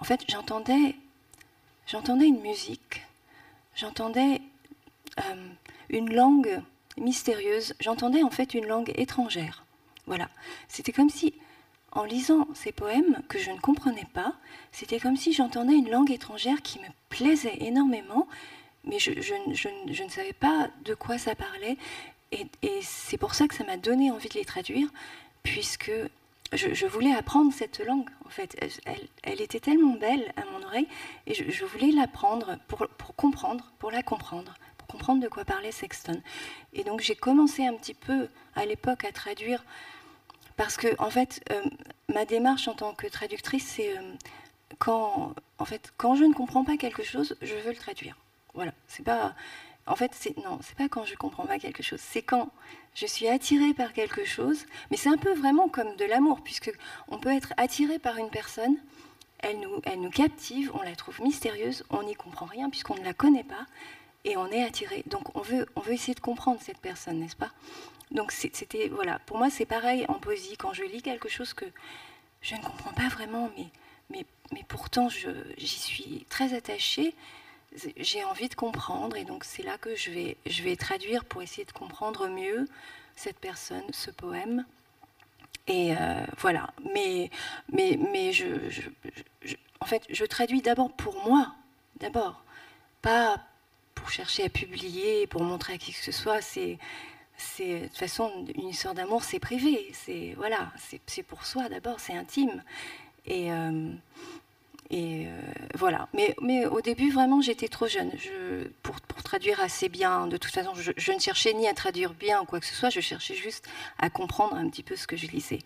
En 0.00 0.04
fait, 0.04 0.20
j'entendais, 0.28 0.94
j'entendais 1.86 2.26
une 2.26 2.40
musique, 2.40 3.02
j'entendais 3.74 4.40
euh, 5.18 5.48
une 5.88 6.14
langue 6.14 6.62
mystérieuse, 6.96 7.74
j'entendais 7.80 8.22
en 8.22 8.30
fait 8.30 8.54
une 8.54 8.66
langue 8.66 8.92
étrangère. 8.96 9.64
Voilà, 10.06 10.28
c'était 10.68 10.92
comme 10.92 11.10
si 11.10 11.34
en 11.92 12.04
lisant 12.04 12.46
ces 12.54 12.72
poèmes 12.72 13.22
que 13.28 13.38
je 13.38 13.50
ne 13.50 13.58
comprenais 13.58 14.06
pas, 14.14 14.34
c'était 14.72 15.00
comme 15.00 15.16
si 15.16 15.32
j'entendais 15.32 15.74
une 15.74 15.90
langue 15.90 16.10
étrangère 16.10 16.62
qui 16.62 16.78
me 16.78 16.88
plaisait 17.08 17.56
énormément, 17.60 18.28
mais 18.88 18.98
je, 18.98 19.12
ne 19.12 20.08
savais 20.08 20.32
pas 20.32 20.70
de 20.84 20.94
quoi 20.94 21.18
ça 21.18 21.34
parlait. 21.34 21.76
Et, 22.32 22.46
c'est 22.82 23.18
pour 23.18 23.34
ça 23.34 23.46
que 23.48 23.54
ça 23.54 23.64
m'a 23.64 23.76
donné 23.76 24.10
envie 24.10 24.28
de 24.28 24.34
les 24.34 24.44
traduire, 24.44 24.88
puisque 25.42 25.92
je, 26.52 26.86
voulais 26.86 27.12
apprendre 27.12 27.52
cette 27.52 27.80
langue. 27.80 28.08
En 28.26 28.30
fait, 28.30 28.56
elle, 29.22 29.40
était 29.40 29.60
tellement 29.60 29.94
belle 29.94 30.32
à 30.36 30.44
mon 30.52 30.66
oreille, 30.66 30.88
et 31.26 31.34
je, 31.34 31.64
voulais 31.64 31.92
l'apprendre 31.92 32.58
pour, 32.66 32.86
comprendre, 33.16 33.70
pour 33.78 33.90
la 33.90 34.02
comprendre, 34.02 34.54
pour 34.78 34.88
comprendre 34.88 35.22
de 35.22 35.28
quoi 35.28 35.44
parlait 35.44 35.72
Sexton. 35.72 36.20
Et 36.72 36.84
donc 36.84 37.00
j'ai 37.00 37.14
commencé 37.14 37.66
un 37.66 37.74
petit 37.74 37.94
peu 37.94 38.28
à 38.54 38.66
l'époque 38.66 39.04
à 39.04 39.12
traduire 39.12 39.64
parce 40.56 40.76
que, 40.76 40.88
en 40.98 41.08
fait, 41.08 41.40
euh, 41.52 41.62
ma 42.12 42.24
démarche 42.24 42.66
en 42.66 42.74
tant 42.74 42.92
que 42.92 43.06
traductrice, 43.06 43.64
c'est 43.64 43.96
euh, 43.96 44.02
quand, 44.78 45.32
en 45.58 45.64
fait, 45.64 45.92
quand 45.96 46.16
je 46.16 46.24
ne 46.24 46.34
comprends 46.34 46.64
pas 46.64 46.76
quelque 46.76 47.04
chose, 47.04 47.36
je 47.40 47.54
veux 47.54 47.70
le 47.70 47.76
traduire. 47.76 48.16
Voilà. 48.58 48.72
C'est 48.88 49.04
pas. 49.04 49.36
En 49.86 49.94
fait, 49.94 50.10
c'est 50.14 50.36
non, 50.38 50.58
c'est 50.62 50.76
pas 50.76 50.88
quand 50.88 51.04
je 51.04 51.14
comprends 51.14 51.46
pas 51.46 51.60
quelque 51.60 51.84
chose. 51.84 52.00
C'est 52.02 52.22
quand 52.22 52.50
je 52.96 53.06
suis 53.06 53.28
attirée 53.28 53.72
par 53.72 53.92
quelque 53.92 54.24
chose. 54.24 54.66
Mais 54.90 54.96
c'est 54.96 55.08
un 55.08 55.16
peu 55.16 55.32
vraiment 55.32 55.68
comme 55.68 55.94
de 55.94 56.04
l'amour, 56.04 56.40
puisque 56.42 56.72
on 57.06 57.18
peut 57.18 57.32
être 57.32 57.54
attiré 57.56 58.00
par 58.00 58.16
une 58.16 58.30
personne. 58.30 58.76
Elle 59.38 59.60
nous, 59.60 59.80
elle 59.84 60.00
nous 60.00 60.10
captive, 60.10 60.72
on 60.74 60.82
la 60.82 60.96
trouve 60.96 61.20
mystérieuse, 61.20 61.84
on 61.90 62.02
n'y 62.02 62.16
comprend 62.16 62.46
rien 62.46 62.68
puisqu'on 62.68 62.96
ne 62.96 63.04
la 63.04 63.14
connaît 63.14 63.44
pas 63.44 63.66
et 64.24 64.36
on 64.36 64.48
est 64.48 64.64
attiré. 64.64 65.04
Donc 65.06 65.36
on 65.36 65.40
veut, 65.40 65.68
on 65.76 65.80
veut 65.80 65.92
essayer 65.92 66.14
de 66.14 66.20
comprendre 66.20 66.58
cette 66.60 66.78
personne, 66.78 67.20
n'est-ce 67.20 67.36
pas? 67.36 67.52
Donc 68.10 68.32
c'était 68.32 68.88
voilà, 68.88 69.20
pour 69.20 69.38
moi 69.38 69.50
c'est 69.50 69.66
pareil 69.66 70.04
en 70.08 70.14
poésie 70.14 70.56
quand 70.56 70.72
je 70.72 70.82
lis 70.82 71.02
quelque 71.02 71.28
chose 71.28 71.54
que 71.54 71.66
je 72.42 72.56
ne 72.56 72.62
comprends 72.62 72.92
pas 72.92 73.06
vraiment, 73.06 73.48
mais 73.56 73.66
mais, 74.10 74.26
mais 74.52 74.64
pourtant 74.66 75.08
j'y 75.08 75.68
suis 75.68 76.26
très 76.28 76.54
attachée. 76.54 77.14
J'ai 77.96 78.24
envie 78.24 78.48
de 78.48 78.54
comprendre 78.54 79.16
et 79.16 79.24
donc 79.24 79.44
c'est 79.44 79.62
là 79.62 79.76
que 79.78 79.94
je 79.94 80.10
vais 80.10 80.36
je 80.46 80.62
vais 80.62 80.76
traduire 80.76 81.24
pour 81.24 81.42
essayer 81.42 81.64
de 81.64 81.72
comprendre 81.72 82.28
mieux 82.28 82.66
cette 83.14 83.38
personne, 83.38 83.84
ce 83.92 84.10
poème. 84.10 84.64
Et 85.66 85.94
euh, 85.94 86.24
voilà. 86.38 86.72
Mais 86.94 87.30
mais 87.72 87.98
mais 88.12 88.32
je, 88.32 88.46
en 89.80 89.86
fait 89.86 90.02
je 90.08 90.24
traduis 90.24 90.62
d'abord 90.62 90.92
pour 90.92 91.22
moi, 91.28 91.54
d'abord, 92.00 92.42
pas 93.02 93.44
pour 93.94 94.10
chercher 94.10 94.44
à 94.44 94.48
publier, 94.48 95.26
pour 95.26 95.42
montrer 95.42 95.74
à 95.74 95.78
qui 95.78 95.92
que 95.92 95.98
ce 95.98 96.12
soit. 96.12 96.40
C'est 96.40 96.78
c'est 97.36 97.80
de 97.80 97.86
toute 97.88 97.98
façon 97.98 98.46
une 98.54 98.68
histoire 98.68 98.94
d'amour, 98.94 99.22
c'est 99.24 99.40
privé, 99.40 99.90
c'est 99.92 100.34
voilà, 100.36 100.72
c'est 101.06 101.22
pour 101.22 101.44
soi 101.46 101.68
d'abord, 101.68 102.00
c'est 102.00 102.14
intime. 102.14 102.62
Et, 103.26 103.52
euh, 103.52 103.92
Et 104.90 105.26
euh, 105.26 105.30
voilà. 105.74 106.08
Mais, 106.14 106.34
mais 106.40 106.64
au 106.66 106.80
début, 106.80 107.10
vraiment, 107.10 107.40
j'étais 107.40 107.68
trop 107.68 107.86
jeune 107.86 108.10
je, 108.16 108.68
pour, 108.82 109.00
pour, 109.02 109.22
traduire 109.22 109.60
assez 109.60 109.88
bien. 109.90 110.26
De 110.26 110.38
toute 110.38 110.52
façon, 110.52 110.72
je, 110.74 111.12
ne 111.12 111.18
cherchais 111.18 111.52
ni 111.52 111.68
à 111.68 111.74
traduire 111.74 112.14
bien 112.14 112.40
ou 112.40 112.44
quoi 112.44 112.60
que 112.60 112.66
ce 112.66 112.74
soit, 112.74 112.88
je 112.88 113.00
cherchais 113.00 113.34
juste 113.34 113.68
à 113.98 114.08
comprendre 114.08 114.54
un 114.54 114.68
petit 114.70 114.82
peu 114.82 114.96
ce 114.96 115.06
que 115.06 115.16
je 115.16 115.26
lisais. 115.26 115.58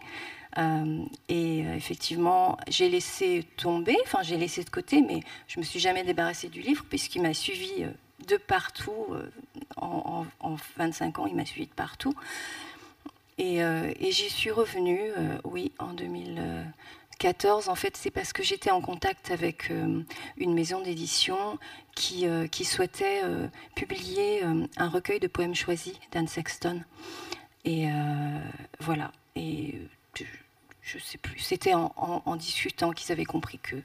Euh, 0.59 1.05
et 1.29 1.64
euh, 1.64 1.75
effectivement, 1.77 2.59
j'ai 2.68 2.89
laissé 2.89 3.47
tomber, 3.57 3.97
enfin, 4.05 4.23
j'ai 4.23 4.37
laissé 4.37 4.64
de 4.64 4.70
côté, 4.70 5.01
mais 5.01 5.20
je 5.47 5.61
me 5.61 5.64
suis 5.64 5.79
jamais 5.79 6.03
débarrassée 6.03 6.49
du 6.49 6.61
livre 6.61 6.85
puisqu'il 6.89 7.23
m'a 7.23 7.35
suivi 7.35 7.87
de 8.27 8.37
partout. 8.37 9.07
En, 9.77 10.27
25 10.77 11.20
ans, 11.20 11.27
il 11.27 11.37
m'a 11.37 11.45
suivi 11.45 11.66
de 11.66 11.73
partout. 11.73 12.14
Et, 13.39 13.59
et 13.59 14.12
j'y 14.12 14.29
suis 14.29 14.51
revenue, 14.51 15.11
oui, 15.45 15.73
en 15.79 15.93
2000. 15.93 16.66
14, 17.19 17.69
en 17.69 17.75
fait, 17.75 17.97
c'est 17.97 18.11
parce 18.11 18.33
que 18.33 18.43
j'étais 18.43 18.71
en 18.71 18.81
contact 18.81 19.31
avec 19.31 19.71
euh, 19.71 20.03
une 20.37 20.55
maison 20.55 20.81
d'édition 20.81 21.59
qui, 21.95 22.27
euh, 22.27 22.47
souhaitait 22.65 23.21
euh, 23.25 23.49
publier 23.75 24.43
un 24.77 24.89
recueil 24.89 25.21
de 25.21 25.27
poèmes 25.27 25.55
choisis 25.55 25.95
d'Anne 26.11 26.29
Sexton. 26.29 26.83
Et 27.65 27.89
voilà. 28.81 29.13
Et 29.37 29.79
je, 30.15 30.97
ne 30.97 31.01
sais 31.01 31.19
plus. 31.19 31.39
C'était 31.39 31.75
en, 31.75 32.37
discutant 32.37 32.91
qu'ils 32.91 33.13
avaient 33.13 33.25
compris 33.25 33.59
que, 33.59 33.77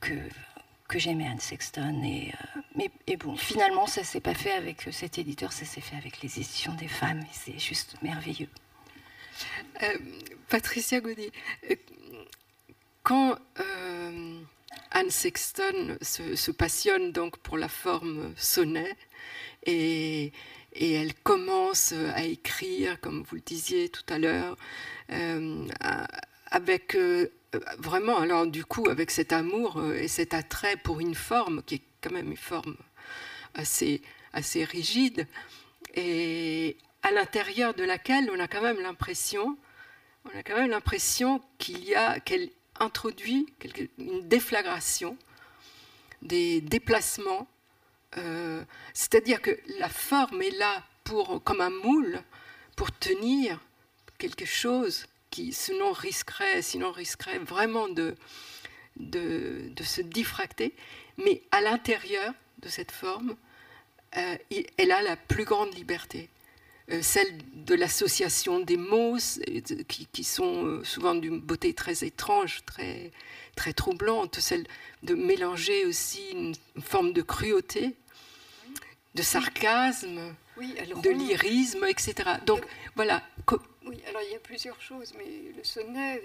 que, 0.00 0.98
j'aimais 0.98 1.26
Anne 1.26 1.40
Sexton. 1.40 2.02
Et, 2.04 2.32
mais, 2.76 2.90
bon, 3.16 3.36
finalement, 3.36 3.86
ça 3.86 4.04
s'est 4.04 4.20
pas 4.20 4.34
fait 4.34 4.52
avec 4.52 4.82
cet 4.92 5.18
éditeur, 5.18 5.52
ça 5.52 5.64
s'est 5.64 5.80
fait 5.80 5.96
avec 5.96 6.22
les 6.22 6.38
éditions 6.38 6.74
des 6.74 6.88
femmes. 6.88 7.20
Et 7.20 7.32
c'est 7.32 7.58
juste 7.58 7.96
merveilleux. 8.02 8.50
Patricia 10.48 11.00
Gaudy, 11.00 11.30
quand 13.08 13.38
euh, 13.60 14.40
Anne 14.90 15.10
Sexton 15.10 15.96
se, 16.02 16.50
passionne 16.50 17.10
donc 17.10 17.38
pour 17.38 17.56
la 17.56 17.70
forme 17.70 18.34
sonnet 18.36 18.94
et, 19.64 20.30
elle 20.78 21.14
commence 21.14 21.92
à 21.92 22.22
écrire, 22.22 23.00
comme 23.00 23.22
vous 23.22 23.36
le 23.36 23.40
disiez 23.40 23.88
tout 23.88 24.04
à 24.10 24.18
l'heure, 24.18 24.58
euh, 25.10 25.66
avec 26.50 26.94
euh, 26.94 27.32
vraiment, 27.78 28.18
alors 28.18 28.46
du 28.46 28.66
coup, 28.66 28.90
avec 28.90 29.10
cet 29.10 29.32
amour 29.32 29.82
et 29.94 30.06
cet 30.06 30.34
attrait 30.34 30.76
pour 30.76 31.00
une 31.00 31.14
forme 31.14 31.62
qui 31.62 31.76
est 31.76 31.82
quand 32.02 32.12
même 32.12 32.30
une 32.30 32.36
forme 32.36 32.76
assez, 33.54 34.02
assez 34.34 34.64
rigide, 34.64 35.26
et 35.94 36.76
à 37.02 37.10
l'intérieur 37.10 37.72
de 37.72 37.84
laquelle 37.84 38.30
on 38.32 38.38
a 38.38 38.46
quand 38.46 38.62
même 38.62 38.80
l'impression, 38.80 39.56
on 40.26 40.38
a 40.38 40.42
quand 40.42 40.56
même 40.56 40.70
l'impression 40.70 41.40
qu'il 41.56 41.82
y 41.82 41.94
a, 41.94 42.20
qu'elle 42.20 42.50
introduit 42.80 43.46
une 43.98 44.26
déflagration 44.28 45.16
des 46.22 46.60
déplacements, 46.60 47.46
euh, 48.16 48.64
c'est-à-dire 48.94 49.40
que 49.40 49.58
la 49.78 49.88
forme 49.88 50.42
est 50.42 50.56
là 50.58 50.82
pour, 51.04 51.42
comme 51.42 51.60
un 51.60 51.70
moule 51.70 52.22
pour 52.76 52.92
tenir 52.92 53.60
quelque 54.18 54.44
chose 54.44 55.06
qui 55.30 55.52
sinon 55.52 55.92
risquerait, 55.92 56.62
sinon 56.62 56.90
risquerait 56.90 57.38
vraiment 57.38 57.88
de, 57.88 58.16
de, 58.96 59.82
se 59.82 60.00
diffracter, 60.00 60.74
mais 61.16 61.42
à 61.50 61.60
l'intérieur 61.60 62.32
de 62.58 62.68
cette 62.68 62.90
forme, 62.90 63.36
euh, 64.16 64.36
elle 64.76 64.92
a 64.92 65.02
la 65.02 65.16
plus 65.16 65.44
grande 65.44 65.74
liberté. 65.74 66.28
Euh, 66.90 67.02
celle 67.02 67.28
de 67.52 67.74
l'association 67.74 68.60
des 68.60 68.78
mots, 68.78 69.18
qui, 70.12 70.24
sont 70.24 70.64
euh, 70.64 70.84
souvent 70.84 71.14
d'une 71.14 71.38
beauté 71.38 71.74
très 71.74 72.02
étrange, 72.04 72.62
très, 72.64 73.12
très 73.56 73.74
troublante, 73.74 74.40
celle 74.40 74.66
de 75.02 75.14
mélanger 75.14 75.84
aussi 75.84 76.22
une 76.32 76.54
forme 76.80 77.12
de 77.12 77.20
cruauté, 77.20 77.94
de 79.14 79.22
sarcasme, 79.22 80.34
de 80.56 81.10
lyrisme, 81.10 81.84
etc. 81.84 82.14
Donc 82.46 82.62
voilà, 82.96 83.22
oui, 83.88 84.00
alors 84.08 84.22
il 84.22 84.32
y 84.32 84.34
a 84.34 84.38
plusieurs 84.38 84.80
choses, 84.80 85.14
mais 85.16 85.24
le 85.56 85.64
sonnet, 85.64 86.22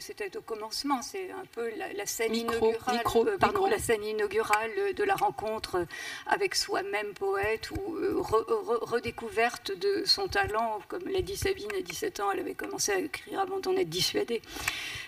c'était 0.00 0.36
au 0.36 0.42
commencement, 0.42 1.00
c'est 1.02 1.30
un 1.30 1.44
peu 1.52 1.70
la, 1.76 2.06
scène 2.06 2.34
inaugurale, 2.34 3.02
euh, 3.16 3.38
pardon, 3.38 3.66
la 3.66 3.78
scène 3.78 4.04
inaugurale 4.04 4.70
de 4.94 5.04
la 5.04 5.14
rencontre 5.14 5.86
avec 6.26 6.54
soi-même 6.54 7.14
poète 7.14 7.70
ou 7.70 7.96
euh, 7.96 8.14
redécouverte 8.18 9.72
de 9.76 10.04
son 10.04 10.28
talent, 10.28 10.80
comme 10.88 11.08
l'a 11.08 11.22
dit 11.22 11.36
Sabine 11.36 11.72
à 11.76 11.80
17 11.80 12.20
ans, 12.20 12.30
elle 12.32 12.40
avait 12.40 12.54
commencé 12.54 12.92
à 12.92 12.98
écrire 12.98 13.40
avant 13.40 13.60
d'en 13.60 13.74
être 13.76 13.88
dissuadée 13.88 14.42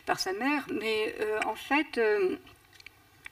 par 0.07 0.19
sa 0.19 0.33
mère, 0.33 0.67
mais 0.71 1.15
euh, 1.21 1.41
en 1.47 1.57
fait 1.57 2.01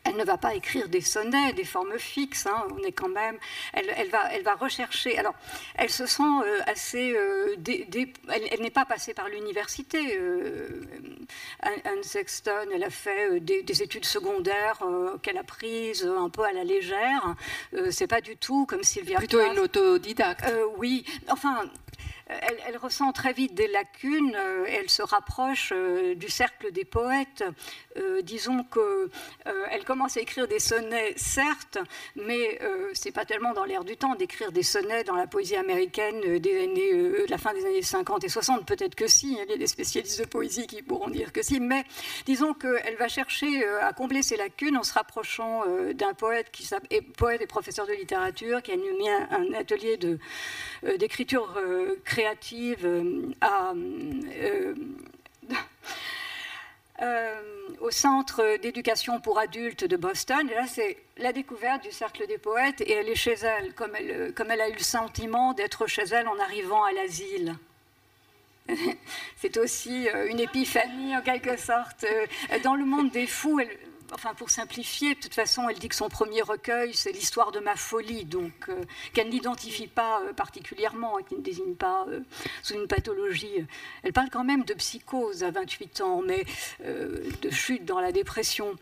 elle 0.05 0.17
ne 0.17 0.25
va 0.25 0.37
pas 0.37 0.55
écrire 0.55 0.89
des 0.89 1.01
sonnets, 1.01 1.53
des 1.55 1.65
formes 1.65 1.99
fixes. 1.99 2.47
Hein. 2.47 2.67
on 2.71 2.83
est 2.85 2.93
quand 2.93 3.09
même. 3.09 3.37
Elle, 3.73 4.11
va, 4.11 4.33
elle 4.33 4.43
va 4.43 4.55
rechercher. 4.55 5.19
Alors, 5.19 5.35
elle 5.77 5.91
se 5.91 6.07
sent 6.07 6.23
euh, 6.23 6.61
assez. 6.67 7.13
Euh, 7.13 7.57
elle, 8.29 8.61
n'est 8.61 8.71
pas 8.71 8.85
passée 8.85 9.15
par 9.15 9.29
l'université. 9.29 10.17
Euh, 10.19 10.83
Anne 11.61 12.03
Sexton, 12.03 12.69
elle 12.73 12.85
a 12.85 12.91
fait 12.91 13.41
des, 13.41 13.83
études 13.83 14.05
secondaires 14.05 14.79
qu'elle 15.23 15.39
a 15.39 15.43
prises 15.43 16.05
un 16.05 16.29
peu 16.29 16.45
à 16.45 16.53
la 16.53 16.65
légère. 16.65 17.35
C'est 17.91 18.07
pas 18.07 18.21
du 18.21 18.37
tout 18.37 18.67
comme 18.67 18.83
Sylvia. 18.83 19.19
Plutôt 19.19 19.41
une 19.41 19.59
autodidacte. 19.59 20.45
oui. 20.77 21.05
Enfin, 21.29 21.65
elle, 22.27 22.77
ressent 22.79 23.13
très 23.13 23.33
vite 23.33 23.55
des 23.55 23.69
lacunes 23.69 24.35
euh, 24.35 24.65
elle 24.69 24.91
se 24.91 25.03
rapproche 25.03 25.73
euh, 25.75 26.15
du 26.15 26.29
cercle 26.29 26.73
des 26.73 26.85
poètes. 26.85 27.45
Euh, 27.97 28.23
disons 28.23 28.65
qu'elle 28.65 29.85
commence 29.85 30.17
à 30.17 30.21
écrire 30.21 30.49
des 30.49 30.59
sonnets, 30.59 31.15
certes, 31.17 31.79
mais 32.17 32.59
c'est 32.93 33.13
pas 33.13 33.25
tellement 33.25 33.53
dans 33.53 33.65
l'air 33.65 33.85
du 33.85 33.97
temps 33.97 34.15
d'écrire 34.15 34.53
des 34.53 34.63
sonnets 34.63 35.05
dans 35.05 35.15
la 35.15 35.27
poésie 35.27 35.57
américaine 35.57 36.39
des 36.39 36.65
années, 36.65 37.27
la 37.29 37.39
fin 37.39 37.53
des 37.53 37.65
années 37.65 37.83
50 37.83 38.25
et 38.25 38.29
60. 38.29 38.67
Peut-être 38.67 38.95
que 38.95 39.07
si, 39.07 39.33
il 39.33 39.51
y 39.51 39.55
a 39.55 39.57
des 39.57 39.67
spécialistes 39.67 40.21
de 40.21 40.27
poésie 40.27 40.67
qui 40.67 40.83
pourront 40.83 41.09
dire 41.09 41.33
que 41.33 41.43
si, 41.43 41.61
mais 41.61 41.85
disons 42.27 42.55
qu'elle 42.55 42.97
va 42.97 43.09
chercher 43.09 43.65
à 43.81 43.93
combler 43.93 44.23
ses 44.23 44.37
lacunes 44.37 44.77
en 44.77 44.83
se 44.83 44.95
rapprochant 44.95 45.63
d'un 45.95 46.15
poète 46.15 46.51
qui 46.51 46.69
poète 47.17 47.43
et 47.43 47.47
professeur 47.47 47.87
de 47.87 47.93
littérature 47.93 48.63
qui 48.63 48.73
a 48.73 48.77
mis 48.77 49.09
un, 49.09 49.29
un 49.31 49.53
atelier 49.55 49.99
d'écriture 50.99 51.55
euh, 51.57 51.97
euh, 52.85 54.75
euh, 57.03 57.41
au 57.81 57.91
Centre 57.91 58.59
d'éducation 58.61 59.21
pour 59.21 59.39
adultes 59.39 59.85
de 59.85 59.97
Boston. 59.97 60.49
Et 60.51 60.55
là, 60.55 60.67
c'est 60.67 60.99
la 61.17 61.33
découverte 61.33 61.83
du 61.83 61.93
Cercle 61.93 62.27
des 62.27 62.39
poètes 62.39 62.81
et 62.81 62.93
elle 62.93 63.09
est 63.09 63.15
chez 63.15 63.35
elle, 63.35 63.75
comme 63.75 63.95
elle, 63.97 64.33
comme 64.35 64.51
elle 64.51 64.61
a 64.61 64.69
eu 64.69 64.75
le 64.75 64.79
sentiment 64.79 65.53
d'être 65.53 65.87
chez 65.87 66.05
elle 66.05 66.29
en 66.29 66.39
arrivant 66.39 66.85
à 66.85 66.93
l'asile. 66.93 67.57
c'est 69.37 69.57
aussi 69.59 70.09
une 70.29 70.41
épiphanie 70.41 71.17
en 71.17 71.21
quelque 71.21 71.57
sorte. 71.59 72.07
Dans 72.63 72.75
le 72.75 72.87
monde 72.87 73.11
des 73.11 73.27
fous, 73.27 73.61
elle, 73.61 73.69
enfin 74.15 74.33
pour 74.35 74.51
simplifier, 74.51 75.15
de 75.15 75.21
toute 75.21 75.35
façon, 75.35 75.69
elle 75.69 75.79
dit 75.79 75.89
que 75.89 75.95
son 75.95 76.09
premier 76.09 76.41
recueil, 76.41 76.95
c'est 76.95 77.13
l'histoire 77.13 77.51
de 77.53 77.59
ma 77.59 77.75
folie, 77.75 78.25
donc 78.25 78.53
euh, 78.69 78.85
qu'elle 79.13 79.29
n'identifie 79.29 79.89
pas 79.89 80.23
euh, 80.23 80.33
particulièrement 80.33 81.19
et 81.19 81.25
qui 81.25 81.35
ne 81.35 81.41
désigne 81.41 81.75
pas 81.75 82.07
euh, 82.09 82.21
sous 82.63 82.75
une 82.75 82.87
pathologie. 82.87 83.67
Elle 84.03 84.13
parle 84.13 84.31
quand 84.31 84.45
même 84.45 84.65
de 84.65 84.75
psychose 84.75 85.43
à 85.43 85.51
28 85.51 86.01
ans, 86.01 86.23
mais 86.25 86.45
de 86.85 87.51
chute 87.51 87.85
dans 87.85 88.01
la 88.01 88.13
dépression 88.13 88.77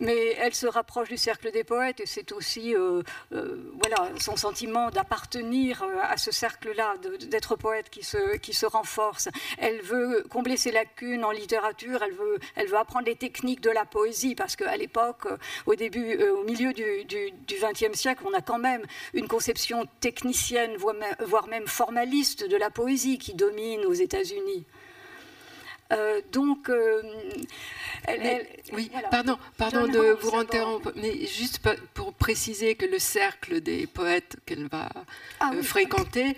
mais 0.00 0.36
elle 0.38 0.54
se 0.54 0.66
rapproche 0.66 1.08
du 1.08 1.16
cercle 1.16 1.50
des 1.50 1.64
poètes 1.64 2.00
et 2.00 2.06
c'est 2.06 2.32
aussi 2.32 2.74
euh, 2.74 3.02
euh, 3.32 3.72
voilà, 3.80 4.10
son 4.18 4.36
sentiment 4.36 4.90
d'appartenir 4.90 5.82
euh, 5.82 6.00
à 6.02 6.16
ce 6.16 6.30
cercle-là, 6.30 6.94
d'être 7.28 7.56
poète 7.56 7.90
qui 7.90 8.02
se, 8.02 8.36
qui 8.36 8.52
se 8.52 8.66
renforce. 8.66 9.28
Elle 9.58 9.80
veut 9.82 10.24
combler 10.30 10.56
ses 10.56 10.72
lacunes 10.72 11.24
en 11.24 11.30
littérature, 11.30 12.02
elle 12.02 12.14
veut, 12.14 12.38
elle 12.56 12.68
veut 12.68 12.76
apprendre 12.76 13.06
les 13.06 13.16
techniques 13.16 13.60
de 13.60 13.70
la 13.70 13.84
poésie 13.84 14.34
parce 14.34 14.56
qu'à 14.56 14.76
l'époque, 14.76 15.26
au 15.66 15.74
début, 15.74 16.22
au 16.22 16.44
milieu 16.44 16.72
du 16.72 17.32
XXe 17.48 17.98
siècle, 17.98 18.22
on 18.26 18.34
a 18.34 18.40
quand 18.40 18.58
même 18.58 18.84
une 19.14 19.28
conception 19.28 19.86
technicienne, 20.00 20.76
voire 20.76 21.48
même 21.48 21.66
formaliste 21.66 22.48
de 22.48 22.56
la 22.56 22.70
poésie 22.70 23.18
qui 23.18 23.34
domine 23.34 23.84
aux 23.86 23.94
États-Unis. 23.94 24.66
Euh, 25.92 26.20
donc, 26.32 26.68
euh, 26.68 27.02
oui, 28.74 28.90
pardon, 29.10 29.38
pardon 29.56 29.86
de 29.86 30.18
vous 30.20 30.34
interrompre, 30.36 30.92
mais 30.96 31.26
juste 31.26 31.60
pour 31.94 32.12
préciser 32.12 32.74
que 32.74 32.84
le 32.84 32.98
cercle 32.98 33.60
des 33.60 33.86
poètes 33.86 34.36
qu'elle 34.44 34.66
va 34.68 34.90
ah 35.40 35.52
euh, 35.54 35.62
fréquenter. 35.62 36.36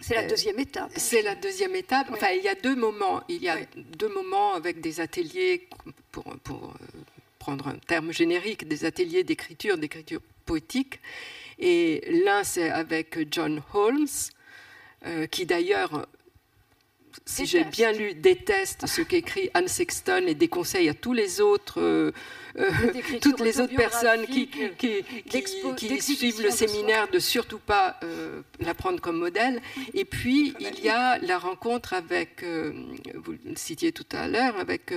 c'est 0.00 0.14
la 0.16 0.26
deuxième 0.26 0.58
étape. 0.58 0.90
C'est 0.96 1.22
la 1.22 1.36
deuxième 1.36 1.76
étape. 1.76 2.08
Enfin, 2.10 2.30
il 2.30 2.42
y 2.42 2.48
a 2.48 2.56
deux 2.56 2.74
moments. 2.74 3.22
Il 3.28 3.40
y 3.40 3.48
a 3.48 3.58
deux 3.76 4.12
moments 4.12 4.54
avec 4.54 4.80
des 4.80 5.00
ateliers, 5.00 5.68
pour, 6.10 6.24
pour 6.42 6.74
prendre 7.38 7.68
un 7.68 7.76
terme 7.76 8.12
générique, 8.12 8.66
des 8.66 8.84
ateliers 8.84 9.22
d'écriture, 9.22 9.78
d'écriture 9.78 10.20
poétique. 10.44 10.98
Et 11.60 12.02
l'un, 12.24 12.42
c'est 12.42 12.70
avec 12.70 13.16
John 13.30 13.62
Holmes, 13.74 14.08
qui 15.30 15.46
d'ailleurs 15.46 16.06
si 17.26 17.46
j'ai 17.46 17.64
bien 17.64 17.92
lu, 17.92 18.14
déteste 18.14 18.86
ce 18.86 19.02
qu'écrit 19.02 19.50
Anne 19.54 19.68
Sexton 19.68 20.24
et 20.26 20.34
déconseille 20.34 20.88
à 20.88 20.94
tous 20.94 21.12
les 21.12 21.40
autres, 21.40 21.80
euh, 21.80 22.12
euh, 22.58 22.70
toutes 23.20 23.40
les 23.40 23.60
autres 23.60 23.74
personnes 23.74 24.26
qui, 24.26 24.48
qui, 24.78 26.00
suivent 26.00 26.42
le 26.42 26.50
séminaire 26.50 27.08
de 27.10 27.18
surtout 27.18 27.58
pas 27.58 27.98
euh, 28.02 28.42
la 28.60 28.74
prendre 28.74 29.00
comme 29.00 29.18
modèle. 29.18 29.60
Et 29.94 30.04
puis, 30.04 30.54
il 30.60 30.80
y 30.80 30.88
a 30.88 31.18
la 31.18 31.38
rencontre 31.38 31.94
avec, 31.94 32.44
vous 32.44 33.32
le 33.44 33.56
citiez 33.56 33.92
tout 33.92 34.06
à 34.12 34.28
l'heure, 34.28 34.56
avec 34.58 34.92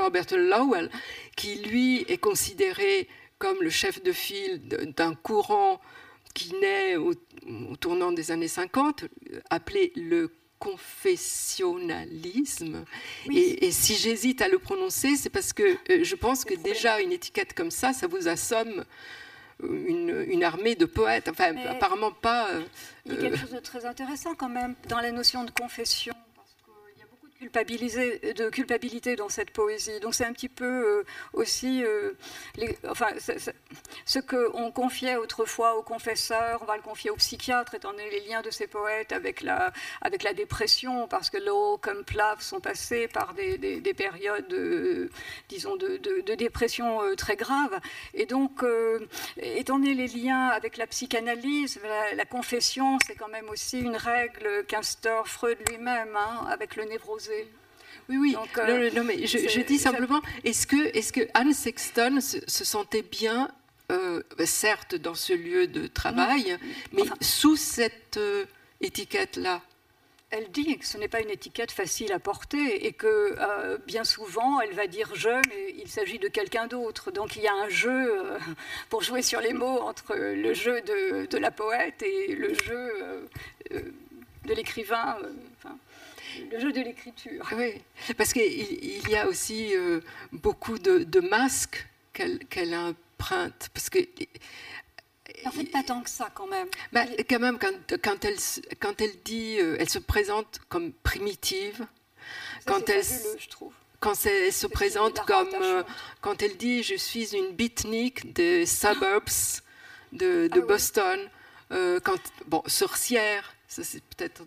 Robert 0.00 0.26
Lowell, 0.32 0.90
qui 1.36 1.56
lui 1.56 2.04
est 2.08 2.18
considéré 2.18 3.08
comme 3.38 3.56
le 3.60 3.70
chef 3.70 4.02
de 4.02 4.12
file 4.12 4.62
d'un 4.96 5.14
courant 5.14 5.80
qui 6.34 6.52
naît 6.54 6.96
au, 6.96 7.12
au, 7.70 7.76
tournant 7.76 8.10
des 8.10 8.30
années 8.30 8.48
50, 8.48 9.04
appelé 9.50 9.92
le 9.94 10.30
confessionnalisme. 10.64 12.84
Et, 13.30 13.70
si 13.70 13.94
j'hésite 13.96 14.40
à 14.40 14.48
le 14.48 14.58
prononcer, 14.58 15.16
c'est 15.16 15.30
parce 15.30 15.52
que 15.52 15.62
euh, 15.62 16.02
je 16.02 16.16
pense 16.16 16.44
que 16.44 16.54
déjà 16.54 17.00
une 17.00 17.12
étiquette 17.12 17.54
comme 17.54 17.70
ça, 17.70 17.92
ça 17.92 18.06
vous 18.06 18.28
assomme 18.28 18.84
euh, 19.62 20.24
une, 20.28 20.42
armée 20.42 20.74
de 20.74 20.86
poètes. 20.86 21.28
Enfin, 21.28 21.54
apparemment 21.68 22.12
pas. 22.12 22.48
Euh, 22.50 22.62
il 23.06 23.12
y 23.12 23.16
a 23.16 23.20
quelque 23.20 23.38
chose 23.38 23.52
de 23.52 23.60
très 23.60 23.84
intéressant 23.84 24.34
quand 24.34 24.48
même 24.48 24.74
dans 24.88 25.00
la 25.00 25.12
notion 25.12 25.44
de 25.44 25.50
confession 25.50 26.14
de 27.44 28.48
culpabilité 28.50 29.16
dans 29.16 29.28
cette 29.28 29.50
poésie. 29.50 30.00
Donc 30.00 30.14
c'est 30.14 30.24
un 30.24 30.32
petit 30.32 30.48
peu 30.48 30.64
euh, 30.64 31.04
aussi 31.32 31.84
euh, 31.84 32.12
enfin, 32.88 33.08
ce 34.04 34.18
qu'on 34.18 34.70
confiait 34.70 35.16
autrefois 35.16 35.76
aux 35.76 35.82
confesseurs, 35.82 36.60
on 36.62 36.64
va 36.64 36.76
le 36.76 36.82
confier 36.82 37.10
aux 37.10 37.16
psychiatres, 37.16 37.74
étant 37.74 37.92
donné 37.92 38.10
les 38.10 38.20
liens 38.20 38.42
de 38.42 38.50
ces 38.50 38.66
poètes 38.66 39.12
avec 39.12 39.42
la, 39.42 39.72
avec 40.00 40.22
la 40.22 40.32
dépression, 40.32 41.06
parce 41.08 41.30
que 41.30 41.38
Lowe 41.38 41.78
comme 41.78 42.04
Plav 42.04 42.40
sont 42.40 42.60
passés 42.60 43.08
par 43.08 43.34
des, 43.34 43.58
des, 43.58 43.94
périodes, 43.94 44.52
euh, 44.52 45.10
disons, 45.48 45.76
de, 45.76 46.34
dépression 46.34 47.00
très 47.16 47.36
graves. 47.36 47.78
Et 48.14 48.26
donc, 48.26 48.64
étant 49.36 49.78
donné 49.78 49.94
les 49.94 50.08
liens 50.08 50.48
avec 50.48 50.76
la 50.76 50.86
psychanalyse, 50.86 51.80
la, 52.16 52.24
confession, 52.24 52.98
c'est 53.06 53.14
quand 53.14 53.28
même 53.28 53.48
aussi 53.48 53.80
une 53.80 53.96
règle 53.96 54.64
qu'instaure 54.66 55.28
Freud 55.28 55.58
lui-même, 55.68 56.16
hein, 56.16 56.46
avec 56.50 56.76
le 56.76 56.84
névrosé 56.84 57.33
oui, 58.08 58.16
oui. 58.18 58.36
Euh, 58.58 58.90
non, 58.94 59.04
mais 59.04 59.26
je, 59.26 59.60
dis 59.60 59.78
simplement, 59.78 60.20
est-ce 60.44 60.66
que, 60.66 60.96
est 60.96 61.10
que 61.10 61.26
Anne 61.34 61.54
Sexton 61.54 62.20
se, 62.20 62.64
sentait 62.64 63.02
bien, 63.02 63.50
euh, 63.90 64.22
certes, 64.44 64.94
dans 64.94 65.14
ce 65.14 65.32
lieu 65.32 65.66
de 65.66 65.86
travail, 65.86 66.58
mais 66.92 67.04
sous 67.20 67.56
cette 67.56 68.18
euh, 68.18 68.44
étiquette-là? 68.80 69.62
Elle 70.30 70.50
dit 70.50 70.78
que 70.78 70.84
ce 70.84 70.98
n'est 70.98 71.08
pas 71.08 71.20
une 71.20 71.30
étiquette 71.30 71.70
facile 71.70 72.12
à 72.12 72.18
porter 72.18 72.86
et 72.86 72.92
que 72.92 73.36
bien 73.86 74.02
souvent 74.02 74.60
elle 74.60 74.72
va 74.72 74.88
dire 74.88 75.08
je, 75.14 75.28
mais 75.28 75.76
il 75.78 75.88
s'agit 75.88 76.18
de 76.18 76.26
quelqu'un 76.26 76.66
d'autre. 76.66 77.12
Donc 77.12 77.36
il 77.36 77.42
y 77.42 77.46
a 77.46 77.54
un 77.54 77.68
jeu 77.68 78.12
pour 78.88 79.00
jouer 79.00 79.22
sur 79.22 79.40
les 79.40 79.52
mots 79.52 79.80
entre 79.82 80.16
le 80.16 80.52
jeu 80.52 80.80
de, 80.80 81.26
de 81.26 81.38
la 81.38 81.52
poète 81.52 82.02
et 82.02 82.34
le 82.34 82.52
jeu 82.52 83.28
de 83.70 84.54
l'écrivain 84.54 85.18
le 86.50 86.60
jeu 86.60 86.72
de 86.72 86.80
l'écriture. 86.80 87.46
Oui, 87.56 87.80
parce 88.16 88.32
qu'il 88.32 89.08
y 89.08 89.16
a 89.16 89.26
aussi 89.26 89.74
euh, 89.74 90.00
beaucoup 90.32 90.78
de, 90.78 91.20
masques 91.20 91.86
qu'elle 92.12 92.74
emprunte. 92.74 93.68
Parce 93.72 93.90
que, 93.90 93.98
en 95.44 95.50
fait, 95.50 95.64
pas 95.64 95.82
tant 95.82 96.02
que 96.02 96.10
ça, 96.10 96.30
quand 96.34 96.46
même. 96.46 96.68
Bah, 96.92 97.04
quand 97.28 97.40
même, 97.40 97.58
quand, 97.58 97.96
quand, 98.02 98.24
elle, 98.24 98.38
quand 98.80 99.00
elle 99.00 99.16
dit, 99.24 99.56
euh, 99.58 99.76
elle 99.78 99.88
se 99.88 99.98
présente 99.98 100.60
comme 100.68 100.92
primitive. 100.92 101.86
quand 102.66 102.88
elle, 102.88 103.04
je 103.38 103.48
trouve. 103.48 103.72
Quand 104.00 104.26
elle 104.26 104.52
se 104.52 104.66
présente 104.66 105.24
comme, 105.24 105.48
euh, 105.54 105.82
quand 106.20 106.42
elle 106.42 106.56
dit, 106.56 106.82
je 106.82 106.94
suis 106.94 107.34
une 107.34 107.52
beatnik 107.52 108.32
des 108.34 108.66
suburbs 108.66 109.62
de, 110.12 110.48
de 110.48 110.60
ah 110.60 110.66
Boston. 110.66 111.20
quand, 111.70 112.20
bon, 112.46 112.62
sorcière, 112.66 113.54
ça 113.66 113.82
c'est 113.82 114.02
peut-être 114.04 114.42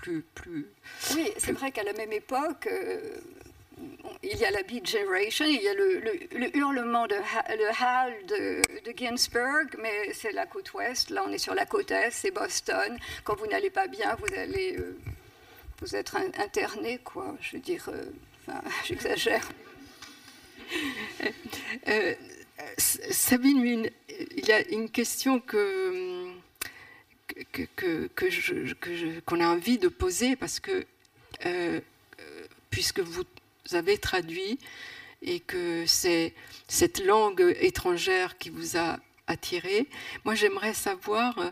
plus, 0.00 0.22
plus. 0.34 0.66
Oui, 1.14 1.30
c'est 1.36 1.52
vrai 1.52 1.70
qu'à 1.70 1.82
la 1.82 1.92
même 1.92 2.12
époque. 2.12 2.68
Euh, 2.70 3.16
il 4.22 4.36
y 4.36 4.44
a 4.44 4.50
la 4.50 4.62
Beat 4.62 4.86
Generation, 4.86 5.46
il 5.46 5.62
y 5.62 5.68
a 5.68 5.72
le, 5.72 6.00
le, 6.00 6.56
hurlement 6.56 7.06
de 7.06 7.14
le 7.14 7.68
howl 7.68 8.26
de, 8.26 8.60
de 8.84 8.96
Ginsberg, 8.96 9.74
mais 9.80 10.12
c'est 10.12 10.32
la 10.32 10.44
côte 10.44 10.74
ouest. 10.74 11.08
Là, 11.08 11.24
on 11.26 11.32
est 11.32 11.38
sur 11.38 11.54
la 11.54 11.64
côte 11.64 11.90
est, 11.90 12.10
c'est 12.10 12.30
Boston. 12.30 12.98
Quand 13.24 13.36
vous 13.36 13.46
n'allez 13.46 13.70
pas 13.70 13.86
bien, 13.86 14.14
vous 14.16 14.34
allez 14.36 14.76
euh, 14.76 14.98
vous 15.80 15.96
être 15.96 16.16
interné, 16.38 16.98
quoi. 16.98 17.34
Je 17.40 17.56
veux 17.56 17.62
dire, 17.62 17.88
euh, 17.88 18.04
enfin, 18.46 18.60
j'exagère. 18.84 19.48
Sabine, 22.76 23.88
il 24.36 24.46
y 24.46 24.52
a 24.52 24.60
une 24.68 24.90
question 24.90 25.40
que 25.40 26.29
que, 27.52 29.20
qu'on 29.26 29.40
a 29.40 29.46
envie 29.46 29.78
de 29.78 29.88
poser 29.88 30.36
parce 30.36 30.60
que, 30.60 30.86
euh, 31.46 31.80
puisque 32.70 33.00
vous 33.00 33.24
avez 33.72 33.98
traduit 33.98 34.58
et 35.22 35.40
que 35.40 35.84
c'est 35.86 36.34
cette 36.68 37.04
langue 37.04 37.56
étrangère 37.60 38.38
qui 38.38 38.50
vous 38.50 38.76
a 38.76 38.98
attiré, 39.26 39.86
moi 40.24 40.34
j'aimerais 40.34 40.74
savoir 40.74 41.38
euh, 41.38 41.50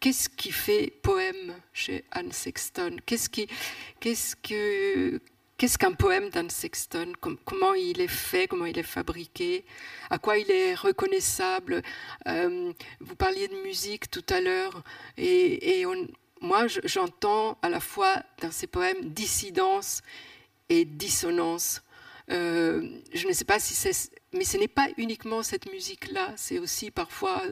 qu'est-ce 0.00 0.28
qui 0.28 0.52
fait 0.52 0.92
poème 1.02 1.54
chez 1.72 2.04
Anne 2.10 2.32
Sexton? 2.32 2.96
Qu'est-ce 3.06 3.28
qui, 3.28 3.48
qu'est-ce 4.00 4.36
que, 4.36 5.20
Qu'est-ce 5.60 5.76
qu'un 5.76 5.92
poème 5.92 6.30
d'Anne 6.30 6.48
Sexton? 6.48 7.12
Comment 7.20 7.74
il 7.74 8.00
est 8.00 8.08
fait? 8.08 8.48
Comment 8.48 8.64
il 8.64 8.78
est 8.78 8.82
fabriqué? 8.82 9.66
À 10.08 10.18
quoi 10.18 10.38
il 10.38 10.50
est 10.50 10.74
reconnaissable? 10.74 11.82
Euh, 12.28 12.72
Vous 13.00 13.14
parliez 13.14 13.46
de 13.46 13.56
musique 13.56 14.10
tout 14.10 14.24
à 14.30 14.40
l'heure, 14.40 14.82
et, 15.18 15.84
moi 16.40 16.66
j'entends 16.66 17.58
à 17.60 17.68
la 17.68 17.78
fois 17.78 18.22
dans 18.40 18.50
ces 18.50 18.68
poèmes 18.68 19.10
dissidence 19.10 20.00
et 20.70 20.86
dissonance. 20.86 21.82
Euh, 22.30 22.88
je 23.12 23.28
ne 23.28 23.34
sais 23.34 23.44
pas 23.44 23.60
si 23.60 23.74
c'est, 23.74 24.10
mais 24.32 24.44
ce 24.44 24.56
n'est 24.56 24.66
pas 24.66 24.88
uniquement 24.96 25.42
cette 25.42 25.70
musique-là. 25.70 26.32
C'est 26.36 26.58
aussi 26.58 26.90
parfois 26.90 27.42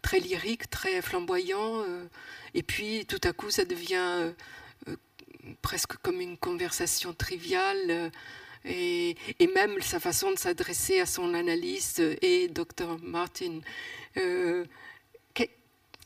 très 0.00 0.20
lyrique, 0.20 0.70
très 0.70 1.02
flamboyant, 1.02 1.80
euh, 1.80 2.06
et 2.54 2.62
puis 2.62 3.04
tout 3.04 3.20
à 3.24 3.32
coup 3.32 3.50
ça 3.50 3.64
devient 3.64 4.32
presque 5.62 5.96
comme 5.98 6.20
une 6.20 6.36
conversation 6.36 7.12
triviale. 7.12 7.90
Euh, 7.90 8.10
et, 8.64 9.16
même 9.54 9.80
sa 9.80 10.00
façon 10.00 10.30
de 10.32 10.38
s'adresser 10.38 11.00
à 11.00 11.06
son 11.06 11.34
analyste 11.34 12.02
et 12.22 12.48
Dr 12.48 12.98
Martin. 13.02 13.60
Euh, 14.16 14.64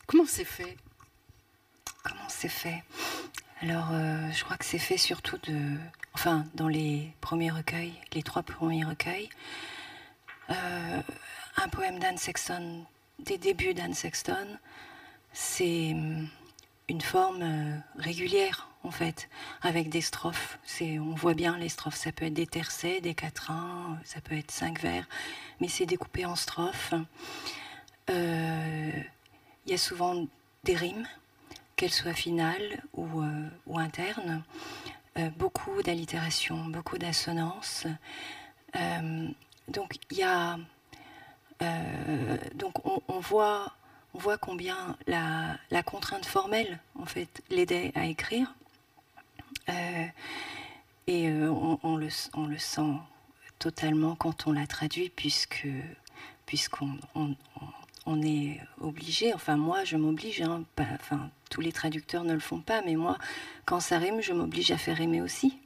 comment 0.06 0.26
c'est 0.26 0.44
fait? 0.44 0.76
Comment 2.04 2.28
c'est 2.28 2.48
fait? 2.48 2.82
Alors, 3.60 3.88
euh, 3.92 4.30
je 4.32 4.44
crois 4.44 4.56
que 4.56 4.64
c'est 4.64 4.78
fait 4.78 4.98
surtout 4.98 5.38
de, 5.44 5.76
enfin, 6.14 6.44
dans 6.54 6.68
les 6.68 7.12
premiers 7.20 7.50
recueils, 7.50 7.94
les 8.12 8.22
trois 8.22 8.42
premiers 8.42 8.84
recueils. 8.84 9.30
un 10.48 11.68
poème 11.70 11.98
d'Anne 11.98 12.18
Sexton, 12.18 12.84
des 13.18 13.38
débuts 13.38 13.72
d'Anne 13.72 13.94
Sexton, 13.94 14.58
c'est 15.32 15.92
hum, 15.92 16.28
une 16.88 17.00
forme 17.00 17.82
régulière 17.96 18.72
en 18.84 18.90
fait, 18.90 19.28
avec 19.62 19.88
des 19.88 20.00
strophes. 20.00 20.58
On 20.80 21.14
voit 21.14 21.34
bien 21.34 21.58
les 21.58 21.68
strophes. 21.68 21.96
Ça 21.96 22.12
peut 22.12 22.26
être 22.26 22.34
des 22.34 22.46
tercets, 22.46 23.00
des 23.00 23.14
quatrains, 23.14 23.98
ça 24.04 24.20
peut 24.20 24.36
être 24.36 24.50
cinq 24.50 24.80
vers, 24.80 25.06
mais 25.60 25.68
c'est 25.68 25.86
découpé 25.86 26.24
en 26.24 26.36
strophes. 26.36 26.94
Euh, 28.10 28.90
il 29.66 29.70
y 29.70 29.74
a 29.74 29.78
souvent 29.78 30.26
des 30.64 30.74
rimes, 30.74 31.06
qu'elles 31.76 31.92
soient 31.92 32.14
finales 32.14 32.82
ou, 32.94 33.22
euh, 33.22 33.48
internes. 33.76 34.42
Euh, 35.18 35.28
beaucoup 35.30 35.82
d'allitération, 35.82 36.64
beaucoup 36.66 36.98
d'assonances. 36.98 37.86
donc 39.68 39.96
il 40.10 40.16
y 40.18 40.22
a, 40.22 40.58
donc 42.54 42.84
on, 42.84 43.00
on 43.08 43.20
voit 43.20 43.72
on 44.14 44.18
voit 44.18 44.38
combien 44.38 44.96
la, 45.06 45.82
contrainte 45.84 46.26
formelle, 46.26 46.78
en 46.98 47.06
fait, 47.06 47.42
l'aidait 47.50 47.92
à 47.94 48.06
écrire. 48.06 48.54
Euh, 49.68 50.06
et 51.06 51.28
euh, 51.28 51.48
on, 51.82 51.96
le, 51.96 52.10
sent 52.10 52.92
totalement 53.58 54.14
quand 54.14 54.46
on 54.46 54.52
la 54.52 54.66
traduit, 54.66 55.10
puisque 55.10 55.66
puisqu'on 56.46 56.98
on, 58.04 58.22
est 58.22 58.60
obligé, 58.80 59.32
enfin 59.32 59.56
moi 59.56 59.84
je 59.84 59.96
m'oblige, 59.96 60.42
hein, 60.42 60.64
enfin 60.78 61.30
tous 61.50 61.60
les 61.60 61.72
traducteurs 61.72 62.24
ne 62.24 62.34
le 62.34 62.40
font 62.40 62.60
pas, 62.60 62.82
mais 62.82 62.94
moi 62.94 63.16
quand 63.64 63.80
ça 63.80 63.98
rime, 63.98 64.20
je 64.20 64.32
m'oblige 64.32 64.70
à 64.70 64.76
faire 64.76 65.00
aimer 65.00 65.22
aussi, 65.22 65.58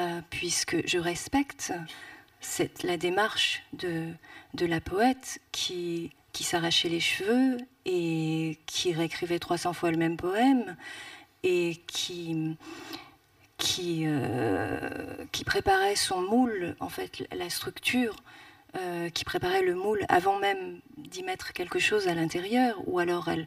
euh, 0.00 0.20
puisque 0.30 0.86
je 0.86 0.98
respecte 0.98 1.72
la 2.82 2.96
démarche 2.96 3.62
de 3.72 4.16
la 4.66 4.80
poète 4.80 5.40
qui, 5.52 6.10
qui 6.34 6.44
s'arrachait 6.44 6.90
les 6.90 7.00
cheveux 7.00 7.56
et 7.86 8.58
qui 8.66 8.92
réécrivait 8.92 9.38
300 9.38 9.72
fois 9.72 9.90
le 9.90 9.96
même 9.96 10.18
poème 10.18 10.76
et 11.42 11.80
qui, 11.86 12.56
qui, 13.56 14.06
qui 15.32 15.44
préparait 15.44 15.96
son 15.96 16.20
moule, 16.20 16.76
en 16.80 16.90
fait, 16.90 17.26
la 17.34 17.48
structure, 17.48 18.16
qui 19.12 19.24
préparait 19.24 19.62
le 19.62 19.74
moule 19.74 20.04
avant 20.08 20.38
même 20.38 20.80
d'y 20.96 21.22
mettre 21.22 21.52
quelque 21.52 21.78
chose 21.78 22.08
à 22.08 22.14
l'intérieur, 22.14 22.76
ou 22.86 22.98
alors 22.98 23.28
elle, 23.28 23.46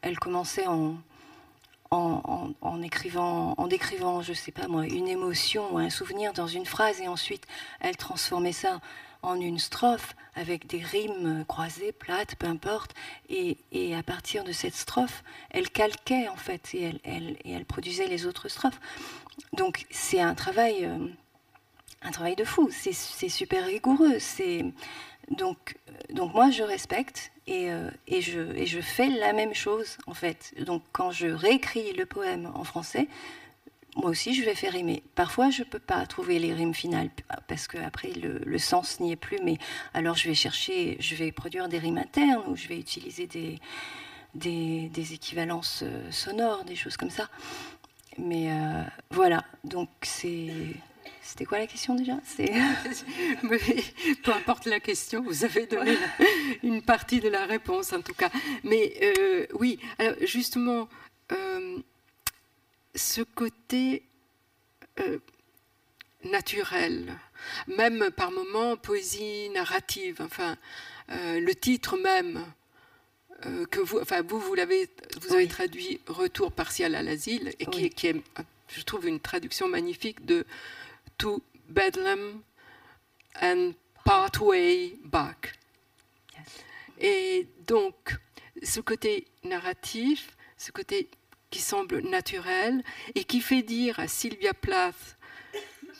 elle 0.00 0.18
commençait 0.18 0.66
en, 0.66 0.96
en, 1.92 2.82
écrivant, 2.82 3.54
en 3.58 3.66
décrivant, 3.66 4.22
je 4.22 4.32
sais 4.32 4.52
pas 4.52 4.66
moi, 4.68 4.86
une 4.86 5.08
émotion 5.08 5.74
ou 5.74 5.78
un 5.78 5.90
souvenir 5.90 6.32
dans 6.32 6.46
une 6.46 6.64
phrase, 6.64 7.00
et 7.00 7.08
ensuite 7.08 7.46
elle 7.80 7.96
transformait 7.96 8.52
ça 8.52 8.80
en 9.22 9.40
une 9.40 9.58
strophe 9.58 10.14
avec 10.34 10.66
des 10.66 10.78
rimes 10.78 11.44
croisées, 11.46 11.92
plates, 11.92 12.36
peu 12.36 12.46
importe. 12.46 12.94
Et, 13.28 13.56
à 13.94 14.02
partir 14.02 14.44
de 14.44 14.52
cette 14.52 14.74
strophe, 14.74 15.22
elle 15.50 15.68
calquait 15.70 16.28
en 16.28 16.36
fait 16.36 16.74
et 16.74 16.92
elle, 17.04 17.64
produisait 17.64 18.08
les 18.08 18.26
autres 18.26 18.48
strophes. 18.48 18.80
Donc 19.52 19.86
c'est 19.90 20.20
un 20.20 20.34
travail, 20.34 20.84
euh, 20.84 21.08
un 22.02 22.10
travail 22.10 22.36
de 22.36 22.44
fou. 22.44 22.70
C'est 22.70 23.28
super 23.28 23.66
rigoureux. 23.66 24.18
C'est 24.18 24.64
donc, 25.30 25.76
donc 26.10 26.34
moi 26.34 26.50
je 26.50 26.62
respecte 26.62 27.32
euh, 27.48 27.90
et, 28.06 28.22
je, 28.22 28.40
et 28.56 28.66
je 28.66 28.80
fais 28.80 29.08
la 29.08 29.32
même 29.32 29.54
chose 29.54 29.98
en 30.06 30.14
fait. 30.14 30.54
Donc 30.60 30.82
quand 30.92 31.10
je 31.10 31.28
réécris 31.28 31.92
le 31.92 32.06
poème 32.06 32.50
en 32.54 32.64
français, 32.64 33.08
moi 33.96 34.10
aussi, 34.10 34.34
je 34.34 34.42
vais 34.42 34.54
faire 34.54 34.72
rimer. 34.72 35.02
Parfois, 35.14 35.50
je 35.50 35.60
ne 35.60 35.66
peux 35.66 35.78
pas 35.78 36.04
trouver 36.06 36.38
les 36.38 36.54
rimes 36.54 36.74
finales 36.74 37.10
parce 37.46 37.66
que 37.66 37.76
après 37.76 38.10
le, 38.10 38.58
sens 38.58 39.00
n'y 39.00 39.12
est 39.12 39.16
plus. 39.16 39.38
Mais 39.44 39.58
alors, 39.92 40.16
je 40.16 40.28
vais 40.28 40.34
chercher, 40.34 40.96
je 40.98 41.14
vais 41.14 41.30
produire 41.30 41.68
des 41.68 41.78
rimes 41.78 41.98
internes 41.98 42.42
ou 42.48 42.56
je 42.56 42.68
vais 42.68 42.78
utiliser 42.78 43.26
des, 44.34 45.12
équivalences 45.12 45.80
euh, 45.82 46.10
sonores, 46.10 46.64
des 46.64 46.76
choses 46.76 46.96
comme 46.96 47.10
ça. 47.10 47.28
Mais 48.18 48.50
euh, 48.52 48.82
voilà, 49.10 49.44
donc 49.64 49.88
c'est. 50.02 50.50
C'était 51.24 51.44
quoi 51.44 51.58
la 51.58 51.68
question 51.68 51.94
déjà? 51.94 52.14
Peu 54.24 54.32
importe 54.32 54.66
la 54.66 54.80
question, 54.80 55.22
vous 55.22 55.44
avez 55.44 55.66
donné 55.66 55.96
une 56.64 56.82
partie 56.82 57.20
de 57.20 57.28
la 57.28 57.46
réponse 57.46 57.92
en 57.92 58.02
tout 58.02 58.12
cas. 58.12 58.28
Mais 58.64 58.92
euh, 59.02 59.46
oui, 59.54 59.78
justement, 60.22 60.88
ce 62.94 63.22
côté 63.22 64.02
euh, 65.00 65.18
naturel, 66.24 67.18
même 67.66 68.10
par 68.10 68.30
moments 68.30 68.76
poésie 68.76 69.48
narrative, 69.50 70.20
enfin 70.20 70.56
euh, 71.10 71.40
le 71.40 71.54
titre 71.54 71.96
même 71.96 72.44
euh, 73.46 73.66
que 73.66 73.80
vous, 73.80 73.98
enfin 74.00 74.22
vous, 74.22 74.38
vous 74.38 74.54
l'avez, 74.54 74.88
vous 75.20 75.34
avez 75.34 75.48
traduit 75.48 76.00
Retour 76.06 76.52
partiel 76.52 76.94
à 76.94 77.02
l'asile 77.02 77.52
et 77.58 77.66
qui, 77.66 77.90
qui, 77.90 78.08
est, 78.08 78.22
je 78.68 78.82
trouve, 78.82 79.06
une 79.06 79.20
traduction 79.20 79.68
magnifique 79.68 80.24
de 80.24 80.46
To 81.18 81.42
Bedlam 81.68 82.40
and 83.40 83.72
Partway 84.04 84.96
Back. 85.04 85.54
Et 87.00 87.48
donc, 87.66 88.16
ce 88.62 88.80
côté 88.80 89.26
narratif, 89.42 90.36
ce 90.56 90.70
côté 90.70 91.08
qui 91.52 91.60
semble 91.60 92.00
naturel 92.00 92.82
et 93.14 93.24
qui 93.24 93.40
fait 93.40 93.62
dire 93.62 94.00
à 94.00 94.08
Sylvia 94.08 94.54
Plath, 94.54 95.18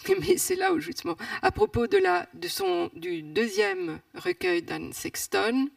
mais 0.21 0.39
c'est 0.39 0.57
là 0.57 0.73
où 0.73 0.81
justement, 0.81 1.17
à 1.43 1.53
propos 1.53 1.87
de 1.87 1.99
la, 1.99 2.27
de 2.35 2.49
son, 2.49 2.91
du 2.95 3.23
deuxième 3.23 4.01
recueil 4.15 4.63
d'Anne 4.63 4.93
Sexton, 4.93 5.69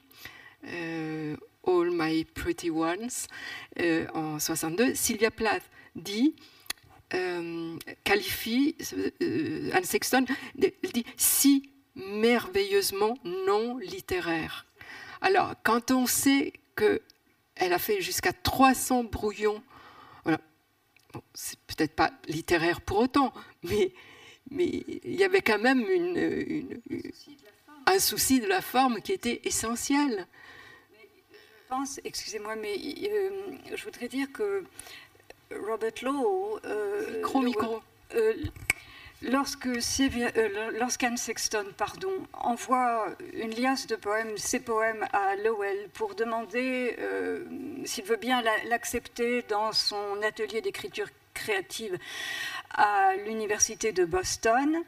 euh, 0.67 1.35
All 1.67 1.89
My 1.91 2.23
Pretty 2.23 2.69
Ones, 2.69 3.09
euh, 3.79 4.07
en 4.13 4.39
62, 4.39 4.95
Sylvia 4.95 5.29
Plath 5.29 5.63
dit, 5.95 6.35
euh, 7.13 7.77
qualifie 8.03 8.75
Anne 9.73 9.83
Sexton, 9.83 10.25
elle 10.59 10.91
dit 10.93 11.05
si 11.17 11.69
merveilleusement 11.95 13.17
non 13.25 13.77
littéraire. 13.77 14.65
Alors, 15.21 15.53
quand 15.63 15.91
on 15.91 16.07
sait 16.07 16.53
que 16.75 17.01
elle 17.55 17.73
a 17.73 17.79
fait 17.79 18.01
jusqu'à 18.01 18.33
300 18.33 19.05
brouillons. 19.05 19.61
Voilà. 20.23 20.39
c'est 21.33 21.59
peut-être 21.61 21.95
pas 21.95 22.11
littéraire 22.27 22.81
pour 22.81 22.99
autant, 22.99 23.33
mais, 23.63 23.91
mais 24.51 24.65
il 24.65 25.15
y 25.15 25.23
avait 25.23 25.41
quand 25.41 25.59
même 25.59 25.85
une, 25.89 26.81
un 27.85 27.99
souci 27.99 28.39
de 28.39 28.47
la 28.47 28.61
forme 28.61 29.01
qui 29.01 29.11
était 29.11 29.41
essentiel. 29.43 30.27
Je 30.91 31.69
pense, 31.69 31.99
excusez-moi, 32.03 32.55
mais 32.55 32.75
euh, 32.77 33.29
je 33.75 33.83
voudrais 33.83 34.07
dire 34.07 34.31
que 34.31 34.63
Robert 35.51 35.93
Lowe. 36.03 36.59
Euh, 36.65 37.17
micro, 37.17 37.41
micro. 37.41 37.81
Euh, 38.13 38.33
Euh, 39.27 40.71
lorsqu'Anne 40.79 41.17
Sexton 41.17 41.65
pardon, 41.77 42.11
envoie 42.33 43.07
une 43.33 43.51
liasse 43.51 43.87
de 43.87 43.95
poèmes, 43.95 44.37
ses 44.37 44.59
poèmes 44.59 45.05
à 45.13 45.35
Lowell 45.37 45.89
pour 45.93 46.15
demander 46.15 46.95
euh, 46.99 47.43
s'il 47.85 48.05
veut 48.05 48.17
bien 48.17 48.43
l'accepter 48.69 49.41
dans 49.43 49.71
son 49.71 50.21
atelier 50.23 50.61
d'écriture 50.61 51.07
créative 51.33 51.97
à 52.71 53.15
l'université 53.25 53.91
de 53.91 54.05
Boston, 54.05 54.83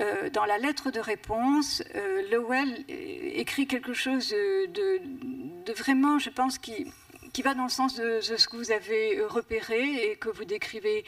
euh, 0.00 0.28
dans 0.30 0.44
la 0.44 0.58
lettre 0.58 0.90
de 0.90 1.00
réponse, 1.00 1.82
Lowell 2.30 2.84
écrit 2.88 3.66
quelque 3.66 3.92
chose 3.92 4.30
de 4.30 5.72
vraiment, 5.72 6.18
je 6.18 6.30
pense, 6.30 6.58
qui, 6.58 6.86
qui 7.32 7.42
va 7.42 7.54
dans 7.54 7.64
le 7.64 7.70
sens 7.70 7.94
de, 7.96 8.20
ce 8.20 8.46
que 8.46 8.56
vous 8.56 8.72
avez 8.72 9.20
repéré 9.22 10.10
et 10.10 10.16
que 10.16 10.28
vous 10.28 10.44
décrivez. 10.44 11.04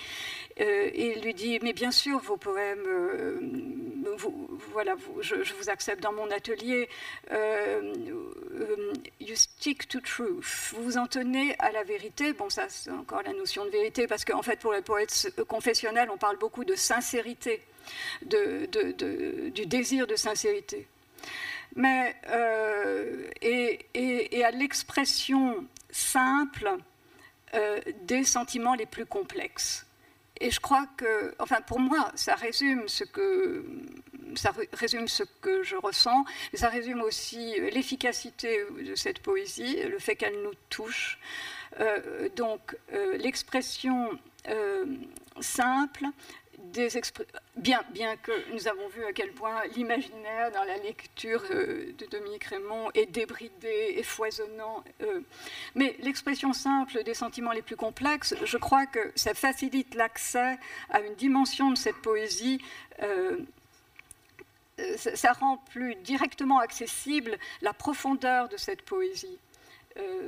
Euh, 0.61 0.91
et 0.93 1.21
lui 1.21 1.35
dit, 1.35 1.59
mais 1.63 1.73
bien 1.73 1.91
sûr, 1.91 2.19
vos 2.21 2.37
poèmes, 2.37 2.87
euh, 2.87 3.41
voilà, 4.73 4.95
je, 5.21 5.35
vous 5.55 5.69
accepte 5.69 6.03
dans 6.03 6.13
mon 6.13 6.31
atelier. 6.31 6.89
Euh, 7.33 7.93
you 9.21 9.35
stick 9.35 9.89
to 9.89 10.01
truth. 10.01 10.45
Vous 10.73 10.83
vous 10.83 10.99
en 10.99 11.07
tenez 11.07 11.57
à 11.59 11.73
la 11.73 11.83
vérité. 11.83 12.33
Bon, 12.33 12.49
ça, 12.49 12.67
c'est 12.69 12.91
encore 12.91 13.23
la 13.23 13.33
notion 13.33 13.65
de 13.65 13.71
vérité, 13.71 14.07
parce 14.07 14.25
qu'en 14.25 14.43
fait, 14.43 14.59
pour 14.61 14.73
les 14.73 14.83
poètes 14.83 15.29
confessionnels, 15.49 16.09
on 16.11 16.19
parle 16.19 16.39
beaucoup 16.39 16.65
de 16.65 16.75
sincérité, 16.75 17.61
de, 18.23 18.67
du 19.51 19.67
désir 19.67 20.07
de 20.07 20.17
sincérité 20.17 20.87
mais 21.77 22.15
et, 23.43 24.45
à 24.45 24.51
l'expression 24.53 25.67
simple 25.95 26.77
euh, 27.55 27.81
des 28.03 28.25
sentiments 28.25 28.75
les 28.75 28.87
plus 28.87 29.07
complexes. 29.07 29.87
Et 30.41 30.51
je 30.51 30.59
crois 30.59 30.87
que, 30.97 31.35
enfin 31.39 31.61
pour 31.61 31.79
moi, 31.79 32.11
ça 32.17 32.35
résume 32.35 32.89
ce 32.89 33.05
que, 33.05 33.65
ça 34.35 34.53
résume 34.73 35.07
ce 35.07 35.23
que 35.41 35.63
je 35.63 35.77
ressens, 35.77 36.25
mais 36.53 36.59
ça 36.59 36.69
résume 36.69 37.01
aussi 37.01 37.55
l'efficacité 37.71 38.65
de 38.85 38.97
cette 38.97 39.21
poésie, 39.21 39.81
le 39.85 40.01
fait 40.01 40.17
qu'elle 40.17 40.43
nous 40.43 40.55
touche. 40.69 41.21
Euh, 41.79 42.29
donc 42.35 42.77
euh, 42.93 43.17
l'expression 43.17 44.11
simple 45.41 46.05
bien, 47.57 48.17
que 48.17 48.53
nous 48.53 48.69
avons 48.69 48.89
vu 48.89 49.05
à 49.05 49.13
quel 49.13 49.33
point 49.33 49.63
l'imaginaire 49.77 50.51
dans 50.53 50.65
la 50.65 50.77
lecture 50.79 51.43
euh, 51.51 51.93
de 51.99 52.07
Dominique 52.07 52.45
Raymond 52.45 52.91
est 52.95 53.07
débridé 53.07 53.95
et 53.97 54.03
foisonnant. 54.03 54.85
Euh, 55.03 55.21
mais 55.75 55.97
l'expression 56.01 56.53
simple 56.53 57.03
des 57.05 57.15
sentiments 57.15 57.53
les 57.53 57.63
plus 57.63 57.77
complexes, 57.77 58.35
je 58.45 58.57
crois 58.57 58.87
que 58.87 59.13
ça 59.15 59.35
facilite 59.35 59.95
l'accès 59.95 60.59
à 60.91 61.01
une 61.01 61.15
dimension 61.15 61.71
de 61.71 61.77
cette 61.77 61.97
poésie. 61.97 62.61
Euh, 63.03 63.39
ça, 64.97 65.33
rend 65.33 65.59
plus 65.71 65.95
directement 65.97 66.59
accessible 66.59 67.39
la 67.63 67.73
profondeur 67.73 68.49
de 68.49 68.57
cette 68.57 68.83
poésie. 68.83 69.39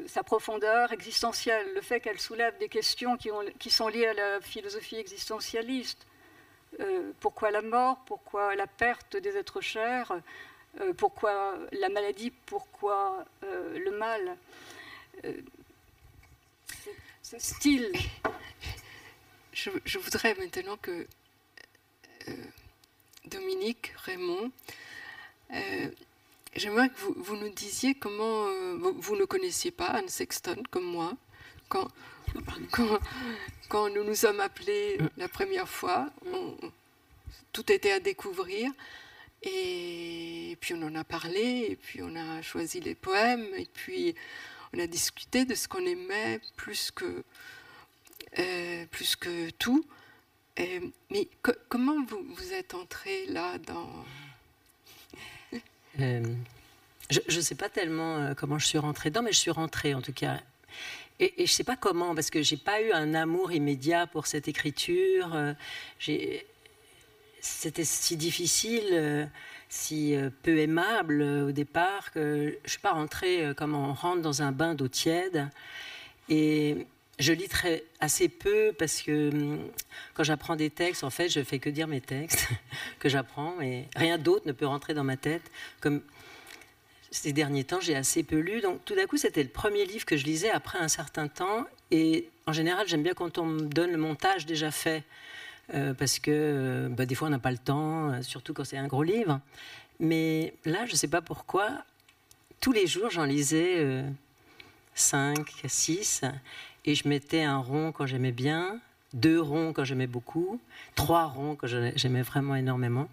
sa 0.07 0.23
profondeur 0.23 0.93
existentielle, 0.93 1.67
le 1.75 1.81
fait 1.81 1.99
qu'elle 1.99 2.21
soulève 2.21 2.57
des 2.59 2.69
questions 2.69 3.17
qui, 3.59 3.71
sont 3.71 3.89
liées 3.89 4.07
à 4.07 4.15
la 4.15 4.41
philosophie 4.41 4.95
existentialiste, 4.95 6.07
euh, 6.81 7.13
pourquoi 7.21 7.51
la 7.51 7.63
mort, 7.63 7.99
pourquoi 8.07 8.55
la 8.55 8.67
perte 8.67 9.17
des 9.17 9.37
êtres 9.37 9.61
chers, 9.61 10.13
euh, 10.81 10.93
pourquoi 10.93 11.57
la 11.73 11.89
maladie, 11.89 12.31
pourquoi 12.47 13.25
euh, 13.45 13.79
le 13.79 13.91
mal? 13.93 14.37
ce 17.23 17.39
style. 17.39 17.91
Je, 19.53 19.99
voudrais 19.99 20.35
maintenant 20.35 20.77
que 20.77 21.07
Dominique, 23.25 23.95
Raymond, 24.05 24.53
j'aimerais 26.55 26.91
que 26.91 27.01
vous, 27.17 27.37
nous 27.37 27.49
disiez 27.49 27.95
comment 27.95 28.45
vous, 28.77 29.17
ne 29.17 29.25
connaissiez 29.25 29.71
pas 29.71 29.87
Anne 29.87 30.09
Sexton 30.09 30.63
comme 30.71 30.85
moi. 30.85 31.15
Quand, 31.69 31.89
quand, 33.69 33.91
nous 33.91 34.05
nous 34.05 34.15
sommes 34.15 34.41
appelés 34.41 34.99
mm. 34.99 35.09
la 35.17 35.29
première 35.29 35.69
fois, 35.69 36.11
tout 37.53 37.71
était 37.73 37.93
à 37.93 38.01
découvrir. 38.01 38.71
Et 39.43 40.57
puis 40.61 40.75
on 40.75 40.83
en 40.83 40.95
a 40.95 41.05
parlé, 41.05 41.69
et 41.71 41.77
puis 41.77 42.01
on 42.03 42.15
a 42.17 42.43
choisi 42.43 42.81
les 42.81 42.95
poèmes, 42.95 43.47
et 43.57 43.67
puis 43.73 44.15
on 44.73 44.79
a 44.79 44.87
discuté 44.87 45.45
de 45.45 45.55
ce 45.55 45.69
qu'on 45.69 45.85
aimait 45.85 46.41
plus 46.57 46.91
que, 46.91 47.23
euh, 48.39 48.87
plus 48.91 49.15
que 49.15 49.51
tout. 49.51 49.85
mais 50.59 51.29
comment 51.69 52.03
vous, 52.05 52.25
vous 52.35 52.53
êtes 52.53 52.75
entré 52.75 53.27
là 53.27 53.59
dans... 53.59 54.05
je 55.99 57.37
ne 57.37 57.41
sais 57.41 57.55
pas 57.55 57.69
tellement 57.69 58.35
comment 58.35 58.59
je 58.59 58.67
suis 58.67 58.79
rentrée 58.79 59.11
dedans, 59.11 59.23
mais 59.23 59.33
je 59.33 59.39
suis 59.39 59.51
rentrée 59.51 59.95
en 59.95 60.03
tout 60.03 60.15
cas. 60.15 60.41
Et, 61.19 61.33
je 61.39 61.43
ne 61.43 61.47
sais 61.47 61.65
pas 61.65 61.77
comment, 61.77 62.15
parce 62.15 62.31
que 62.31 62.43
j'ai 62.43 62.57
pas 62.57 62.83
eu 62.83 62.93
un 62.93 63.15
amour 63.15 63.53
immédiat 63.53 64.07
pour 64.07 64.27
cette 64.27 64.49
écriture. 64.49 65.37
C'était 67.41 67.85
si 67.85 68.17
difficile 68.17 69.31
si 69.69 70.15
euh, 70.15 70.31
peu 70.43 70.59
aimable 70.59 71.23
euh, 71.23 71.49
au 71.49 71.53
départ 71.53 72.13
que 72.13 72.49
je 72.49 72.65
ne 72.65 72.69
suis 72.69 72.79
pas 72.79 72.93
rentrée 72.93 73.45
euh, 73.45 73.55
comme 73.55 73.75
on 73.75 73.93
rentre 73.93 74.23
dans 74.23 74.43
un 74.43 74.53
bain 74.53 74.75
d'eau 74.75 74.89
tiède. 74.89 75.49
Et 76.29 76.87
je 77.19 77.33
lis 77.33 77.49
très, 77.49 77.85
assez 78.01 78.29
peu 78.29 78.73
parce 78.79 79.03
que 79.03 79.31
hum, 79.31 79.59
quand 80.15 80.25
j'apprends 80.25 80.57
des 80.57 80.71
textes, 80.71 81.05
en 81.05 81.11
fait, 81.11 81.29
je 81.29 81.43
fais 81.43 81.59
que 81.59 81.71
dire 81.71 81.89
mes 81.89 82.01
textes 82.01 82.49
que 82.99 83.09
j'apprends 83.09 83.61
et 83.61 83.87
rien 83.97 84.19
d'autre 84.19 84.47
ne 84.47 84.53
peut 84.53 84.67
rentrer 84.67 84.95
dans 84.95 85.05
ma 85.05 85.17
tête. 85.17 85.51
Comme 85.81 86.03
ces 87.17 87.33
derniers 87.33 87.65
temps, 87.65 87.81
j'ai 87.81 87.97
assez 87.97 88.23
peu 88.23 88.39
lu. 88.39 88.61
Donc 88.61 88.85
tout 88.85 88.95
d'un 88.95 89.07
coup, 89.07 89.17
c'était 89.17 89.43
le 89.43 89.49
premier 89.49 89.85
livre 89.87 90.05
que 90.05 90.17
je 90.17 90.25
lisais 90.25 90.51
après 90.51 90.79
un 90.79 90.89
certain 90.89 91.29
temps. 91.29 91.67
Et 91.91 92.29
en 92.47 92.53
général, 92.53 92.87
j'aime 92.89 93.03
bien 93.03 93.15
quand 93.15 93.39
on 93.39 93.47
me 93.47 93.61
donne 93.63 93.91
le 93.91 93.99
montage 93.99 94.47
déjà 94.47 94.71
fait. 94.71 95.03
Euh, 95.75 95.95
parce 95.95 96.21
que 96.21 96.31
euh, 96.31 96.89
bah, 96.89 97.07
des 97.07 97.17
fois 97.17 97.27
on 97.27 97.31
n'a 97.33 97.41
pas 97.41 97.51
le 97.51 97.59
temps, 97.59 98.11
euh, 98.11 98.23
surtout 98.23 98.55
quand 98.55 98.65
c'est 98.65 98.77
un 98.77 98.87
gros 98.87 99.03
livre. 99.03 99.41
Mais 99.99 100.55
là, 100.65 100.87
je 100.87 100.93
ne 100.93 100.97
sais 100.97 101.09
pas 101.09 101.23
pourquoi, 101.23 101.71
tous 102.61 102.73
les 102.73 102.87
jours 102.87 103.11
j'en 103.11 103.25
lisais 103.25 104.05
5, 104.95 105.63
6, 105.65 106.23
et 106.85 106.95
je 106.95 107.09
mettais 107.09 107.43
un 107.43 107.59
rond 107.59 107.93
quand 107.93 108.07
j'aimais 108.07 108.31
bien, 108.31 108.79
deux 109.15 109.41
ronds 109.41 109.73
quand 109.73 109.85
j'aimais 109.85 110.07
beaucoup, 110.07 110.61
trois 110.95 111.25
ronds 111.25 111.57
quand 111.57 111.67
j'aimais 111.67 112.23
vraiment 112.23 112.55
énormément. 112.57 113.09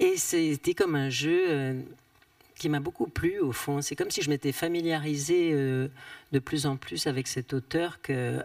Et 0.00 0.16
c'était 0.16 0.74
comme 0.74 0.94
un 0.94 1.10
jeu 1.10 1.84
qui 2.64 2.70
m'a 2.70 2.80
beaucoup 2.80 3.08
plu 3.08 3.40
au 3.40 3.52
fond. 3.52 3.82
C'est 3.82 3.94
comme 3.94 4.10
si 4.10 4.22
je 4.22 4.30
m'étais 4.30 4.52
familiarisée 4.52 5.52
de 5.52 6.38
plus 6.38 6.64
en 6.64 6.76
plus 6.78 7.06
avec 7.06 7.26
cet 7.26 7.52
auteur 7.52 8.00
que 8.00 8.42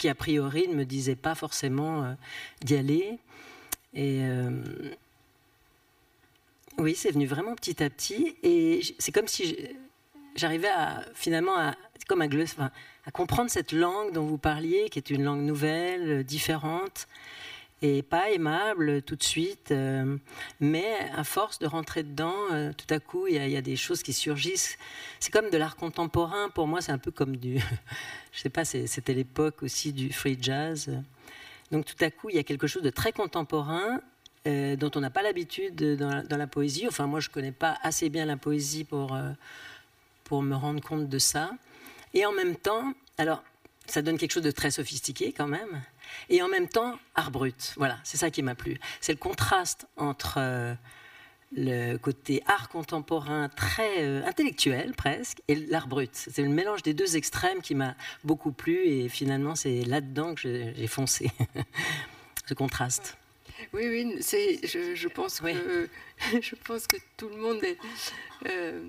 qui 0.00 0.08
a 0.08 0.14
priori 0.14 0.66
ne 0.66 0.74
me 0.74 0.84
disait 0.84 1.14
pas 1.14 1.36
forcément 1.36 2.02
euh, 2.02 2.14
d'y 2.62 2.74
aller. 2.74 3.18
Et 3.92 4.22
euh, 4.22 4.50
oui, 6.78 6.94
c'est 6.96 7.10
venu 7.10 7.26
vraiment 7.26 7.54
petit 7.54 7.82
à 7.82 7.90
petit. 7.90 8.34
Et 8.42 8.80
c'est 8.98 9.12
comme 9.12 9.28
si 9.28 9.56
j'arrivais 10.34 10.70
à 10.70 11.04
finalement 11.14 11.56
à, 11.56 11.74
comme 12.08 12.22
un 12.22 12.28
à 13.06 13.10
comprendre 13.12 13.50
cette 13.50 13.72
langue 13.72 14.12
dont 14.12 14.24
vous 14.24 14.38
parliez, 14.38 14.88
qui 14.88 14.98
est 14.98 15.10
une 15.10 15.22
langue 15.22 15.42
nouvelle, 15.42 16.24
différente 16.24 17.06
et 17.82 18.02
pas 18.02 18.30
aimable 18.30 19.02
tout 19.02 19.16
de 19.16 19.22
suite, 19.22 19.70
euh, 19.70 20.16
mais 20.60 20.94
à 21.16 21.24
force 21.24 21.58
de 21.58 21.66
rentrer 21.66 22.02
dedans, 22.02 22.36
euh, 22.52 22.72
tout 22.72 22.92
à 22.92 23.00
coup, 23.00 23.26
il 23.26 23.34
y, 23.34 23.56
a 23.56 23.62
des 23.62 23.76
choses 23.76 24.02
qui 24.02 24.12
surgissent. 24.12 24.76
C'est 25.18 25.32
comme 25.32 25.50
de 25.50 25.56
l'art 25.56 25.76
contemporain. 25.76 26.50
Pour 26.50 26.66
moi, 26.66 26.82
c'est 26.82 26.92
un 26.92 26.98
peu 26.98 27.10
comme 27.10 27.36
du, 27.36 27.58
je 28.32 28.40
sais 28.40 28.50
pas, 28.50 28.64
c'était 28.64 29.14
l'époque 29.14 29.62
aussi 29.62 29.92
du 29.92 30.12
free 30.12 30.36
jazz. 30.40 30.90
Donc 31.70 31.86
tout 31.86 32.04
à 32.04 32.10
coup, 32.10 32.28
il 32.28 32.36
y 32.36 32.38
a 32.38 32.42
quelque 32.42 32.66
chose 32.66 32.82
de 32.82 32.90
très 32.90 33.12
contemporain 33.12 34.00
euh, 34.46 34.76
dont 34.76 34.90
on 34.94 35.00
n'a 35.00 35.10
pas 35.10 35.22
l'habitude 35.22 35.96
dans, 35.96 36.36
la 36.36 36.46
poésie. 36.46 36.86
Enfin, 36.86 37.06
moi, 37.06 37.20
je 37.20 37.30
connais 37.30 37.52
pas 37.52 37.78
assez 37.82 38.10
bien 38.10 38.26
la 38.26 38.36
poésie 38.36 38.84
pour 38.84 39.18
pour 40.24 40.42
me 40.42 40.54
rendre 40.54 40.80
compte 40.80 41.08
de 41.08 41.18
ça. 41.18 41.50
Et 42.14 42.26
en 42.26 42.32
même 42.32 42.56
temps, 42.56 42.92
alors 43.18 43.42
ça 43.86 44.02
donne 44.02 44.18
quelque 44.18 44.32
chose 44.32 44.42
de 44.42 44.50
très 44.50 44.70
sophistiqué 44.70 45.32
quand 45.32 45.48
même 45.48 45.82
et 46.28 46.42
en 46.42 46.48
même 46.48 46.68
temps 46.68 46.98
art 47.14 47.30
brut. 47.30 47.74
Voilà, 47.76 47.98
c'est 48.04 48.16
ça 48.16 48.30
qui 48.30 48.42
m'a 48.42 48.54
plu. 48.54 48.78
C'est 49.00 49.12
le 49.12 49.18
contraste 49.18 49.86
entre 49.96 50.34
euh, 50.38 50.74
le 51.52 51.96
côté 51.96 52.42
art 52.46 52.68
contemporain 52.68 53.48
très 53.48 54.04
euh, 54.04 54.24
intellectuel 54.24 54.92
presque 54.94 55.42
et 55.48 55.54
l'art 55.54 55.88
brut. 55.88 56.10
C'est 56.14 56.42
le 56.42 56.48
mélange 56.48 56.82
des 56.82 56.94
deux 56.94 57.16
extrêmes 57.16 57.60
qui 57.60 57.74
m'a 57.74 57.96
beaucoup 58.24 58.52
plu 58.52 58.86
et 58.86 59.08
finalement 59.08 59.54
c'est 59.54 59.82
là-dedans 59.82 60.34
que 60.34 60.40
j'ai 60.40 60.86
foncé, 60.86 61.30
ce 62.46 62.54
contraste. 62.54 63.16
Oui, 63.72 63.88
oui, 63.88 64.16
c'est, 64.20 64.66
je, 64.66 65.08
pense 65.08 65.40
que, 65.40 65.88
je 66.40 66.54
pense 66.64 66.86
que 66.86 66.96
tout 67.16 67.28
le 67.28 67.36
monde 67.36 67.62
est 67.62 67.78
euh, 68.46 68.80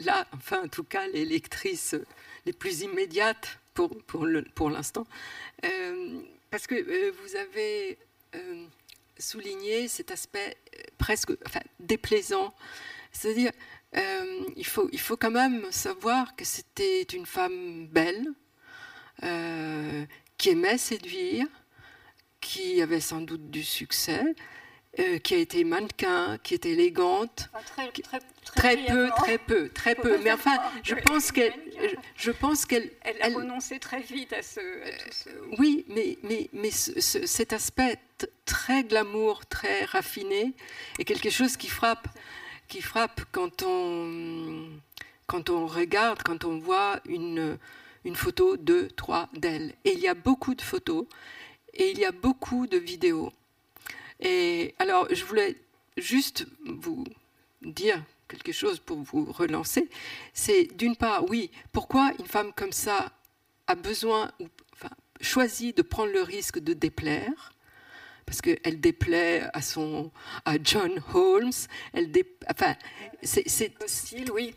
là, 0.00 0.26
enfin 0.34 0.62
en 0.64 0.68
tout 0.68 0.84
cas 0.84 1.06
les 1.08 1.24
lectrices 1.24 1.96
les 2.46 2.52
plus 2.52 2.82
immédiates 2.82 3.58
pour, 3.74 3.90
pour, 4.04 4.24
le, 4.24 4.42
pour 4.42 4.70
l'instant, 4.70 5.06
euh, 5.64 6.20
parce 6.50 6.66
que 6.66 6.74
euh, 6.74 7.12
vous 7.22 7.36
avez 7.36 7.98
euh, 8.36 8.64
souligné 9.18 9.88
cet 9.88 10.10
aspect 10.10 10.56
presque 10.96 11.32
enfin, 11.44 11.60
déplaisant. 11.80 12.54
C'est-à-dire, 13.12 13.52
il, 14.56 14.66
faut, 14.66 14.88
il 14.92 14.98
faut 14.98 15.16
quand 15.16 15.30
même 15.30 15.70
savoir 15.70 16.34
que 16.34 16.44
c'était 16.44 17.02
une 17.02 17.26
femme 17.26 17.86
belle, 17.86 18.26
qui 20.36 20.50
aimait 20.50 20.78
séduire, 20.78 21.46
qui 22.40 22.82
avait 22.82 23.00
sans 23.00 23.20
doute 23.20 23.52
du 23.52 23.62
succès, 23.62 24.34
euh, 24.98 25.18
qui 25.18 25.34
a 25.34 25.38
été 25.38 25.64
mannequin, 25.64 26.38
qui 26.42 26.54
est 26.54 26.66
élégante. 26.66 27.48
très, 27.66 27.90
très, 27.90 28.20
très, 28.44 28.76
peu, 28.76 29.08
très 29.16 29.38
peu, 29.38 29.68
très 29.68 29.94
peu. 29.94 30.18
Mais 30.22 30.32
enfin, 30.32 30.56
je 30.82 30.94
pense 30.94 31.32
qu'elle, 31.32 31.52
je 32.16 32.30
pense 32.30 32.64
qu'elle, 32.64 32.90
elle 33.02 33.20
a 33.20 33.36
renoncé 33.36 33.78
très 33.78 34.00
vite 34.00 34.32
à 34.32 34.42
ce. 34.42 34.60
Oui, 35.58 35.84
mais 35.88 36.18
mais 36.22 36.48
mais 36.52 36.70
cet 36.70 37.52
aspect 37.52 37.98
très 38.44 38.84
glamour, 38.84 39.46
très 39.46 39.84
raffiné, 39.84 40.54
est 40.98 41.04
quelque 41.04 41.30
chose 41.30 41.56
qui 41.56 41.68
frappe, 41.68 42.06
qui 42.68 42.80
frappe 42.80 43.22
quand 43.32 43.62
on 43.62 44.68
quand 45.26 45.50
on 45.50 45.66
regarde, 45.66 46.22
quand 46.22 46.44
on 46.44 46.58
voit 46.58 47.00
une 47.06 47.58
une 48.04 48.16
photo, 48.16 48.56
deux, 48.56 48.88
trois 48.88 49.28
d'elle. 49.34 49.74
Et 49.84 49.92
il 49.92 49.98
y 49.98 50.08
a 50.08 50.14
beaucoup 50.14 50.54
de 50.54 50.62
photos 50.62 51.06
et 51.72 51.90
il 51.90 51.98
y 51.98 52.04
a 52.04 52.12
beaucoup 52.12 52.66
de 52.66 52.76
vidéos. 52.76 53.32
Et 54.24 54.74
alors, 54.78 55.06
je 55.12 55.22
voulais 55.24 55.54
juste 55.98 56.46
vous 56.64 57.04
dire 57.62 58.02
quelque 58.26 58.52
chose 58.52 58.78
pour 58.78 58.98
vous 58.98 59.30
relancer. 59.30 59.88
C'est 60.32 60.64
d'une 60.76 60.96
part, 60.96 61.28
oui, 61.28 61.50
pourquoi 61.72 62.12
une 62.18 62.26
femme 62.26 62.52
comme 62.54 62.72
ça 62.72 63.12
a 63.66 63.74
besoin, 63.74 64.30
ou 64.40 64.48
enfin, 64.72 64.90
choisit 65.20 65.76
de 65.76 65.82
prendre 65.82 66.12
le 66.12 66.22
risque 66.22 66.58
de 66.58 66.72
déplaire? 66.72 67.52
Parce 68.26 68.40
qu'elle 68.40 68.80
déplaît 68.80 69.42
à 69.52 69.60
son 69.60 70.10
à 70.46 70.54
John 70.62 70.98
Holmes, 71.12 71.52
elle 71.92 72.10
enfin 72.50 72.74
c'est 73.22 73.82
hostile, 73.82 74.30
oui, 74.32 74.54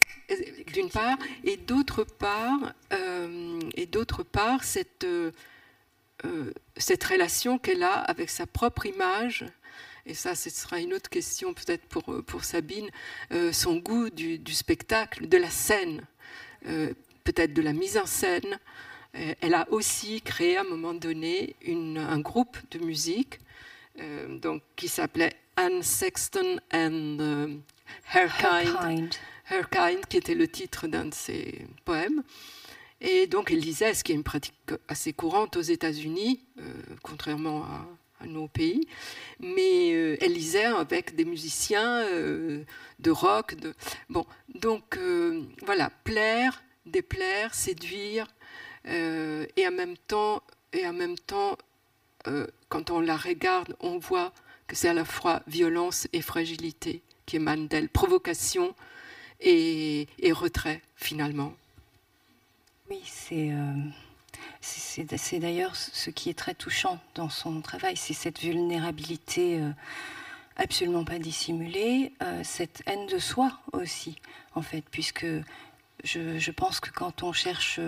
d'une 0.71 0.89
part, 0.89 1.17
et 1.43 1.57
d'autre 1.57 2.05
part, 2.05 2.73
euh, 2.93 3.59
et 3.75 3.85
d'autre 3.85 4.23
part 4.23 4.63
cette 4.63 5.03
euh, 5.03 5.31
euh, 6.25 6.51
cette 6.77 7.03
relation 7.03 7.59
qu'elle 7.59 7.83
a 7.83 7.99
avec 7.99 8.29
sa 8.29 8.47
propre 8.47 8.87
image, 8.87 9.45
et 10.07 10.13
ça 10.13 10.33
ce 10.35 10.49
sera 10.49 10.79
une 10.79 10.93
autre 10.93 11.09
question 11.09 11.53
peut-être 11.53 11.85
pour, 11.85 12.11
euh, 12.11 12.21
pour 12.21 12.43
Sabine, 12.43 12.89
euh, 13.31 13.51
son 13.51 13.77
goût 13.77 14.09
du, 14.09 14.53
spectacle, 14.53 15.27
de 15.27 15.37
la 15.37 15.49
scène, 15.49 16.01
peut-être 17.23 17.53
de 17.53 17.61
la 17.61 17.73
mise 17.73 17.97
en 17.97 18.05
scène. 18.05 18.59
elle 19.13 19.53
a 19.53 19.67
aussi 19.71 20.21
créé 20.21 20.57
à 20.57 20.61
un 20.61 20.63
moment 20.63 20.93
donné 20.93 21.55
une, 21.61 21.97
un 21.97 22.19
groupe 22.19 22.57
de 22.71 22.79
musique 22.79 23.39
donc, 24.41 24.63
qui 24.75 24.87
s'appelait 24.87 25.33
Anne 25.55 25.83
Sexton 25.83 26.59
and 26.73 27.59
Her, 28.13 28.29
kind, 28.37 29.15
Her 29.49 29.69
Kind, 29.69 30.05
qui 30.07 30.17
était 30.17 30.35
le 30.35 30.47
titre 30.47 30.87
d'un 30.87 31.05
de 31.05 31.13
ses 31.13 31.65
poèmes. 31.85 32.23
Et 33.01 33.27
donc 33.27 33.51
elle 33.51 33.59
lisait, 33.59 33.93
ce 33.93 34.03
qui 34.03 34.11
est 34.11 34.15
une 34.15 34.23
pratique 34.23 34.55
assez 34.87 35.13
courante 35.13 35.55
aux 35.55 35.61
États-Unis, 35.61 36.41
euh, 36.59 36.73
contrairement 37.03 37.63
à, 37.63 37.87
nos 38.25 38.47
pays, 38.47 38.87
mais 39.39 39.93
euh, 39.93 40.17
elle 40.21 40.33
lisait 40.33 40.65
avec 40.65 41.15
des 41.15 41.25
musiciens 41.25 42.01
euh, 42.01 42.63
de 42.99 43.11
rock. 43.11 43.55
De... 43.55 43.73
Bon, 44.09 44.25
donc 44.55 44.97
voilà, 45.65 45.91
plaire, 46.03 46.63
déplaire, 46.85 47.53
séduire, 47.53 48.27
et 48.85 49.67
en 49.67 49.71
même 49.71 49.97
temps, 50.07 50.41
et 50.73 50.87
en 50.87 50.93
même 50.93 51.17
temps 51.17 51.57
quand 52.67 52.89
on 52.89 52.99
la 52.99 53.15
regarde, 53.15 53.75
on 53.79 53.99
voit 53.99 54.33
que 54.67 54.75
c'est 54.75 54.89
à 54.89 54.93
la 54.93 55.05
fois 55.05 55.41
violence 55.47 56.07
et 56.11 56.21
fragilité 56.21 57.01
qui 57.25 57.37
émanent 57.37 57.67
d'elle, 57.67 57.87
provocation 57.87 58.75
et 59.39 60.07
retrait 60.33 60.81
finalement. 60.97 61.53
Oui, 62.89 63.01
euh, 63.01 63.03
c'est 63.05 63.51
c'est 64.61 65.39
d'ailleurs 65.39 65.75
ce 65.75 66.09
qui 66.09 66.29
est 66.29 66.37
très 66.37 66.53
touchant 66.53 66.99
dans 67.15 67.29
son 67.29 67.61
travail, 67.61 67.95
c'est 67.95 68.13
cette 68.13 68.39
vulnérabilité 68.39 69.59
euh, 69.59 69.69
absolument 70.55 71.03
pas 71.03 71.19
dissimulée, 71.19 72.13
euh, 72.21 72.41
cette 72.43 72.83
haine 72.85 73.07
de 73.07 73.19
soi 73.19 73.51
aussi, 73.73 74.15
en 74.55 74.61
fait, 74.61 74.83
puisque 74.89 75.27
je, 76.03 76.51
pense 76.51 76.79
que 76.79 76.89
quand 76.89 77.23
on 77.23 77.33
cherche 77.33 77.79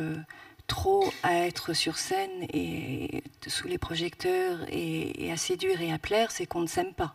trop 0.70 1.12
à 1.24 1.34
être 1.34 1.74
sur 1.74 1.98
scène 1.98 2.46
et 2.54 3.24
sous 3.48 3.68
les 3.68 3.78
projecteurs 3.78 4.60
et, 4.70 5.32
à 5.32 5.38
séduire 5.38 5.82
et 5.82 5.92
à 5.92 5.98
plaire, 5.98 6.32
c'est 6.32 6.46
qu'on 6.46 6.62
ne 6.62 6.68
s'aime 6.68 6.94
pas 6.94 7.14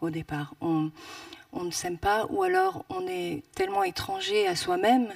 au 0.00 0.10
départ. 0.10 0.54
On 0.60 0.90
ne 1.52 1.70
s'aime 1.70 1.98
pas 1.98 2.26
ou 2.30 2.42
alors 2.42 2.84
on 2.88 3.06
est 3.06 3.42
tellement 3.54 3.84
étranger 3.84 4.46
à 4.46 4.56
soi-même 4.56 5.12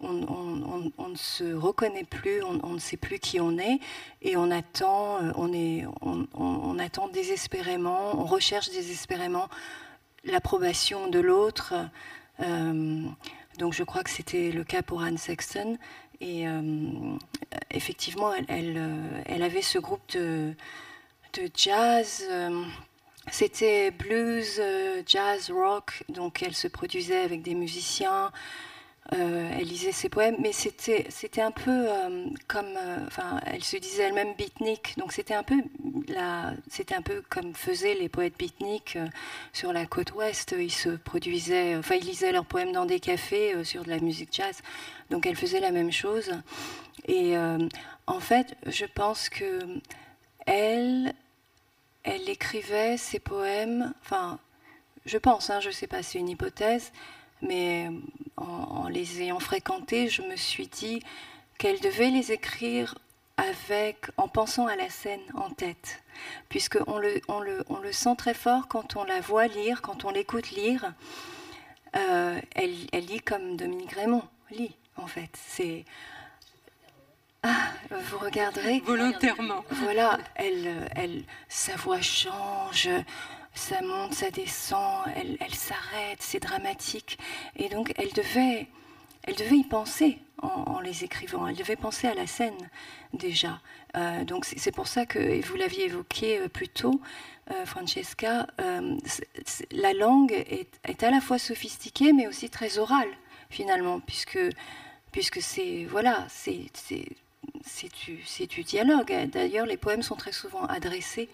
on, 0.00 1.08
ne 1.08 1.16
se 1.16 1.54
reconnaît 1.54 2.04
plus, 2.04 2.42
on, 2.42 2.74
ne 2.74 2.78
sait 2.78 2.96
plus 2.96 3.18
qui 3.18 3.40
on 3.40 3.58
est, 3.58 3.78
et 4.22 4.36
on 4.36 4.50
attend, 4.50 5.22
euh, 5.22 5.32
on, 5.36 5.52
est, 5.52 5.84
on, 6.02 6.78
attend 6.78 7.08
désespérément, 7.08 8.20
on 8.20 8.24
recherche 8.24 8.70
désespérément 8.70 9.48
l'approbation 10.24 11.08
de 11.08 11.20
l'autre. 11.20 11.74
Euh, 12.40 13.02
donc 13.58 13.72
je 13.72 13.84
crois 13.84 14.02
que 14.02 14.10
c'était 14.10 14.50
le 14.50 14.64
cas 14.64 14.82
pour 14.82 15.02
Anne 15.02 15.18
Sexton. 15.18 15.78
Et 16.20 16.48
euh, 16.48 16.60
effectivement, 17.70 18.32
elle, 18.34 19.22
elle, 19.26 19.42
avait 19.42 19.62
ce 19.62 19.78
groupe 19.78 20.02
de, 20.14 20.54
de 21.34 21.50
jazz. 21.54 22.26
c'était 23.30 23.90
blues, 23.90 24.60
jazz, 25.06 25.50
rock. 25.50 26.04
Donc 26.08 26.42
elle 26.42 26.54
se 26.54 26.68
produisait 26.68 27.20
avec 27.20 27.42
des 27.42 27.54
musiciens. 27.54 28.30
Euh, 29.12 29.50
elle 29.52 29.68
lisait 29.68 29.92
ses 29.92 30.08
poèmes, 30.08 30.36
mais 30.40 30.52
c'était 30.52 31.06
c'était 31.10 31.40
un 31.40 31.52
peu 31.52 31.70
euh, 31.70 32.26
comme, 32.48 32.76
euh, 32.76 32.98
elle 33.46 33.62
se 33.62 33.76
disait 33.76 34.04
elle-même 34.04 34.34
beatnik, 34.34 34.94
donc 34.98 35.12
c'était 35.12 35.34
un 35.34 35.44
peu 35.44 35.62
la, 36.08 36.54
c'était 36.68 36.96
un 36.96 37.02
peu 37.02 37.22
comme 37.28 37.54
faisaient 37.54 37.94
les 37.94 38.08
poètes 38.08 38.36
beatniks 38.36 38.98
sur 39.52 39.72
la 39.72 39.86
côte 39.86 40.12
ouest. 40.14 40.56
Ils 40.58 40.72
se 40.72 40.88
produisaient, 40.88 41.76
enfin, 41.76 41.94
ils 41.94 42.04
lisaient 42.04 42.32
leurs 42.32 42.46
poèmes 42.46 42.72
dans 42.72 42.84
des 42.84 42.98
cafés 42.98 43.62
sur 43.64 43.84
de 43.84 43.90
la 43.90 44.00
musique 44.00 44.30
jazz, 44.32 44.60
donc 45.10 45.26
elle 45.26 45.36
faisait 45.36 45.60
la 45.60 45.70
même 45.70 45.92
chose. 45.92 46.32
Et 47.06 47.36
en 48.06 48.20
fait, 48.20 48.56
je 48.66 48.86
pense 48.86 49.28
que 49.28 49.60
elle, 50.46 51.14
elle 52.02 52.28
écrivait 52.28 52.96
ses 52.96 53.20
poèmes, 53.20 53.92
enfin, 54.00 54.40
je 55.04 55.18
pense, 55.18 55.50
hein, 55.50 55.60
je 55.60 55.70
sais 55.70 55.86
pas, 55.86 56.02
c'est 56.02 56.18
une 56.18 56.28
hypothèse 56.28 56.90
mais 57.42 57.90
en, 58.36 58.88
les 58.88 59.22
ayant 59.22 59.40
fréquentés, 59.40 60.08
je 60.08 60.22
me 60.22 60.36
suis 60.36 60.66
dit 60.66 61.02
qu'elle 61.58 61.80
devait 61.80 62.10
les 62.10 62.32
écrire 62.32 62.96
avec, 63.36 64.06
en 64.16 64.28
pensant 64.28 64.66
à 64.66 64.76
la 64.76 64.88
scène 64.88 65.20
en 65.34 65.50
tête, 65.50 66.02
puisqu'on 66.48 66.98
le, 66.98 67.20
on 67.28 67.40
le, 67.40 67.64
on 67.68 67.78
le 67.78 67.92
sent 67.92 68.16
très 68.16 68.34
fort 68.34 68.68
quand 68.68 68.96
on 68.96 69.04
la 69.04 69.20
voit 69.20 69.46
lire, 69.46 69.82
quand 69.82 70.04
on 70.04 70.10
l'écoute 70.10 70.50
lire. 70.50 70.92
Euh, 71.96 72.40
elle, 72.54 72.74
elle, 72.92 73.06
lit 73.06 73.20
comme 73.20 73.56
Dominique 73.56 73.92
Raymond 73.92 74.22
lit, 74.50 74.74
en 74.96 75.06
fait. 75.06 75.30
C'est 75.34 75.84
ah, 77.42 77.68
vous 77.90 78.18
regarderez. 78.18 78.80
Volontairement. 78.84 79.64
Voilà, 79.70 80.18
elle, 80.34 80.88
elle, 80.96 81.22
sa 81.48 81.76
voix 81.76 82.00
change, 82.00 82.88
ça 83.56 83.80
monte, 83.82 84.14
ça 84.14 84.30
descend, 84.30 85.04
elle, 85.16 85.36
elle 85.40 85.54
s'arrête, 85.54 86.18
c'est 86.20 86.40
dramatique. 86.40 87.18
Et 87.56 87.68
donc, 87.68 87.92
elle 87.96 88.12
devait, 88.12 88.68
elle 89.24 89.34
devait 89.34 89.56
y 89.56 89.64
penser 89.64 90.18
en, 90.42 90.80
les 90.80 91.04
écrivant. 91.04 91.46
Elle 91.46 91.56
devait 91.56 91.76
penser 91.76 92.06
à 92.06 92.14
la 92.14 92.26
scène 92.26 92.56
déjà. 93.12 93.60
Euh, 93.96 94.24
donc, 94.24 94.44
c'est 94.44 94.72
pour 94.72 94.86
ça 94.86 95.06
que, 95.06 95.44
vous 95.46 95.56
l'aviez 95.56 95.86
évoqué 95.86 96.38
euh, 96.38 96.48
plus 96.48 96.68
tôt, 96.68 97.00
euh, 97.50 97.64
Francesca, 97.64 98.46
la 98.58 99.92
langue 99.94 100.32
est, 100.32 100.68
est, 100.84 101.02
à 101.02 101.10
la 101.10 101.20
fois 101.20 101.38
sophistiquée, 101.38 102.12
mais 102.12 102.26
aussi 102.26 102.50
très 102.50 102.78
orale, 102.78 103.08
finalement, 103.50 104.00
puisque 104.00 104.38
puisque 105.12 105.40
c'est 105.40 105.86
voilà, 105.88 106.26
c'est 106.28 106.68
c'est 107.64 108.46
du, 108.48 108.62
dialogue. 108.62 109.12
D'ailleurs, 109.30 109.66
les 109.66 109.76
poèmes 109.76 110.02
sont 110.02 110.14
très 110.16 110.32
souvent 110.32 110.64
adressés, 110.66 111.28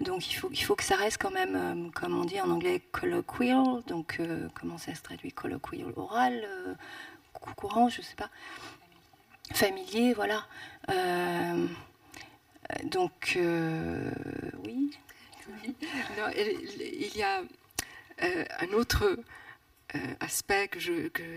donc 0.00 0.30
il 0.30 0.34
faut, 0.34 0.48
il 0.52 0.62
faut 0.62 0.76
que 0.76 0.84
ça 0.84 0.96
reste 0.96 1.18
quand 1.20 1.30
même, 1.30 1.56
euh, 1.56 1.90
comme 1.94 2.16
on 2.18 2.24
dit 2.24 2.40
en 2.40 2.50
anglais, 2.50 2.80
colloquial. 2.92 3.82
Donc, 3.86 4.16
euh, 4.20 4.48
comment 4.54 4.78
ça 4.78 4.94
se 4.94 5.02
traduit? 5.02 5.32
Colloquial, 5.32 5.92
oral, 5.96 6.42
euh, 6.44 6.74
courant, 7.32 7.88
je 7.88 8.00
ne 8.00 8.04
sais 8.04 8.16
pas. 8.16 8.30
Familier, 9.52 10.12
voilà. 10.12 10.46
donc, 12.84 13.38
oui. 14.64 14.90
il 16.36 17.16
y 17.16 17.22
a 17.22 17.42
un 18.18 18.72
autre 18.72 19.16
aspect 20.18 20.68
que 20.68 20.80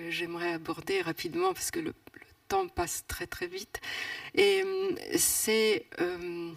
j'aimerais 0.09 0.53
aborder 0.53 1.01
rapidement, 1.01 1.53
parce 1.53 1.69
que 1.69 1.79
le, 1.79 1.93
temps 2.49 2.67
passe 2.67 3.05
très 3.07 3.27
très 3.27 3.47
vite. 3.47 3.79
Et 4.35 4.63
euh, 4.65 4.95
c'est 5.15 5.85
euh, 6.01 6.51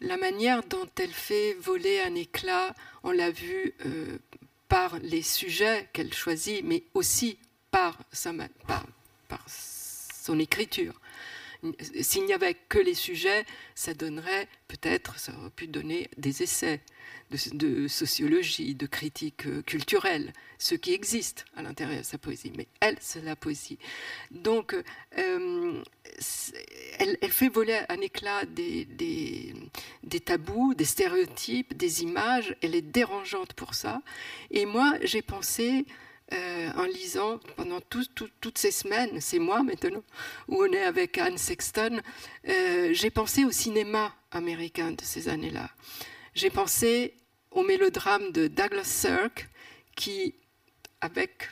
la 0.00 0.16
manière 0.16 0.62
dont 0.64 0.88
elle 1.00 1.12
fait 1.12 1.54
voler 1.54 2.00
un 2.00 2.14
éclat, 2.14 2.74
on 3.02 3.12
l'a 3.12 3.30
vu 3.30 3.74
euh, 3.86 4.18
par 4.68 4.98
les 4.98 5.22
sujets 5.22 5.88
qu'elle 5.92 6.12
choisit, 6.12 6.62
mais 6.64 6.82
aussi 6.92 7.38
par, 7.70 7.98
sa, 8.12 8.32
par, 8.66 8.84
par 9.28 9.44
son 9.48 10.38
écriture. 10.38 11.00
S'il 12.00 12.24
n'y 12.24 12.32
avait 12.32 12.54
que 12.68 12.78
les 12.78 12.94
sujets, 12.94 13.44
ça 13.74 13.94
donnerait 13.94 14.48
peut-être, 14.68 15.18
ça 15.18 15.32
aurait 15.38 15.50
pu 15.50 15.66
donner 15.66 16.10
des 16.16 16.42
essais 16.42 16.80
de, 17.30 17.88
sociologie, 17.88 18.74
de 18.74 18.86
critique 18.86 19.46
euh, 19.46 19.62
culturelle, 19.62 20.32
ce 20.58 20.74
qui 20.74 20.92
existe 20.92 21.44
à 21.56 21.62
l'intérieur 21.62 22.00
de 22.00 22.04
sa 22.04 22.18
poésie. 22.18 22.52
Mais 22.56 22.68
elle, 22.80 22.96
c'est 23.00 23.22
la 23.22 23.36
poésie. 23.36 23.78
Donc, 24.30 24.76
euh, 25.18 25.82
elle, 26.98 27.18
fait 27.30 27.48
voler 27.48 27.80
un 27.88 28.00
éclat 28.00 28.44
des, 28.44 28.84
des, 28.84 30.20
tabous, 30.20 30.74
des 30.74 30.84
stéréotypes, 30.84 31.76
des 31.76 32.02
images. 32.02 32.56
Elle 32.62 32.74
est 32.74 32.82
dérangeante 32.82 33.54
pour 33.54 33.74
ça. 33.74 34.02
Et 34.50 34.66
moi, 34.66 34.94
j'ai 35.02 35.22
pensé 35.22 35.84
euh, 36.32 36.70
en 36.76 36.84
lisant 36.84 37.38
pendant 37.56 37.80
toutes 37.80 38.58
ces 38.58 38.72
semaines, 38.72 39.20
c'est 39.20 39.38
moi 39.38 39.62
maintenant, 39.62 40.02
où 40.48 40.62
on 40.62 40.72
est 40.72 40.82
avec 40.82 41.18
Anne 41.18 41.38
Sexton, 41.38 42.00
euh, 42.48 42.92
j'ai 42.92 43.10
pensé 43.10 43.44
au 43.44 43.52
cinéma 43.52 44.12
américain 44.32 44.90
de 44.90 45.02
ces 45.02 45.28
années-là. 45.28 45.70
J'ai 46.34 46.50
pensé 46.50 47.14
au 47.52 47.62
mélodrame 47.62 48.32
de 48.32 48.48
Douglas 48.48 48.84
Sirk, 48.84 49.48
qui, 49.94 50.34
avec 51.00 51.48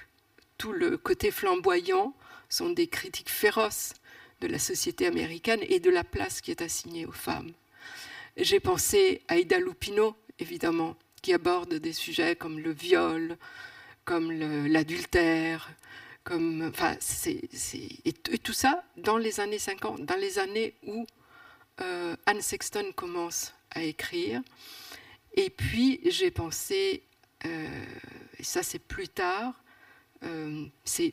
tout 0.59 0.73
le 0.73 0.97
côté 0.97 1.31
flamboyant, 1.31 2.15
sont 2.49 2.71
des 2.71 2.89
critiques 2.89 3.31
féroces 3.31 3.95
de 4.41 4.49
la 4.49 4.59
société 4.59 5.07
américaine 5.07 5.61
et 5.63 5.81
de 5.81 5.91
la 5.91 6.05
place 6.05 6.41
qui 6.41 6.51
est 6.51 6.63
assignée 6.63 7.07
aux 7.07 7.13
femmes. 7.13 7.53
J'ai 8.37 8.61
pensé 8.61 9.23
à 9.29 9.39
Ida 9.39 9.59
Lupino, 9.59 10.17
évidemment, 10.41 10.97
qui 11.23 11.33
aborde 11.33 11.75
des 11.75 11.93
sujets 11.93 12.35
comme 12.35 12.59
le 12.59 12.73
viol, 12.73 13.39
comme 14.05 14.33
l'adultère, 14.33 15.71
comme, 16.25 16.63
enfin, 16.69 16.97
c'est, 17.01 17.41
et, 18.05 18.13
tout 18.13 18.53
ça 18.53 18.83
dans 18.97 19.19
les 19.19 19.41
années 19.41 19.59
50, 19.59 20.05
dans 20.05 20.17
les 20.17 20.39
années 20.39 20.75
où 20.87 21.07
euh, 21.81 22.17
Anne 22.27 22.41
Sexton 22.41 22.93
commence 22.97 23.53
à 23.71 23.83
écrire. 23.83 24.41
Et 25.35 25.51
puis 25.51 26.01
j'ai 26.07 26.31
pensé, 26.31 27.03
euh, 27.45 27.85
et 28.39 28.43
ça 28.43 28.63
c'est 28.63 28.79
plus 28.79 29.09
tard, 29.09 29.53
euh, 30.23 30.65
c'est 30.85 31.13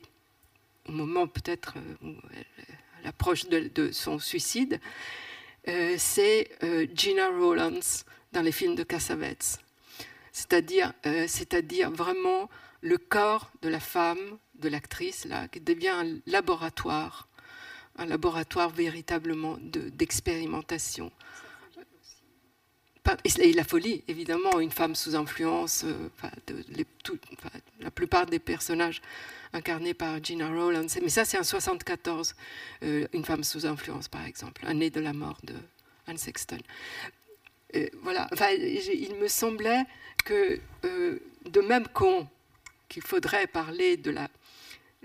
au 0.87 0.93
moment 0.93 1.27
peut-être 1.27 1.75
où 2.03 2.13
elle, 2.33 3.07
approche 3.07 3.47
de, 3.47 3.91
son 3.91 4.19
suicide, 4.19 4.79
c'est 5.65 6.51
Gina 6.93 7.29
Rowlands 7.29 8.03
dans 8.31 8.43
les 8.43 8.51
films 8.51 8.75
de 8.75 8.83
Cassavetes. 8.83 9.59
C'est-à-dire, 10.31 10.93
c'est-à-dire 11.03 11.89
vraiment 11.89 12.47
le 12.81 12.97
corps 12.97 13.51
de 13.61 13.69
la 13.69 13.79
femme, 13.79 14.37
de 14.55 14.69
l'actrice, 14.69 15.25
là, 15.25 15.47
qui 15.47 15.59
devient 15.59 15.89
un 15.89 16.19
laboratoire, 16.25 17.27
un 17.97 18.05
laboratoire 18.05 18.69
véritablement 18.69 19.57
d'expérimentation. 19.61 21.11
et 23.39 23.53
la 23.53 23.63
folie, 23.63 24.03
évidemment, 24.07 24.59
une 24.59 24.71
femme 24.71 24.95
sous 24.95 25.15
influence, 25.15 25.85
euh, 25.85 26.09
la 27.79 27.91
plupart 27.91 28.25
des 28.25 28.39
personnages 28.39 29.01
incarnés 29.53 29.93
par 29.93 30.23
Gina 30.23 30.47
Rowlands, 30.47 30.87
mais 31.01 31.09
ça 31.09 31.25
c'est 31.25 31.37
en 31.37 31.43
74, 31.43 32.35
euh, 32.83 33.07
une 33.13 33.25
femme 33.25 33.43
sous 33.43 33.65
influence 33.65 34.07
par 34.07 34.25
exemple, 34.25 34.65
année 34.65 34.89
de 34.89 35.01
la 35.01 35.13
mort 35.13 35.39
de 35.43 35.55
Anne 36.07 36.17
Sexton. 36.17 36.59
Euh, 37.75 37.87
voilà, 38.01 38.29
il 38.57 39.15
me 39.19 39.27
semblait 39.27 39.83
que 40.23 40.59
de 40.83 41.61
même 41.61 41.87
qu'on 41.89 42.27
qu'il 42.91 43.03
faudrait 43.03 43.47
parler 43.47 43.95
de 43.95 44.11
la, 44.11 44.29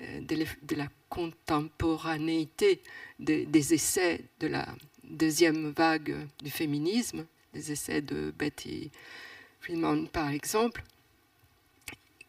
euh, 0.01 0.21
de 0.21 0.75
la 0.75 0.89
contemporanéité 1.09 2.83
des, 3.21 3.75
essais 3.75 4.25
de 4.41 4.49
la 4.49 4.67
deuxième 5.05 5.71
vague 5.71 6.27
du 6.43 6.51
féminisme, 6.51 7.25
des 7.55 7.71
essais 7.71 8.03
de 8.03 8.35
Betty 8.37 8.91
Friedman 9.61 10.09
par 10.09 10.31
exemple, 10.31 10.83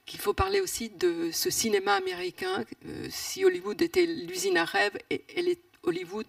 qu'il 0.06 0.20
faut 0.20 0.36
parler 0.36 0.62
aussi 0.62 0.90
de 0.90 1.32
ce 1.34 1.50
cinéma 1.50 1.96
américain. 1.96 2.64
Euh, 2.86 3.08
si 3.10 3.44
Hollywood 3.44 3.82
était 3.82 4.06
l'usine 4.06 4.58
à 4.58 4.64
rêve, 4.64 4.96
est 5.10 5.60
Hollywood 5.82 6.28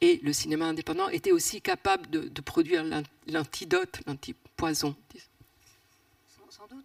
et 0.00 0.18
le 0.22 0.32
cinéma 0.32 0.64
indépendant 0.64 1.10
était 1.10 1.30
aussi 1.30 1.60
capable 1.60 2.08
de, 2.08 2.40
produire 2.40 2.84
l'antidote, 3.26 4.00
l'antipoison. 4.06 4.94
Sans 4.94 5.33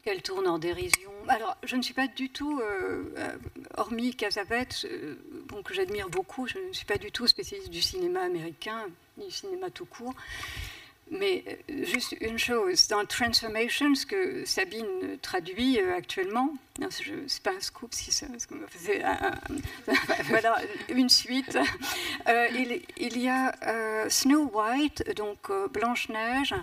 qu'elle 0.03 0.21
tourne 0.21 0.47
en 0.47 0.59
dérision. 0.59 1.11
Alors, 1.27 1.57
je 1.63 1.75
ne 1.75 1.81
suis 1.81 1.93
pas 1.93 2.07
du 2.07 2.29
tout, 2.29 2.59
euh, 2.59 3.03
euh, 3.17 3.37
hormis 3.77 4.15
Casabeth, 4.15 4.87
bon, 5.47 5.61
que 5.61 5.73
j'admire 5.73 6.09
beaucoup, 6.09 6.47
je 6.47 6.57
ne 6.57 6.73
suis 6.73 6.85
pas 6.85 6.97
du 6.97 7.11
tout 7.11 7.27
spécialiste 7.27 7.69
du 7.69 7.81
cinéma 7.81 8.21
américain, 8.21 8.85
ni 9.17 9.25
du 9.25 9.31
cinéma 9.31 9.69
tout 9.69 9.85
court. 9.85 10.13
Mais 11.11 11.43
euh, 11.47 11.85
juste 11.85 12.15
une 12.21 12.37
chose, 12.37 12.87
dans 12.87 13.03
Transformation, 13.05 13.95
ce 13.95 14.05
que 14.05 14.45
Sabine 14.45 15.17
traduit 15.21 15.81
euh, 15.81 15.95
actuellement, 15.95 16.53
ce 16.91 17.09
n'est 17.09 17.25
pas 17.43 17.51
un 17.51 17.59
scoop, 17.59 17.93
si 17.93 18.11
c'est 18.11 18.27
voilà, 20.25 20.55
une 20.89 21.09
suite. 21.09 21.57
Euh, 22.27 22.47
il, 22.97 23.17
y 23.17 23.27
a 23.27 24.09
Snow 24.09 24.51
White, 24.53 25.15
donc 25.15 25.51
Blanche-Neige, 25.73 26.53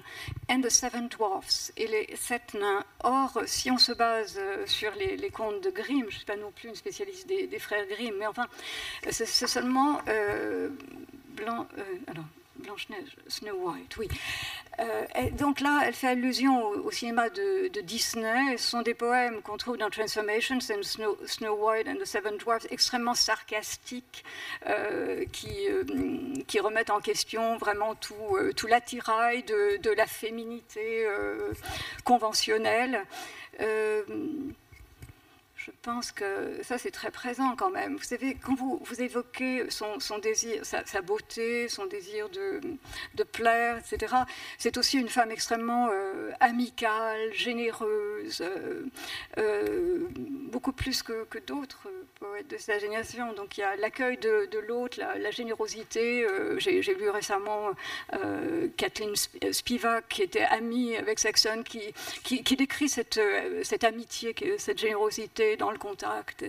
and 0.48 0.60
the 0.60 0.70
Seven 0.70 1.09
Dwarfs, 1.09 1.73
et 1.77 1.89
les 1.89 2.16
sept 2.16 2.55
nains. 2.55 2.85
Or, 3.02 3.43
si 3.47 3.70
on 3.70 3.78
se 3.78 3.93
base 3.93 4.40
sur 4.66 4.93
les, 4.94 5.31
contes 5.31 5.62
de 5.62 5.70
Grimm, 5.70 6.02
je 6.02 6.06
ne 6.06 6.10
suis 6.10 6.24
pas 6.24 6.36
non 6.36 6.52
plus 6.52 6.68
une 6.68 6.77
spécialiste 6.77 7.27
des, 7.27 7.47
des 7.47 7.59
frères 7.59 7.86
Grimm, 7.86 8.14
mais 8.18 8.27
enfin, 8.27 8.47
c'est 9.10 9.27
seulement 9.27 10.01
Blanc. 11.36 11.66
alors, 12.06 12.24
Blanche-Neige, 12.58 13.16
Snow 13.28 13.54
White, 13.54 13.96
oui. 13.96 14.08
Euh, 14.78 15.04
donc 15.32 15.60
là, 15.60 15.82
elle 15.86 15.94
fait 15.94 16.08
allusion 16.08 16.68
au, 16.68 16.90
cinéma 16.90 17.30
de, 17.30 17.68
Disney. 17.80 18.56
Ce 18.56 18.70
sont 18.70 18.82
des 18.82 18.94
poèmes 18.94 19.42
qu'on 19.42 19.56
trouve 19.56 19.76
dans 19.76 19.90
Transformations 19.90 20.58
and 20.70 20.82
Snow, 20.82 21.54
White 21.54 21.88
and 21.88 21.96
the 21.96 22.04
Seven 22.04 22.36
Dwarfs, 22.36 22.66
extrêmement 22.70 23.14
sarcastiques, 23.14 24.24
euh, 24.66 25.24
qui, 25.32 25.68
euh, 25.68 25.84
qui, 26.46 26.60
remettent 26.60 26.90
en 26.90 27.00
question 27.00 27.56
vraiment 27.56 27.94
tout, 27.94 28.66
l'attirail 28.68 29.42
de, 29.44 29.90
la 29.96 30.06
féminité 30.06 31.06
conventionnelle 32.04 33.02
je 35.66 35.72
pense 35.82 36.12
que 36.12 36.62
ça, 36.62 36.78
c'est 36.78 36.93
très 36.93 37.10
présent 37.10 37.56
quand 37.56 37.70
même. 37.70 37.97
Vous 37.97 38.05
savez, 38.05 38.36
quand 38.36 38.55
vous, 38.55 38.80
vous 38.84 39.02
évoquez 39.02 39.68
son, 39.68 39.98
désir, 40.18 40.64
sa, 40.64 41.02
beauté, 41.02 41.68
son 41.68 41.86
désir 41.86 42.28
de, 42.28 42.60
plaire, 43.24 43.78
etc., 43.78 44.14
c'est 44.59 44.76
aussi 44.76 44.98
une 44.98 45.09
femme 45.09 45.32
extrêmement 45.32 45.88
euh, 45.90 46.30
amicale, 46.38 47.32
généreuse, 47.32 48.40
euh, 48.40 48.84
euh, 49.38 50.06
beaucoup 50.52 50.72
plus 50.72 51.02
que, 51.02 51.26
d'autres 51.47 51.88
poètes 52.20 52.48
de 52.48 52.59
sa 52.59 52.78
génération. 52.78 53.32
Donc 53.32 53.59
il 53.59 53.62
y 53.62 53.64
a 53.64 53.74
l'accueil 53.76 54.18
de, 54.18 54.48
de 54.51 54.59
l'autre, 54.59 54.98
la, 55.01 55.30
générosité. 55.32 56.26
J'ai 56.59 56.94
lu 56.94 57.10
récemment 57.10 57.70
Kathleen 58.76 59.14
Spivak, 59.16 60.09
qui 60.09 60.22
était 60.22 60.43
amie 60.43 60.97
avec 60.97 61.18
Saxon, 61.18 61.62
qui, 61.64 61.93
qui, 62.22 62.43
qui 62.43 62.56
décrit 62.56 62.88
cette, 62.88 63.20
cette 63.64 63.84
amitié, 63.84 64.34
cette 64.59 64.78
générosité 64.78 65.55
dans 65.56 65.70
le 65.70 65.78
contact, 65.78 66.44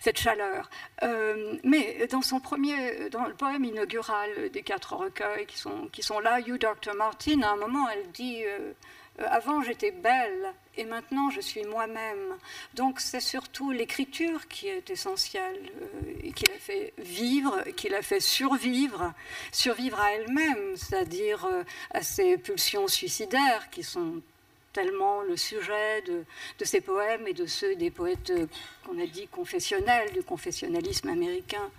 cette 0.00 0.18
chaleur. 0.18 0.70
Euh, 1.02 1.56
mais 1.64 2.06
dans 2.10 2.22
son 2.22 2.40
premier, 2.40 3.08
dans 3.10 3.26
le 3.26 3.34
poème 3.34 3.64
inaugural 3.64 4.50
des 4.52 4.62
quatre 4.62 4.94
recueils 4.94 5.46
qui 5.46 5.58
sont, 5.58 5.88
qui 5.92 6.02
sont 6.02 6.18
là, 6.20 6.40
You 6.40 6.58
Dr. 6.58 6.94
Martin, 6.96 7.42
à 7.42 7.50
un 7.50 7.56
moment, 7.56 7.88
elle 7.88 8.10
dit 8.12 8.42
euh, 8.44 8.72
euh, 9.20 9.24
Avant 9.28 9.62
j'étais 9.62 9.90
belle 9.90 10.52
et 10.76 10.84
maintenant 10.84 11.30
je 11.30 11.40
suis 11.40 11.64
moi-même. 11.64 12.36
Donc 12.74 13.00
c'est 13.00 13.20
surtout 13.20 13.70
l'écriture 13.70 14.46
qui 14.48 14.68
est 14.68 14.90
essentielle, 14.90 15.70
et 16.22 16.32
qui 16.32 16.44
l'a 16.50 16.58
fait 16.58 16.92
vivre, 16.98 17.62
qui 17.76 17.88
l'a 17.88 18.02
fait 18.02 18.20
survivre, 18.20 19.12
survivre 19.52 19.98
à 20.00 20.12
elle-même, 20.12 20.76
c'est-à-dire 20.76 21.46
à 21.92 22.02
ses 22.02 22.36
pulsions 22.36 22.88
suicidaires 22.88 23.70
qui 23.70 23.82
sont 23.82 24.20
tellement 24.76 25.22
le 25.22 25.38
sujet 25.38 26.02
de, 26.02 26.24
ces 26.62 26.82
poèmes 26.82 27.26
et 27.26 27.32
de 27.32 27.46
ceux 27.46 27.76
des 27.76 27.90
poètes 27.90 28.28
euh, 28.28 28.46
qu'on 28.84 28.98
a 28.98 29.06
dit 29.06 29.26
confessionnels, 29.26 30.12
du 30.12 30.22
confessionnalisme 30.22 31.08
américain. 31.08 31.70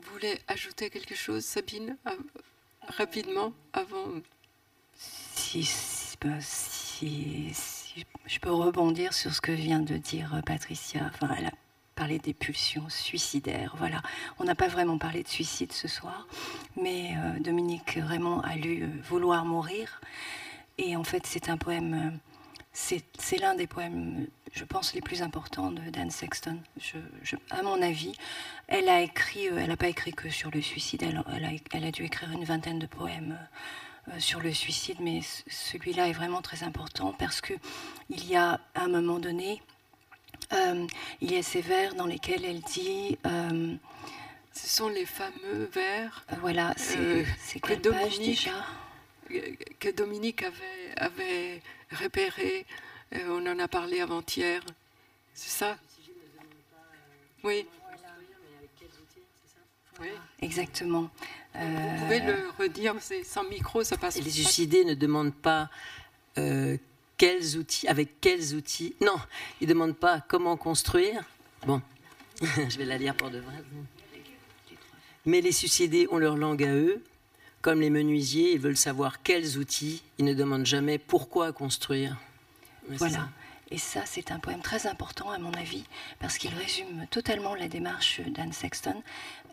Vous 0.00 0.12
voulez 0.14 0.38
ajouter 0.48 0.88
quelque 0.88 1.14
chose, 1.14 1.44
Sabine, 1.44 1.98
rapidement, 2.88 3.52
avant? 3.74 4.08
Si, 4.96 5.68
ben, 6.22 6.40
si, 6.40 7.50
si, 7.52 8.06
je 8.24 8.38
peux 8.38 8.52
rebondir 8.52 9.12
sur 9.12 9.34
ce 9.34 9.42
que 9.42 9.52
vient 9.52 9.80
de 9.80 9.98
dire 9.98 10.40
Patricia. 10.46 11.10
Enfin, 11.12 11.34
elle 11.36 11.46
a 11.48 11.52
parler 11.94 12.18
des 12.18 12.34
pulsions 12.34 12.88
suicidaires. 12.88 13.74
Voilà, 13.78 14.02
on 14.38 14.44
n'a 14.44 14.54
pas 14.54 14.68
vraiment 14.68 14.98
parlé 14.98 15.22
de 15.22 15.28
suicide 15.28 15.72
ce 15.72 15.88
soir, 15.88 16.26
mais 16.80 17.14
euh, 17.16 17.40
Dominique 17.40 17.98
Raymond 18.00 18.40
a 18.40 18.56
lu 18.56 18.82
euh, 18.82 18.88
Vouloir 19.04 19.44
mourir, 19.44 20.00
et 20.78 20.96
en 20.96 21.04
fait 21.04 21.26
c'est 21.26 21.48
un 21.48 21.56
poème, 21.56 22.12
euh, 22.12 22.98
c'est 23.18 23.38
l'un 23.38 23.54
des 23.54 23.66
poèmes, 23.66 24.26
je 24.52 24.64
pense, 24.64 24.94
les 24.94 25.00
plus 25.00 25.22
importants 25.22 25.70
de 25.70 25.82
Dan 25.90 26.10
Sexton. 26.10 26.58
À 27.50 27.62
mon 27.62 27.80
avis, 27.80 28.16
elle 28.66 28.88
a 28.88 29.00
n'a 29.66 29.76
pas 29.76 29.88
écrit 29.88 30.12
que 30.12 30.28
sur 30.28 30.50
le 30.50 30.60
suicide, 30.60 31.04
elle, 31.04 31.18
a, 31.18 31.50
elle, 31.72 31.90
dû 31.92 32.04
écrire 32.04 32.32
une 32.32 32.44
vingtaine 32.44 32.78
de 32.80 32.86
poèmes. 32.86 33.38
sur 34.18 34.40
le 34.40 34.52
suicide, 34.52 34.98
mais 35.00 35.20
celui-là 35.48 36.08
est 36.08 36.12
vraiment 36.12 36.42
très 36.42 36.62
important 36.62 37.14
parce 37.18 37.40
que 37.40 37.54
il 38.10 38.26
y 38.26 38.36
a 38.36 38.60
un 38.74 38.88
moment 38.88 39.18
donné 39.18 39.62
euh, 40.52 40.86
il 41.20 41.32
y 41.32 41.36
a 41.36 41.42
ces 41.42 41.60
vers 41.60 41.94
dans 41.94 42.06
lesquels 42.06 42.44
elle 42.44 42.60
dit. 42.60 43.18
Euh, 43.26 43.74
Ce 44.52 44.68
sont 44.68 44.88
les 44.88 45.06
fameux 45.06 45.68
vers. 45.72 46.24
Euh, 46.32 46.36
voilà, 46.40 46.74
c'est 46.76 47.60
que 47.60 47.74
Dominique, 47.74 48.50
que 49.80 49.90
Dominique 49.90 50.42
avait, 50.42 50.94
avait 50.96 51.62
repéré. 51.90 52.66
on 53.28 53.46
en 53.46 53.58
a 53.58 53.68
parlé 53.68 54.00
avant-hier. 54.00 54.62
C'est 55.34 55.50
ça? 55.50 55.76
Oui. 57.42 57.66
Oui. 60.00 60.08
Exactement. 60.40 61.10
Vous 61.54 61.98
pouvez 62.00 62.20
le 62.20 62.50
redire, 62.58 62.94
sans 63.24 63.44
micro, 63.44 63.84
ça 63.84 63.96
passe. 63.96 64.16
Et 64.16 64.22
les 64.22 64.30
suicidés 64.30 64.84
ne 64.84 64.94
demandent 64.94 65.34
pas 65.34 65.70
quels 67.16 67.56
outils, 67.56 67.88
avec 67.88 68.20
quels 68.20 68.54
outils. 68.54 68.94
Non, 69.00 69.16
il 69.60 69.68
ne 69.68 69.72
demande 69.72 69.96
pas 69.96 70.20
comment 70.20 70.56
construire. 70.56 71.22
Bon, 71.66 71.80
je 72.42 72.78
vais 72.78 72.84
la 72.84 72.98
lire 72.98 73.14
pour 73.14 73.30
de 73.30 73.38
vrai. 73.38 73.54
Mais 75.26 75.40
les 75.40 75.52
suicidés 75.52 76.06
ont 76.10 76.18
leur 76.18 76.36
langue 76.36 76.62
à 76.64 76.74
eux. 76.74 77.02
Comme 77.62 77.80
les 77.80 77.88
menuisiers, 77.88 78.52
ils 78.52 78.60
veulent 78.60 78.76
savoir 78.76 79.22
quels 79.22 79.56
outils. 79.56 80.02
Ils 80.18 80.26
ne 80.26 80.34
demandent 80.34 80.66
jamais 80.66 80.98
pourquoi 80.98 81.52
construire. 81.52 82.18
voilà. 82.88 83.28
Et 83.70 83.78
ça, 83.78 84.02
c'est 84.04 84.30
un 84.30 84.38
poème 84.38 84.60
très 84.60 84.86
important, 84.86 85.30
à 85.30 85.38
mon 85.38 85.52
avis, 85.54 85.84
parce 86.20 86.36
qu'il 86.36 86.54
résume 86.54 87.06
totalement 87.10 87.54
la 87.54 87.66
démarche 87.66 88.20
d'Anne 88.20 88.52
Sexton. 88.52 89.02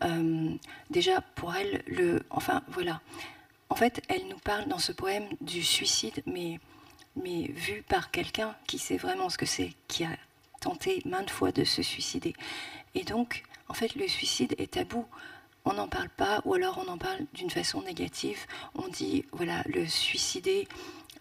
Euh, 0.02 0.50
déjà, 0.90 1.22
pour 1.34 1.54
elle, 1.54 1.82
le. 1.86 2.22
Enfin, 2.28 2.62
voilà. 2.68 3.00
En 3.70 3.74
fait, 3.74 4.02
elle 4.08 4.28
nous 4.28 4.38
parle 4.38 4.68
dans 4.68 4.78
ce 4.78 4.92
poème 4.92 5.24
du 5.40 5.62
suicide, 5.62 6.22
mais 6.26 6.60
mais 7.16 7.48
vu 7.48 7.82
par 7.82 8.10
quelqu'un 8.10 8.54
qui 8.66 8.78
sait 8.78 8.96
vraiment 8.96 9.28
ce 9.28 9.38
que 9.38 9.46
c'est, 9.46 9.72
qui 9.88 10.04
a 10.04 10.16
tenté 10.60 11.02
maintes 11.04 11.30
fois 11.30 11.52
de 11.52 11.64
se 11.64 11.82
suicider. 11.82 12.34
Et 12.94 13.04
donc, 13.04 13.42
en 13.68 13.74
fait, 13.74 13.94
le 13.94 14.08
suicide 14.08 14.54
est 14.58 14.72
tabou. 14.72 15.06
On 15.64 15.74
n'en 15.74 15.88
parle 15.88 16.08
pas, 16.08 16.40
ou 16.44 16.54
alors 16.54 16.82
on 16.84 16.90
en 16.90 16.98
parle 16.98 17.20
d'une 17.34 17.50
façon 17.50 17.82
négative. 17.82 18.46
On 18.74 18.88
dit, 18.88 19.24
voilà, 19.32 19.62
le 19.66 19.86
suicidé 19.86 20.66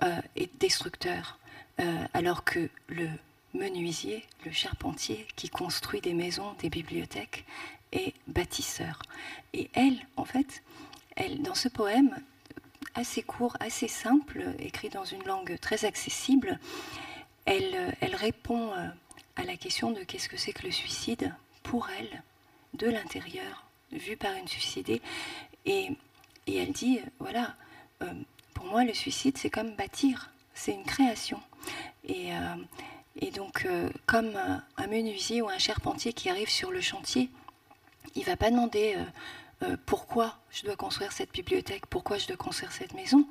euh, 0.04 0.20
est 0.36 0.50
destructeur, 0.60 1.38
euh, 1.80 2.06
alors 2.14 2.44
que 2.44 2.70
le 2.88 3.10
menuisier, 3.54 4.24
le 4.46 4.52
charpentier 4.52 5.28
qui 5.36 5.50
construit 5.50 6.02
des 6.02 6.14
maisons, 6.14 6.54
des 6.60 6.70
bibliothèques, 6.70 7.46
est 7.92 8.14
bâtisseur. 8.28 9.02
Et 9.54 9.70
elle, 9.74 10.00
en 10.16 10.26
fait, 10.26 10.64
elle, 11.16 11.42
dans 11.42 11.56
ce 11.56 11.68
poème, 11.68 12.16
assez 12.96 13.24
court, 13.24 13.56
assez 13.60 13.88
simple, 13.88 14.44
écrit 14.60 14.90
dans 14.90 15.06
une 15.06 15.24
langue 15.24 15.58
très 15.60 15.86
accessible. 15.86 16.60
Elle, 17.46 17.76
euh, 17.76 17.92
elle 18.02 18.16
répond 18.16 18.72
euh, 18.72 18.88
à 19.36 19.44
la 19.44 19.56
question 19.56 19.92
de 19.92 20.04
qu'est-ce 20.04 20.30
que 20.30 20.38
c'est 20.38 20.54
que 20.54 20.64
le 20.64 20.72
suicide 20.72 21.34
pour 21.64 21.90
elle, 22.00 22.24
de 22.74 22.88
l'intérieur, 22.88 23.66
vu 23.92 24.18
par 24.18 24.34
une 24.36 24.48
suicidée. 24.48 25.02
Et, 25.66 25.90
et 26.48 26.58
elle 26.58 26.72
dit, 26.72 27.02
voilà, 27.20 27.56
euh, 28.02 28.14
pour 28.54 28.66
moi, 28.66 28.84
le 28.84 28.94
suicide, 28.94 29.38
c'est 29.38 29.50
comme 29.50 29.76
bâtir, 29.76 30.32
c'est 30.54 30.74
une 30.74 30.86
création. 30.86 31.40
Et, 32.08 32.32
et 33.20 33.30
donc, 33.30 33.68
comme 34.08 34.36
un 34.36 34.88
menuisier 34.88 35.42
ou 35.42 35.50
un 35.50 35.60
charpentier 35.60 36.14
qui 36.14 36.30
arrive 36.30 36.50
sur 36.50 36.72
le 36.72 36.82
chantier, 36.82 37.30
il 38.16 38.26
va 38.26 38.36
pas 38.36 38.50
demander 38.50 38.98
euh, 39.64 39.78
pourquoi 39.86 40.38
je 40.50 40.64
dois 40.64 40.76
construire 40.76 41.12
cette 41.12 41.32
bibliothèque, 41.32 41.86
pourquoi 41.86 42.18
je 42.18 42.28
dois 42.28 42.38
construire 42.38 42.72
cette 42.72 42.94
maison, 42.94 43.28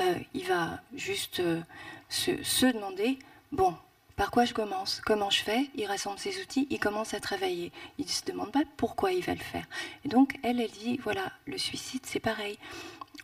euh, 0.00 0.14
il 0.34 0.44
va 0.46 0.80
juste 0.94 1.40
euh, 1.40 1.60
se, 2.08 2.72
demander, 2.72 3.18
bon, 3.52 3.76
par 4.16 4.30
quoi 4.30 4.44
je 4.44 4.54
commence? 4.54 5.00
Comment 5.04 5.30
je 5.30 5.42
fais? 5.42 5.70
Il 5.74 5.86
rassemble 5.86 6.18
ses 6.18 6.40
outils, 6.40 6.66
il 6.70 6.80
commence 6.80 7.14
à 7.14 7.20
travailler. 7.20 7.72
Il 7.98 8.06
ne 8.06 8.10
se 8.10 8.24
demande 8.24 8.50
pas 8.50 8.64
pourquoi 8.76 9.12
il 9.12 9.24
va 9.24 9.34
le 9.34 9.40
faire. 9.40 9.66
Et 10.04 10.08
donc, 10.08 10.38
elle, 10.42 10.60
elle 10.60 10.70
dit, 10.70 10.98
voilà, 10.98 11.30
le 11.46 11.56
suicide, 11.56 12.04
c'est 12.04 12.20
pareil. 12.20 12.58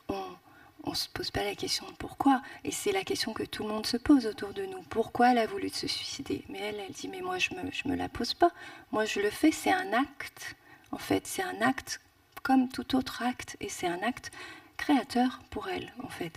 On 0.08 0.90
ne 0.90 0.94
se 0.94 1.08
pose 1.08 1.30
pas 1.32 1.42
la 1.42 1.56
question 1.56 1.86
de 1.86 1.96
pourquoi. 1.96 2.42
Et 2.62 2.70
c'est 2.70 2.92
la 2.92 3.02
question 3.02 3.32
que 3.32 3.42
tout 3.42 3.64
le 3.64 3.70
monde 3.70 3.86
se 3.86 3.96
pose 3.96 4.26
autour 4.26 4.52
de 4.52 4.64
nous. 4.66 4.82
Pourquoi 4.82 5.32
elle 5.32 5.38
a 5.38 5.46
voulu 5.46 5.68
se 5.68 5.88
suicider? 5.88 6.44
Mais 6.48 6.60
elle, 6.60 6.80
elle 6.86 6.92
dit, 6.92 7.08
mais 7.08 7.20
moi, 7.20 7.38
je 7.38 7.50
ne 7.54 7.70
je 7.72 7.88
me 7.88 7.96
la 7.96 8.08
pose 8.08 8.34
pas. 8.34 8.52
Moi, 8.92 9.04
je 9.04 9.20
le 9.20 9.30
fais, 9.30 9.50
c'est 9.50 9.72
un 9.72 9.92
acte. 9.92 10.54
En 10.92 10.98
fait, 10.98 11.26
c'est 11.26 11.42
un 11.42 11.60
acte 11.60 12.00
comme 12.46 12.68
tout 12.68 12.94
autre 12.94 13.22
acte. 13.22 13.56
Et 13.60 13.68
c'est 13.68 13.88
un 13.88 14.02
acte 14.02 14.30
créateur 14.76 15.40
pour 15.50 15.68
elle, 15.68 15.92
en 16.02 16.08
fait 16.08 16.32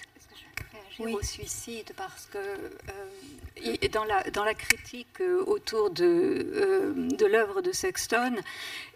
oui. 0.99 1.13
au 1.13 1.21
suicide 1.21 1.91
parce 1.95 2.25
que 2.25 2.37
euh, 2.37 3.87
dans, 3.91 4.03
la, 4.03 4.23
dans 4.31 4.43
la 4.43 4.53
critique 4.53 5.21
euh, 5.21 5.43
autour 5.45 5.91
de, 5.91 6.03
euh, 6.05 6.93
de 6.95 7.25
l'œuvre 7.25 7.61
de 7.61 7.71
Sexton 7.71 8.35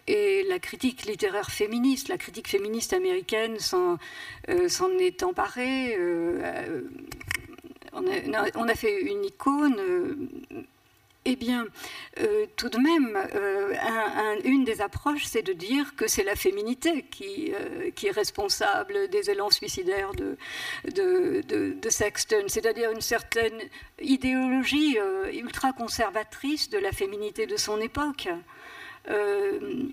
et 0.06 0.44
la 0.48 0.58
critique 0.58 1.04
littéraire 1.06 1.50
féministe, 1.50 2.08
la 2.08 2.18
critique 2.18 2.48
féministe 2.48 2.92
américaine 2.92 3.58
s'en 3.58 3.98
est 4.98 5.22
emparée. 5.22 5.96
On 7.96 8.06
a, 8.34 8.50
on, 8.56 8.68
a, 8.68 8.74
fait 8.74 9.00
une 9.00 9.24
icône 9.24 9.80
eh 11.26 11.36
bien, 11.36 11.66
euh, 12.20 12.46
tout 12.56 12.68
de 12.68 12.78
même, 12.78 13.16
euh, 13.34 14.40
une 14.44 14.64
des 14.64 14.82
approches, 14.82 15.24
c'est 15.24 15.42
de 15.42 15.54
dire 15.54 15.96
que 15.96 16.06
c'est 16.06 16.22
la 16.22 16.36
féminité 16.36 17.02
qui, 17.10 17.52
euh, 17.54 17.90
est 18.02 18.10
responsable 18.10 19.08
des 19.08 19.30
élans 19.30 19.48
suicidaires 19.48 20.12
de, 20.12 20.36
de 20.84 21.88
Sexton, 21.88 22.44
c'est-à-dire 22.48 22.90
une 22.90 23.00
certaine 23.00 23.58
idéologie 24.02 24.98
ultra-conservatrice 25.32 26.68
de 26.68 26.76
la 26.76 26.92
féminité 26.92 27.46
de 27.46 27.56
son 27.56 27.80
époque. 27.80 28.28
Euh, 29.08 29.88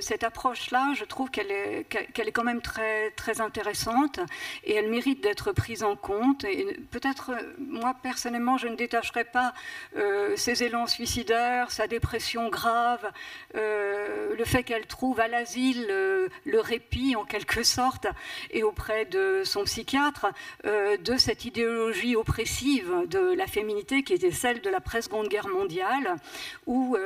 cette 0.00 0.24
approche-là, 0.24 0.92
je 0.94 1.04
trouve 1.04 1.30
qu'elle 1.30 1.50
est, 1.50 1.84
qu'elle 1.84 2.28
est 2.28 2.32
quand 2.32 2.44
même 2.44 2.62
très, 2.62 3.10
très 3.12 3.40
intéressante 3.40 4.20
et 4.64 4.74
elle 4.74 4.88
mérite 4.88 5.22
d'être 5.22 5.52
prise 5.52 5.82
en 5.82 5.96
compte. 5.96 6.44
Et 6.44 6.78
peut-être, 6.90 7.32
moi 7.58 7.94
personnellement, 8.02 8.56
je 8.56 8.68
ne 8.68 8.76
détacherai 8.76 9.24
pas 9.24 9.52
euh, 9.96 10.36
ses 10.36 10.62
élans 10.62 10.86
suicidaires, 10.86 11.70
sa 11.70 11.86
dépression 11.86 12.48
grave, 12.48 13.10
euh, 13.56 14.34
le 14.36 14.44
fait 14.44 14.62
qu'elle 14.62 14.86
trouve 14.86 15.20
à 15.20 15.28
l'asile 15.28 15.86
le 15.86 16.60
répit 16.60 17.14
en 17.16 17.24
quelque 17.24 17.62
sorte 17.62 18.06
et 18.50 18.62
auprès 18.62 19.04
de 19.04 19.42
son 19.44 19.64
psychiatre 19.64 20.26
de 20.64 21.16
cette 21.16 21.44
idéologie 21.44 22.16
oppressive 22.16 22.92
de 23.06 23.34
la 23.34 23.46
féminité 23.46 24.02
qui 24.02 24.14
était 24.14 24.30
celle 24.30 24.60
de 24.60 24.70
l'après-seconde 24.70 25.28
guerre 25.28 25.48
mondiale, 25.48 26.16
où 26.66 26.96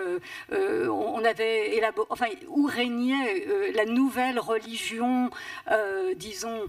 euh, 0.53 0.89
on 0.89 1.25
avait 1.25 1.77
élaboré, 1.77 2.07
enfin, 2.11 2.27
où 2.49 2.67
régnait 2.67 3.47
euh, 3.47 3.73
la 3.75 3.85
nouvelle 3.85 4.39
religion, 4.39 5.31
euh, 5.71 6.15
disons, 6.15 6.69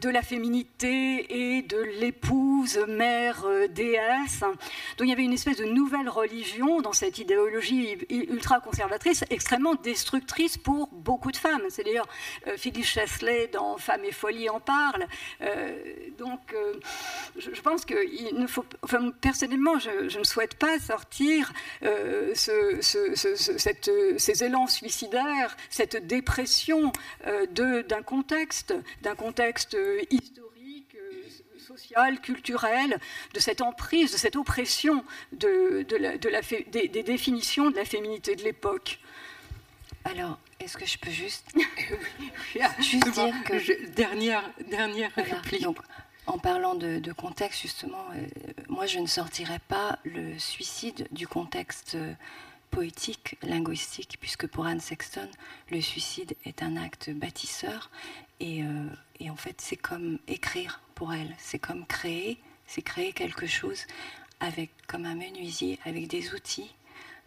de 0.00 0.08
la 0.08 0.22
féminité 0.22 1.56
et 1.56 1.62
de 1.62 1.78
l'épouse, 2.00 2.78
mère, 2.88 3.44
déesse. 3.70 4.40
Donc 4.40 5.06
il 5.06 5.08
y 5.08 5.12
avait 5.12 5.24
une 5.24 5.32
espèce 5.32 5.56
de 5.56 5.64
nouvelle 5.64 6.08
religion 6.08 6.80
dans 6.80 6.92
cette 6.92 7.18
idéologie 7.18 7.98
ultra-conservatrice, 8.10 9.24
extrêmement 9.30 9.74
destructrice 9.74 10.56
pour 10.56 10.88
beaucoup 10.92 11.30
de 11.30 11.36
femmes. 11.36 11.62
C'est 11.68 11.84
d'ailleurs 11.84 12.08
Phyllis 12.56 12.84
Chesley 12.84 13.48
dans 13.52 13.76
Femmes 13.78 14.04
et 14.04 14.12
folie 14.12 14.48
en 14.48 14.60
parle. 14.60 15.06
donc 16.18 16.54
je, 17.36 17.60
pense 17.60 17.84
qu'il 17.84 18.34
ne 18.34 18.46
faut, 18.46 18.64
enfin, 18.82 19.10
personnellement, 19.20 19.78
je, 19.78 20.18
ne 20.18 20.24
souhaite 20.24 20.54
pas 20.54 20.78
sortir 20.78 21.52
ce, 21.82 22.80
ces 23.14 24.44
élans 24.44 24.66
suicidaires, 24.66 25.56
cette 25.70 26.06
dépression 26.06 26.92
euh, 27.26 27.46
d'un 27.82 28.02
contexte, 28.02 28.74
d'un 29.02 29.14
contexte 29.14 29.74
euh, 29.74 30.00
historique, 30.10 30.94
euh, 30.94 31.22
social, 31.66 32.20
culturel, 32.20 32.98
de 33.34 33.40
cette 33.40 33.60
emprise, 33.60 34.12
de 34.12 34.16
cette 34.16 34.36
oppression 34.36 35.04
de, 35.32 35.86
la, 35.98 36.16
des, 36.16 37.02
définitions 37.02 37.70
de 37.70 37.76
la 37.76 37.84
féminité 37.84 38.36
de 38.36 38.42
l'époque. 38.42 39.00
Alors, 40.04 40.38
est-ce 40.60 40.76
que 40.76 40.86
je 40.86 40.98
peux 40.98 41.10
juste, 41.10 41.52
juste 42.80 43.10
dire 43.10 43.34
que... 43.44 43.86
dernière 43.90 44.48
dernière 44.70 45.10
réplique. 45.16 45.66
en 46.26 46.38
parlant 46.38 46.74
de, 46.74 47.12
contexte, 47.12 47.62
justement, 47.62 48.06
moi, 48.68 48.86
je 48.86 48.98
ne 49.00 49.06
sortirais 49.06 49.60
pas 49.68 49.98
le 50.04 50.38
suicide 50.38 51.08
du 51.10 51.26
contexte 51.26 51.96
poétique, 52.70 53.36
linguistique, 53.42 54.18
puisque 54.20 54.46
pour 54.46 54.66
Anne 54.66 54.80
Sexton, 54.80 55.28
le 55.70 55.80
suicide 55.80 56.34
est 56.44 56.62
un 56.62 56.76
acte 56.76 57.10
bâtisseur. 57.10 57.90
Et, 58.40 58.62
euh, 58.62 58.88
et 59.20 59.30
en 59.30 59.36
fait, 59.36 59.60
c'est 59.60 59.76
comme 59.76 60.18
écrire 60.28 60.80
pour 60.94 61.12
elle, 61.12 61.34
c'est 61.38 61.58
comme 61.58 61.86
créer, 61.86 62.38
c'est 62.66 62.82
créer 62.82 63.12
quelque 63.12 63.46
chose 63.46 63.84
avec, 64.40 64.70
comme 64.86 65.04
un 65.04 65.14
menuisier, 65.14 65.78
avec 65.84 66.08
des 66.08 66.34
outils. 66.34 66.74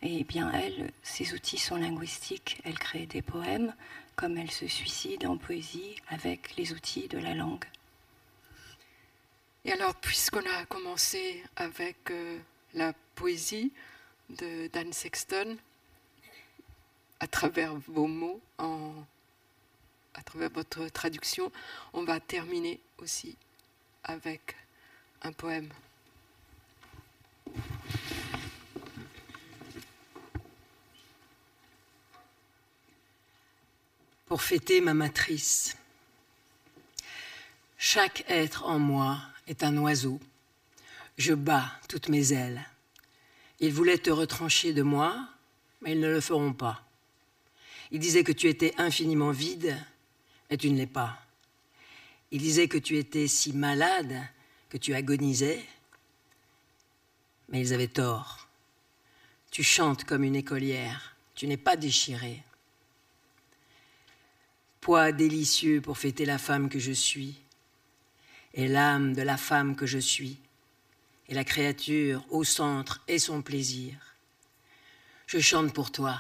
Et 0.02 0.24
bien 0.24 0.52
elle, 0.52 0.92
ses 1.04 1.34
outils 1.34 1.58
sont 1.58 1.76
linguistiques, 1.76 2.62
elle 2.64 2.80
crée 2.80 3.06
des 3.06 3.22
poèmes, 3.22 3.74
comme 4.16 4.38
elle 4.38 4.52
se 4.52 4.68
suicide 4.68 5.26
en 5.26 5.38
poésie 5.38 5.96
avec 6.10 6.56
les 6.58 6.74
outils 6.74 7.08
de 7.08 7.18
la 7.18 7.34
langue. 7.34 7.66
Et 9.66 9.72
alors, 9.74 9.96
puisqu'on 9.96 10.40
a 10.40 10.66
commencé 10.66 11.44
avec 11.56 11.98
euh, 12.12 12.40
la 12.74 12.94
poésie, 13.16 13.72
de 14.30 14.68
Dan 14.68 14.94
Sexton 14.94 15.58
à 17.20 17.28
travers 17.28 17.76
vos 17.88 18.08
mots, 18.08 18.42
à 18.60 20.24
travers 20.24 20.50
votre 20.50 20.88
traduction. 20.90 21.52
On 21.94 22.04
va 22.04 22.20
terminer 22.20 22.80
aussi 22.98 23.36
avec 24.04 24.56
un 25.22 25.32
poème. 25.32 25.70
Pour 34.28 34.44
fêter 34.44 34.80
ma 34.80 34.94
matrice, 34.94 35.76
chaque 37.78 38.24
être 38.30 38.66
en 38.66 38.78
moi 38.78 39.20
est 39.48 39.64
un 39.64 39.76
oiseau. 39.78 40.20
Je 41.18 41.34
bats 41.34 41.72
toutes 41.88 42.10
mes 42.10 42.32
ailes 42.32 42.64
ils 43.60 43.74
voulaient 43.74 43.98
te 43.98 44.10
retrancher 44.10 44.74
de 44.74 44.84
moi, 44.84 45.28
mais 45.82 45.92
ils 45.94 46.00
ne 46.00 46.10
le 46.10 46.22
feront 46.22 46.54
pas. 46.54 46.86
Ils 47.92 48.00
disaient 48.00 48.24
que 48.24 48.32
tu 48.32 48.48
étais 48.48 48.74
infiniment 48.78 49.32
vide, 49.32 49.78
mais 50.50 50.58
tu 50.58 50.70
ne 50.70 50.78
l'es 50.78 50.88
pas. 50.88 51.20
Ils 52.32 52.42
disaient 52.42 52.68
que 52.68 52.78
tu 52.78 52.98
étais 52.98 53.28
si 53.28 53.54
malade 53.54 54.22
que 54.70 54.78
tu 54.78 54.94
agonisais, 54.94 55.66
mais 57.50 57.60
ils 57.62 57.74
avaient 57.74 57.88
tort. 57.88 58.48
Tu 59.52 59.64
chantes 59.64 60.04
comme 60.04 60.24
une 60.24 60.36
écolière, 60.36 61.16
tu 61.34 61.48
n'es 61.48 61.58
pas 61.58 61.76
déchirée. 61.76 62.44
Poids 64.80 65.12
délicieux 65.12 65.82
pour 65.82 65.98
fêter 65.98 66.26
la 66.26 66.38
femme 66.38 66.70
que 66.70 66.80
je 66.80 66.92
suis, 66.92 67.36
et 68.54 68.68
l'âme 68.68 69.14
de 69.14 69.22
la 69.22 69.38
femme 69.38 69.76
que 69.76 69.86
je 69.86 70.00
suis 70.00 70.38
et 71.30 71.36
la 71.36 71.44
créature 71.44 72.26
au 72.32 72.44
centre 72.44 73.02
et 73.08 73.20
son 73.20 73.42
plaisir. 73.42 73.94
Je 75.28 75.40
chante 75.40 75.74
pour 75.74 75.92
toi. 75.92 76.20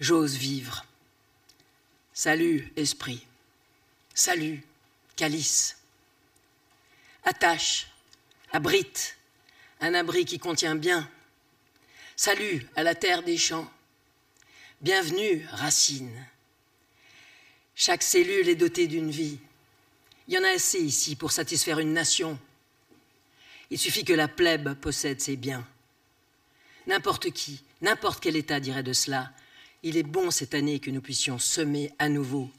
J'ose 0.00 0.34
vivre. 0.34 0.84
Salut, 2.12 2.72
esprit. 2.76 3.24
Salut, 4.12 4.62
calice. 5.14 5.76
Attache, 7.24 7.88
abrite, 8.52 9.16
un 9.80 9.94
abri 9.94 10.24
qui 10.24 10.38
contient 10.38 10.74
bien. 10.74 11.08
Salut 12.16 12.66
à 12.74 12.82
la 12.82 12.94
terre 12.94 13.22
des 13.22 13.38
champs. 13.38 13.70
Bienvenue, 14.80 15.46
racine. 15.52 16.26
Chaque 17.76 18.02
cellule 18.02 18.48
est 18.48 18.56
dotée 18.56 18.88
d'une 18.88 19.10
vie. 19.10 19.38
Il 20.26 20.34
y 20.34 20.38
en 20.38 20.44
a 20.44 20.54
assez 20.54 20.80
ici 20.80 21.14
pour 21.14 21.30
satisfaire 21.30 21.78
une 21.78 21.92
nation 21.92 22.38
il 23.70 23.78
suffit 23.78 24.04
que 24.04 24.12
la 24.12 24.28
plèbe 24.28 24.74
possède 24.74 25.20
ses 25.20 25.36
biens. 25.36 25.66
N'importe 26.86 27.30
qui, 27.30 27.62
n'importe 27.82 28.22
quel 28.22 28.36
État 28.36 28.60
dirait 28.60 28.82
de 28.82 28.92
cela. 28.92 29.32
Il 29.82 29.96
est 29.96 30.02
bon 30.02 30.30
cette 30.30 30.54
année 30.54 30.78
que 30.78 30.90
nous 30.90 31.00
puissions 31.00 31.38
semer 31.38 31.92
à 31.98 32.08
nouveau 32.08 32.50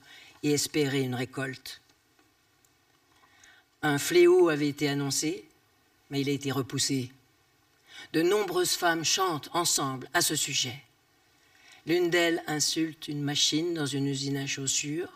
et 0.43 0.51
espérer 0.51 1.01
une 1.01 1.15
récolte. 1.15 1.81
Un 3.81 3.97
fléau 3.97 4.49
avait 4.49 4.67
été 4.67 4.89
annoncé, 4.89 5.45
mais 6.09 6.21
il 6.21 6.29
a 6.29 6.33
été 6.33 6.51
repoussé. 6.51 7.11
De 8.13 8.21
nombreuses 8.21 8.73
femmes 8.73 9.05
chantent 9.05 9.49
ensemble 9.53 10.09
à 10.13 10.21
ce 10.21 10.35
sujet. 10.35 10.83
L'une 11.85 12.09
d'elles 12.09 12.43
insulte 12.47 13.07
une 13.07 13.21
machine 13.21 13.73
dans 13.73 13.85
une 13.85 14.07
usine 14.07 14.37
à 14.37 14.47
chaussures. 14.47 15.11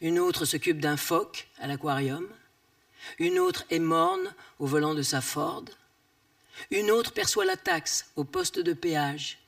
Une 0.00 0.18
autre 0.18 0.44
s'occupe 0.44 0.80
d'un 0.80 0.96
phoque 0.96 1.48
à 1.58 1.66
l'aquarium. 1.66 2.26
Une 3.18 3.38
autre 3.38 3.64
est 3.70 3.78
morne 3.78 4.34
au 4.58 4.66
volant 4.66 4.94
de 4.94 5.02
sa 5.02 5.20
Ford. 5.20 5.64
Une 6.70 6.90
autre 6.90 7.12
perçoit 7.12 7.44
la 7.44 7.56
taxe 7.56 8.10
au 8.16 8.24
poste 8.24 8.58
de 8.58 8.72
péage. 8.72 9.38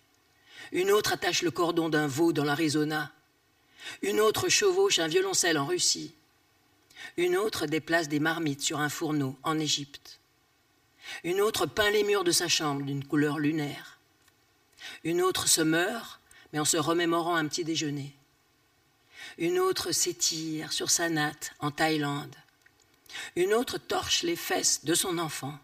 Une 0.73 0.91
autre 0.91 1.13
attache 1.13 1.43
le 1.43 1.51
cordon 1.51 1.89
d'un 1.89 2.07
veau 2.07 2.33
dans 2.33 2.45
l'Arizona. 2.45 3.13
Une 4.01 4.21
autre 4.21 4.49
chevauche 4.49 4.99
un 4.99 5.09
violoncelle 5.09 5.59
en 5.59 5.67
Russie. 5.67 6.15
Une 7.17 7.37
autre 7.37 7.67
déplace 7.67 8.09
des 8.09 8.21
marmites 8.21 8.63
sur 8.63 8.81
un 8.81 8.89
fourneau 8.89 9.37
en 9.43 9.59
Égypte. 9.59 10.21
Une 11.25 11.41
autre 11.41 11.67
peint 11.67 11.91
les 11.91 12.05
murs 12.05 12.25
de 12.25 12.31
sa 12.31 12.49
chambre 12.49 12.83
d'une 12.83 13.05
couleur 13.05 13.39
lunaire. 13.39 13.99
Une 15.05 15.21
autre 15.21 15.49
se 15.49 15.61
meurt, 15.61 16.21
mais 16.53 16.59
en 16.59 16.65
se 16.65 16.77
remémorant 16.77 17.35
un 17.35 17.47
petit 17.47 17.65
déjeuner. 17.65 18.15
Une 19.39 19.59
autre 19.59 19.93
s'étire 19.93 20.73
sur 20.73 20.91
sa 20.91 21.09
natte 21.09 21.55
en 21.59 21.71
Thaïlande. 21.71 22.35
Une 23.37 23.55
autre 23.55 23.79
torche 23.79 24.23
les 24.23 24.37
fesses 24.37 24.85
de 24.85 24.95
son 24.95 25.19
enfant. 25.19 25.59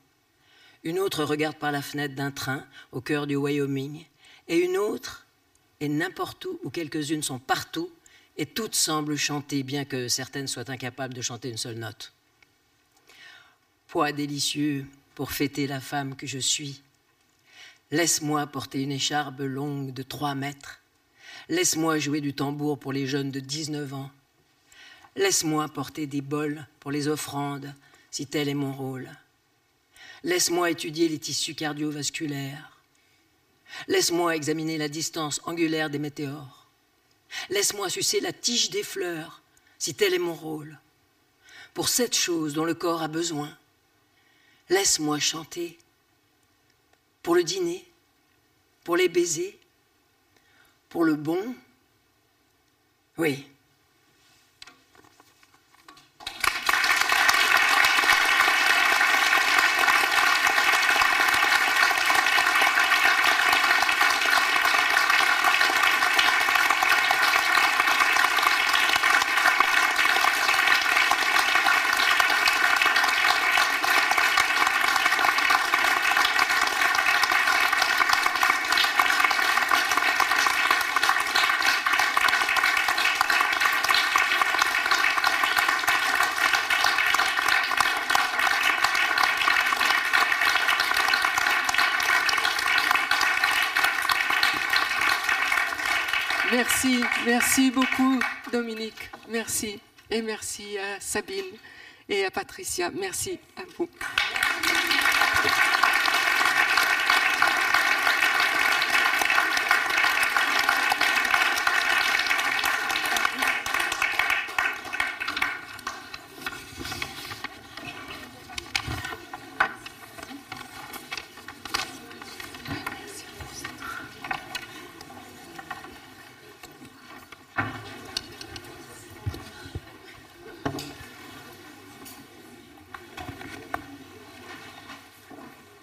Une 0.84 0.98
autre 0.98 1.24
regarde 1.24 1.56
par 1.56 1.72
la 1.72 1.82
fenêtre 1.82 2.14
d'un 2.14 2.30
train 2.30 2.64
au 2.92 3.00
cœur 3.00 3.26
du 3.26 3.36
Wyoming. 3.36 4.04
Et 4.48 4.58
une 4.58 4.76
autre 4.76 5.26
est 5.80 5.88
n'importe 5.88 6.44
où, 6.44 6.58
où 6.62 6.70
quelques-unes 6.70 7.22
sont 7.22 7.38
partout, 7.38 7.90
et 8.36 8.46
toutes 8.46 8.74
semblent 8.74 9.16
chanter, 9.16 9.62
bien 9.62 9.84
que 9.84 10.08
certaines 10.08 10.46
soient 10.46 10.70
incapables 10.70 11.14
de 11.14 11.22
chanter 11.22 11.50
une 11.50 11.56
seule 11.56 11.78
note. 11.78 12.12
Poids 13.88 14.12
délicieux 14.12 14.86
pour 15.14 15.32
fêter 15.32 15.66
la 15.66 15.80
femme 15.80 16.14
que 16.14 16.26
je 16.26 16.38
suis. 16.38 16.82
Laisse-moi 17.90 18.46
porter 18.46 18.82
une 18.82 18.92
écharpe 18.92 19.40
longue 19.40 19.92
de 19.92 20.02
trois 20.02 20.34
mètres. 20.34 20.80
Laisse-moi 21.48 21.98
jouer 21.98 22.20
du 22.20 22.34
tambour 22.34 22.78
pour 22.78 22.92
les 22.92 23.06
jeunes 23.06 23.30
de 23.30 23.40
19 23.40 23.94
ans. 23.94 24.10
Laisse-moi 25.18 25.68
porter 25.68 26.06
des 26.06 26.20
bols 26.20 26.64
pour 26.78 26.92
les 26.92 27.08
offrandes, 27.08 27.74
si 28.08 28.28
tel 28.28 28.48
est 28.48 28.54
mon 28.54 28.72
rôle. 28.72 29.10
Laisse-moi 30.22 30.70
étudier 30.70 31.08
les 31.08 31.18
tissus 31.18 31.56
cardiovasculaires. 31.56 32.78
Laisse-moi 33.88 34.36
examiner 34.36 34.78
la 34.78 34.88
distance 34.88 35.40
angulaire 35.44 35.90
des 35.90 35.98
météores. 35.98 36.68
Laisse-moi 37.50 37.90
sucer 37.90 38.20
la 38.20 38.32
tige 38.32 38.70
des 38.70 38.84
fleurs, 38.84 39.42
si 39.76 39.92
tel 39.92 40.14
est 40.14 40.20
mon 40.20 40.34
rôle. 40.34 40.78
Pour 41.74 41.88
cette 41.88 42.14
chose 42.14 42.54
dont 42.54 42.64
le 42.64 42.74
corps 42.74 43.02
a 43.02 43.08
besoin, 43.08 43.50
laisse-moi 44.68 45.18
chanter. 45.18 45.78
Pour 47.24 47.34
le 47.34 47.42
dîner, 47.42 47.84
pour 48.84 48.96
les 48.96 49.08
baisers, 49.08 49.58
pour 50.88 51.02
le 51.02 51.16
bon, 51.16 51.56
oui, 53.16 53.44
Merci, 97.26 97.72
beaucoup 97.72 98.20
Dominique, 98.52 99.10
merci. 99.28 99.80
Et 100.10 100.22
merci 100.22 100.78
à 100.78 101.00
Sabine 101.00 101.44
et 102.09 102.24
à 102.24 102.30
Patricia, 102.30 102.90
merci 102.90 103.40
à 103.56 103.62
vous. 103.76 103.88